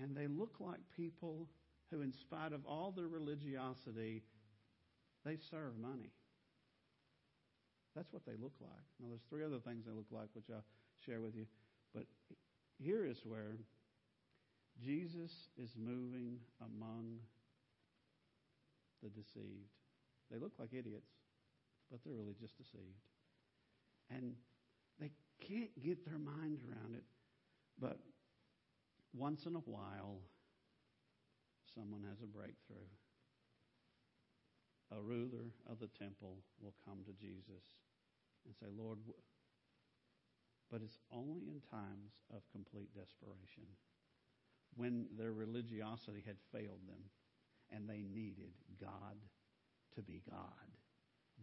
And 0.00 0.16
they 0.16 0.26
look 0.26 0.56
like 0.60 0.80
people 0.96 1.48
who, 1.90 2.02
in 2.02 2.12
spite 2.12 2.52
of 2.52 2.66
all 2.66 2.90
their 2.90 3.06
religiosity, 3.06 4.22
they 5.24 5.36
serve 5.50 5.78
money. 5.78 6.10
That's 7.94 8.12
what 8.12 8.26
they 8.26 8.32
look 8.40 8.54
like. 8.60 8.84
Now, 9.00 9.08
there's 9.08 9.24
three 9.30 9.44
other 9.44 9.60
things 9.60 9.84
they 9.86 9.92
look 9.92 10.10
like, 10.10 10.28
which 10.34 10.46
I'll 10.52 10.64
share 11.06 11.20
with 11.20 11.36
you. 11.36 11.46
But 11.94 12.04
here 12.78 13.06
is 13.06 13.18
where 13.24 13.56
Jesus 14.82 15.30
is 15.56 15.70
moving 15.76 16.38
among 16.60 17.18
the 19.02 19.08
deceived. 19.10 19.70
They 20.30 20.38
look 20.38 20.52
like 20.58 20.70
idiots, 20.72 21.10
but 21.90 22.00
they're 22.04 22.14
really 22.14 22.34
just 22.40 22.56
deceived. 22.56 22.98
And 24.10 24.34
they 24.98 25.10
can't 25.46 25.70
get 25.82 26.04
their 26.04 26.18
mind 26.18 26.60
around 26.66 26.94
it. 26.94 27.04
But 27.78 27.98
once 29.16 29.46
in 29.46 29.54
a 29.54 29.66
while, 29.70 30.18
someone 31.74 32.02
has 32.08 32.20
a 32.22 32.26
breakthrough. 32.26 32.90
A 34.92 35.00
ruler 35.00 35.50
of 35.70 35.78
the 35.78 35.88
temple 35.98 36.38
will 36.60 36.74
come 36.84 36.98
to 37.06 37.12
Jesus 37.12 37.64
and 38.44 38.54
say, 38.54 38.66
Lord, 38.76 38.98
but 40.70 40.82
it's 40.82 40.98
only 41.12 41.46
in 41.46 41.62
times 41.70 42.12
of 42.34 42.42
complete 42.52 42.94
desperation 42.94 43.64
when 44.76 45.06
their 45.16 45.32
religiosity 45.32 46.22
had 46.26 46.36
failed 46.52 46.82
them 46.86 47.06
and 47.70 47.88
they 47.88 48.02
needed 48.02 48.52
God 48.80 49.16
to 49.94 50.02
be 50.02 50.22
God. 50.28 50.68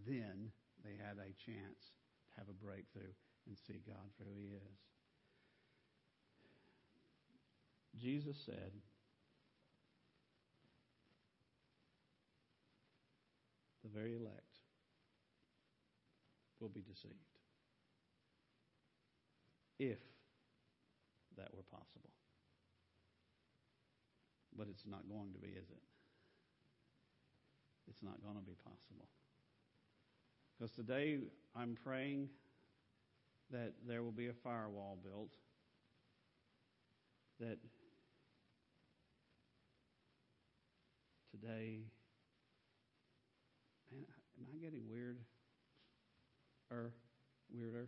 Then 0.07 0.51
they 0.83 0.95
had 0.99 1.17
a 1.17 1.31
chance 1.39 1.95
to 2.27 2.39
have 2.39 2.49
a 2.49 2.63
breakthrough 2.65 3.15
and 3.47 3.57
see 3.57 3.81
God 3.87 4.11
for 4.17 4.25
who 4.25 4.37
He 4.39 4.51
is. 4.53 4.79
Jesus 8.01 8.35
said, 8.45 8.71
the 13.83 13.89
very 13.89 14.15
elect 14.15 14.57
will 16.59 16.69
be 16.69 16.81
deceived. 16.81 17.15
If 19.79 19.99
that 21.37 21.49
were 21.53 21.63
possible. 21.63 22.09
But 24.57 24.67
it's 24.69 24.85
not 24.85 25.07
going 25.09 25.31
to 25.33 25.39
be, 25.39 25.47
is 25.47 25.69
it? 25.69 25.81
It's 27.87 28.03
not 28.03 28.21
going 28.23 28.35
to 28.35 28.41
be 28.41 28.55
possible. 28.63 29.07
Because 30.57 30.71
today 30.71 31.19
I'm 31.55 31.77
praying 31.83 32.29
that 33.51 33.73
there 33.87 34.03
will 34.03 34.11
be 34.11 34.27
a 34.27 34.33
firewall 34.33 34.97
built 35.03 35.31
that 37.39 37.57
today. 41.41 41.79
Man 43.91 44.05
am 44.37 44.47
i 44.55 44.63
getting 44.63 44.87
weird? 44.89 45.17
Or 46.69 46.93
weirder? 47.53 47.87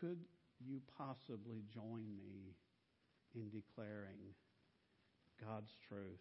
Could 0.00 0.18
you 0.60 0.80
possibly 0.98 1.62
join 1.72 2.04
me 2.16 2.56
in 3.34 3.48
declaring 3.50 4.34
God's 5.42 5.72
truth 5.88 6.20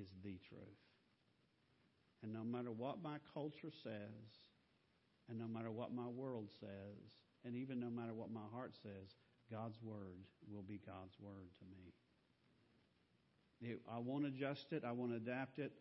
is 0.00 0.08
the 0.22 0.38
truth? 0.48 0.60
And 2.22 2.32
no 2.32 2.42
matter 2.42 2.70
what 2.70 3.02
my 3.02 3.16
culture 3.34 3.72
says, 3.82 4.30
and 5.28 5.38
no 5.38 5.46
matter 5.46 5.70
what 5.70 5.92
my 5.92 6.06
world 6.06 6.48
says, 6.58 7.18
and 7.44 7.54
even 7.54 7.80
no 7.80 7.90
matter 7.90 8.14
what 8.14 8.30
my 8.30 8.46
heart 8.52 8.74
says, 8.82 9.14
God's 9.50 9.78
word 9.82 10.18
will 10.50 10.62
be 10.62 10.80
God's 10.86 11.14
word 11.20 11.48
to 11.58 11.64
me. 11.66 11.92
I 13.90 13.98
won't 13.98 14.26
adjust 14.26 14.72
it. 14.72 14.84
I 14.84 14.92
won't 14.92 15.14
adapt 15.14 15.58
it. 15.58 15.72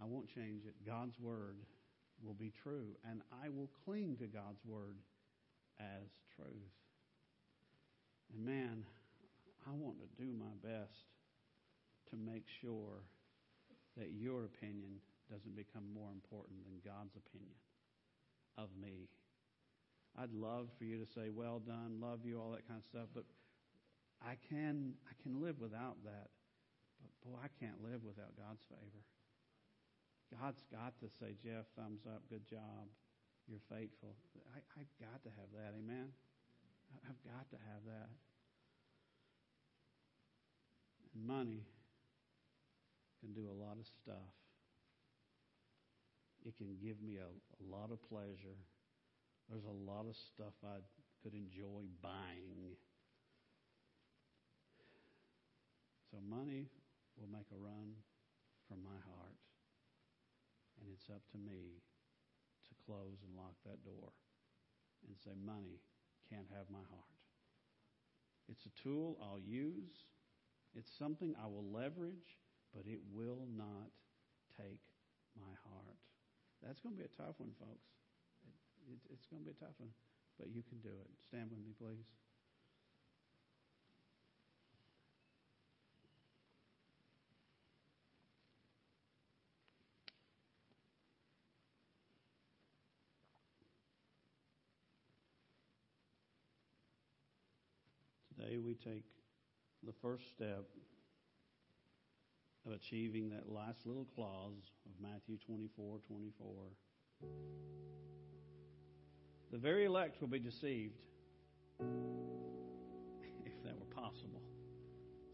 I 0.00 0.04
won't 0.04 0.28
change 0.32 0.64
it. 0.66 0.74
God's 0.86 1.18
word 1.18 1.56
will 2.22 2.34
be 2.34 2.52
true, 2.62 2.96
and 3.08 3.22
I 3.42 3.48
will 3.48 3.68
cling 3.84 4.16
to 4.20 4.26
God's 4.26 4.64
word 4.64 4.96
as 5.80 6.08
truth. 6.36 6.74
And 8.34 8.44
man, 8.44 8.84
I 9.66 9.72
want 9.72 9.96
to 10.00 10.22
do 10.22 10.32
my 10.32 10.54
best 10.62 11.06
to 12.10 12.16
make 12.16 12.44
sure 12.60 13.02
that 13.96 14.12
your 14.12 14.44
opinion 14.44 15.00
doesn't 15.30 15.56
become 15.56 15.84
more 15.92 16.10
important 16.12 16.64
than 16.64 16.80
God's 16.84 17.14
opinion 17.16 17.58
of 18.56 18.68
me. 18.80 19.08
I'd 20.20 20.34
love 20.34 20.66
for 20.76 20.84
you 20.84 20.98
to 20.98 21.06
say, 21.06 21.30
well 21.30 21.60
done, 21.60 22.02
love 22.02 22.20
you, 22.24 22.40
all 22.40 22.50
that 22.50 22.66
kind 22.66 22.80
of 22.82 22.86
stuff, 22.90 23.06
but 23.14 23.24
I 24.18 24.34
can, 24.50 24.94
I 25.06 25.14
can 25.22 25.40
live 25.40 25.60
without 25.60 25.94
that. 26.04 26.34
But 26.98 27.14
boy, 27.22 27.38
I 27.38 27.48
can't 27.62 27.78
live 27.78 28.02
without 28.02 28.34
God's 28.34 28.62
favor. 28.66 29.02
God's 30.34 30.62
got 30.74 30.98
to 31.00 31.08
say, 31.22 31.38
Jeff, 31.38 31.70
thumbs 31.78 32.02
up, 32.04 32.22
good 32.28 32.46
job. 32.50 32.90
You're 33.46 33.62
faithful. 33.70 34.18
I, 34.52 34.58
I've 34.76 34.92
got 35.00 35.22
to 35.22 35.30
have 35.38 35.48
that. 35.54 35.72
Amen? 35.78 36.10
I've 37.08 37.22
got 37.24 37.48
to 37.50 37.56
have 37.70 37.82
that. 37.86 38.10
And 41.14 41.26
money 41.26 41.62
can 43.20 43.32
do 43.32 43.48
a 43.48 43.56
lot 43.56 43.78
of 43.78 43.86
stuff. 43.86 44.34
It 46.44 46.56
can 46.56 46.76
give 46.82 47.00
me 47.00 47.16
a, 47.16 47.30
a 47.30 47.64
lot 47.70 47.90
of 47.90 48.02
pleasure. 48.08 48.58
There's 49.48 49.64
a 49.64 49.90
lot 49.90 50.04
of 50.04 50.16
stuff 50.16 50.52
I 50.62 50.84
could 51.22 51.32
enjoy 51.32 51.88
buying. 52.02 52.76
So 56.10 56.18
money 56.20 56.68
will 57.16 57.32
make 57.32 57.48
a 57.52 57.58
run 57.58 57.96
from 58.68 58.84
my 58.84 59.00
heart. 59.08 59.40
And 60.80 60.92
it's 60.92 61.08
up 61.08 61.24
to 61.32 61.38
me 61.38 61.80
to 62.68 62.72
close 62.84 63.24
and 63.24 63.36
lock 63.36 63.56
that 63.64 63.84
door 63.84 64.12
and 65.06 65.16
say, 65.24 65.32
money 65.34 65.80
can't 66.28 66.48
have 66.54 66.68
my 66.70 66.84
heart. 66.92 67.16
It's 68.48 68.64
a 68.66 68.82
tool 68.82 69.16
I'll 69.20 69.40
use. 69.40 70.04
It's 70.76 70.90
something 70.98 71.34
I 71.40 71.46
will 71.46 71.64
leverage, 71.72 72.36
but 72.74 72.84
it 72.86 73.00
will 73.12 73.48
not 73.56 73.88
take 74.56 74.80
my 75.36 75.52
heart. 75.64 75.96
That's 76.62 76.80
going 76.80 76.94
to 76.96 77.00
be 77.00 77.08
a 77.08 77.16
tough 77.16 77.36
one, 77.38 77.52
folks. 77.58 77.97
It, 78.88 78.92
it, 78.92 79.12
it's 79.12 79.26
going 79.26 79.42
to 79.42 79.46
be 79.46 79.50
a 79.50 79.64
tough 79.64 79.74
one, 79.78 79.90
but 80.38 80.48
you 80.48 80.62
can 80.68 80.78
do 80.78 80.88
it. 80.88 81.08
Stand 81.26 81.50
with 81.50 81.58
me, 81.60 81.72
please. 81.78 82.04
Today 98.38 98.58
we 98.58 98.74
take 98.74 99.04
the 99.84 99.92
first 100.00 100.28
step 100.30 100.64
of 102.66 102.72
achieving 102.72 103.30
that 103.30 103.50
last 103.50 103.84
little 103.84 104.06
clause 104.14 104.70
of 104.86 104.92
Matthew 105.00 105.36
24 105.44 105.98
24. 106.06 106.48
The 109.50 109.58
very 109.58 109.86
elect 109.86 110.20
will 110.20 110.28
be 110.28 110.38
deceived 110.38 111.00
if 111.80 113.62
that 113.64 113.78
were 113.78 113.94
possible. 113.94 114.42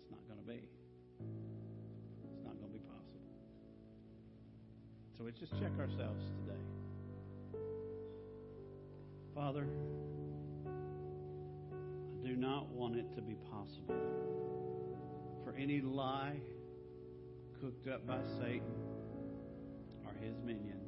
It's 0.00 0.10
not 0.10 0.20
going 0.28 0.38
to 0.38 0.46
be. 0.46 0.68
It's 2.32 2.44
not 2.44 2.54
going 2.60 2.72
to 2.72 2.78
be 2.78 2.84
possible. 2.84 3.20
So 5.18 5.24
let's 5.24 5.38
just 5.38 5.52
check 5.60 5.72
ourselves 5.80 6.24
today. 6.44 6.60
Father, 9.34 9.66
I 10.64 12.26
do 12.26 12.36
not 12.36 12.68
want 12.68 12.94
it 12.96 13.12
to 13.16 13.22
be 13.22 13.34
possible 13.50 13.96
for 15.42 15.54
any 15.58 15.80
lie 15.80 16.36
cooked 17.60 17.88
up 17.88 18.06
by 18.06 18.20
Satan 18.38 18.74
or 20.06 20.12
his 20.20 20.36
minions 20.44 20.83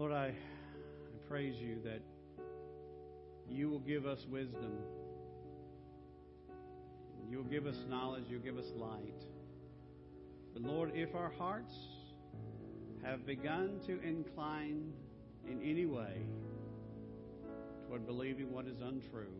Lord, 0.00 0.12
I, 0.12 0.28
I 0.28 1.28
praise 1.28 1.56
you 1.60 1.76
that 1.84 2.00
you 3.50 3.68
will 3.68 3.80
give 3.80 4.06
us 4.06 4.24
wisdom. 4.30 4.78
You'll 7.28 7.42
give 7.42 7.66
us 7.66 7.76
knowledge. 7.86 8.24
You'll 8.30 8.40
give 8.40 8.56
us 8.56 8.72
light. 8.74 9.22
But 10.54 10.62
Lord, 10.62 10.92
if 10.94 11.14
our 11.14 11.30
hearts 11.38 11.74
have 13.04 13.26
begun 13.26 13.78
to 13.88 14.00
incline 14.00 14.90
in 15.46 15.60
any 15.62 15.84
way 15.84 16.22
toward 17.86 18.06
believing 18.06 18.50
what 18.50 18.66
is 18.66 18.80
untrue, 18.80 19.34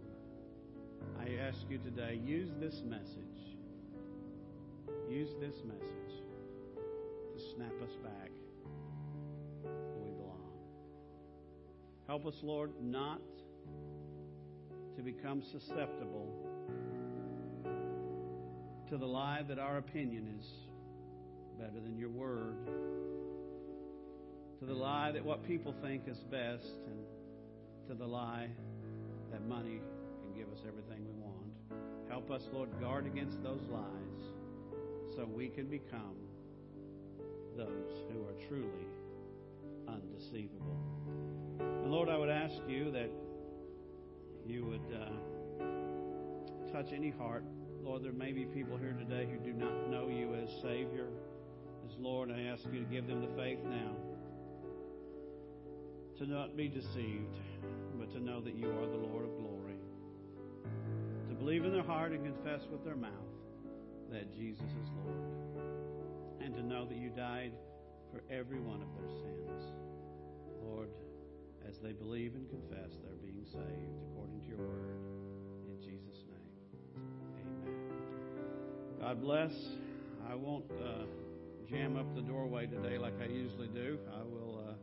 I 1.19 1.43
ask 1.43 1.61
you 1.71 1.79
today, 1.79 2.21
use 2.23 2.51
this 2.61 2.83
message. 2.85 3.57
Use 5.09 5.31
this 5.41 5.55
message 5.65 6.23
to 7.33 7.55
snap 7.55 7.73
us 7.83 7.97
back 8.05 8.31
Help 12.11 12.27
us, 12.27 12.35
Lord, 12.43 12.73
not 12.83 13.21
to 14.97 15.01
become 15.01 15.45
susceptible 15.53 16.27
to 18.89 18.97
the 18.97 19.07
lie 19.07 19.45
that 19.47 19.61
our 19.61 19.77
opinion 19.77 20.27
is 20.37 20.45
better 21.57 21.79
than 21.79 21.97
your 21.97 22.09
word, 22.09 22.67
to 24.59 24.67
the 24.67 24.75
lie 24.75 25.13
that 25.13 25.25
what 25.25 25.47
people 25.47 25.73
think 25.83 26.09
is 26.09 26.19
best, 26.33 26.73
and 26.89 26.99
to 27.87 27.95
the 27.95 28.05
lie 28.05 28.49
that 29.31 29.47
money 29.47 29.81
can 30.25 30.35
give 30.37 30.53
us 30.53 30.65
everything 30.67 31.07
we 31.07 31.13
want. 31.23 31.53
Help 32.09 32.29
us, 32.33 32.43
Lord, 32.53 32.71
guard 32.81 33.07
against 33.07 33.41
those 33.45 33.63
lies 33.71 35.15
so 35.15 35.29
we 35.33 35.47
can 35.47 35.67
become 35.69 36.17
those 37.57 38.03
who 38.13 38.25
are 38.25 38.49
truly 38.49 38.89
undeceivable. 39.87 41.00
And 41.91 41.97
Lord, 41.97 42.09
I 42.09 42.17
would 42.17 42.31
ask 42.31 42.55
you 42.69 42.93
that 42.93 43.11
you 44.47 44.65
would 44.65 44.95
uh, 44.95 46.73
touch 46.73 46.93
any 46.95 47.11
heart. 47.11 47.43
Lord, 47.83 48.05
there 48.05 48.13
may 48.13 48.31
be 48.31 48.45
people 48.45 48.77
here 48.77 48.93
today 48.93 49.29
who 49.29 49.45
do 49.45 49.53
not 49.53 49.91
know 49.91 50.07
you 50.07 50.37
as 50.37 50.49
Savior, 50.63 51.09
as 51.85 51.99
Lord. 51.99 52.31
I 52.31 52.43
ask 52.43 52.63
you 52.73 52.79
to 52.79 52.87
give 52.87 53.09
them 53.09 53.21
the 53.21 53.35
faith 53.35 53.59
now 53.65 53.91
to 56.19 56.31
not 56.31 56.57
be 56.57 56.69
deceived, 56.69 57.35
but 57.99 58.13
to 58.13 58.21
know 58.21 58.41
that 58.41 58.55
you 58.55 58.69
are 58.69 58.87
the 58.87 59.09
Lord 59.11 59.25
of 59.25 59.37
glory. 59.37 59.75
To 61.29 61.35
believe 61.35 61.65
in 61.65 61.73
their 61.73 61.83
heart 61.83 62.13
and 62.13 62.25
confess 62.25 62.69
with 62.71 62.85
their 62.85 62.95
mouth 62.95 63.11
that 64.13 64.33
Jesus 64.33 64.63
is 64.63 64.87
Lord. 65.05 65.65
And 66.41 66.55
to 66.55 66.63
know 66.63 66.87
that 66.87 66.97
you 66.97 67.11
died 67.11 67.51
for 68.13 68.23
every 68.33 68.61
one 68.61 68.81
of 68.81 68.89
their 68.95 69.11
sins. 69.11 69.65
Lord, 70.63 70.91
as 71.69 71.79
they 71.79 71.93
believe 71.93 72.35
and 72.35 72.49
confess, 72.49 72.91
they're 73.03 73.21
being 73.23 73.45
saved 73.45 73.97
according 74.11 74.41
to 74.41 74.49
your 74.49 74.59
word. 74.59 75.01
In 75.69 75.81
Jesus' 75.81 76.25
name, 76.29 77.05
amen. 77.37 77.81
God 79.01 79.21
bless. 79.21 79.53
I 80.29 80.35
won't 80.35 80.71
uh, 80.73 81.05
jam 81.69 81.97
up 81.97 82.15
the 82.15 82.23
doorway 82.23 82.67
today 82.67 82.99
like 82.99 83.15
I 83.21 83.27
usually 83.27 83.69
do. 83.69 83.99
I 84.13 84.23
will 84.23 84.65
uh, 84.69 84.75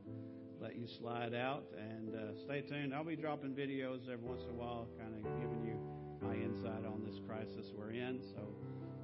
let 0.61 0.75
you 0.75 0.87
slide 0.99 1.33
out 1.33 1.63
and 1.77 2.15
uh, 2.15 2.19
stay 2.45 2.61
tuned. 2.61 2.93
I'll 2.93 3.03
be 3.03 3.15
dropping 3.15 3.51
videos 3.51 4.09
every 4.11 4.27
once 4.27 4.41
in 4.43 4.49
a 4.49 4.53
while, 4.53 4.87
kind 4.97 5.13
of 5.15 5.23
giving 5.39 5.63
you 5.65 5.79
my 6.21 6.33
insight 6.33 6.85
on 6.85 7.03
this 7.05 7.19
crisis 7.27 7.71
we're 7.77 7.91
in. 7.91 8.19
So 8.35 8.41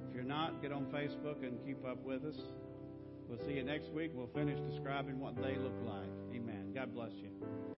if 0.08 0.14
you're 0.14 0.24
not, 0.24 0.60
get 0.62 0.72
on 0.72 0.86
Facebook 0.86 1.46
and 1.46 1.64
keep 1.64 1.84
up 1.86 2.04
with 2.04 2.24
us. 2.24 2.36
We'll 3.28 3.38
see 3.46 3.54
you 3.54 3.62
next 3.62 3.90
week. 3.92 4.10
We'll 4.12 4.30
finish 4.34 4.58
describing 4.70 5.18
what 5.18 5.36
they 5.36 5.56
look 5.56 5.78
like. 5.86 6.10
God 6.74 6.92
bless 6.92 7.12
you. 7.22 7.73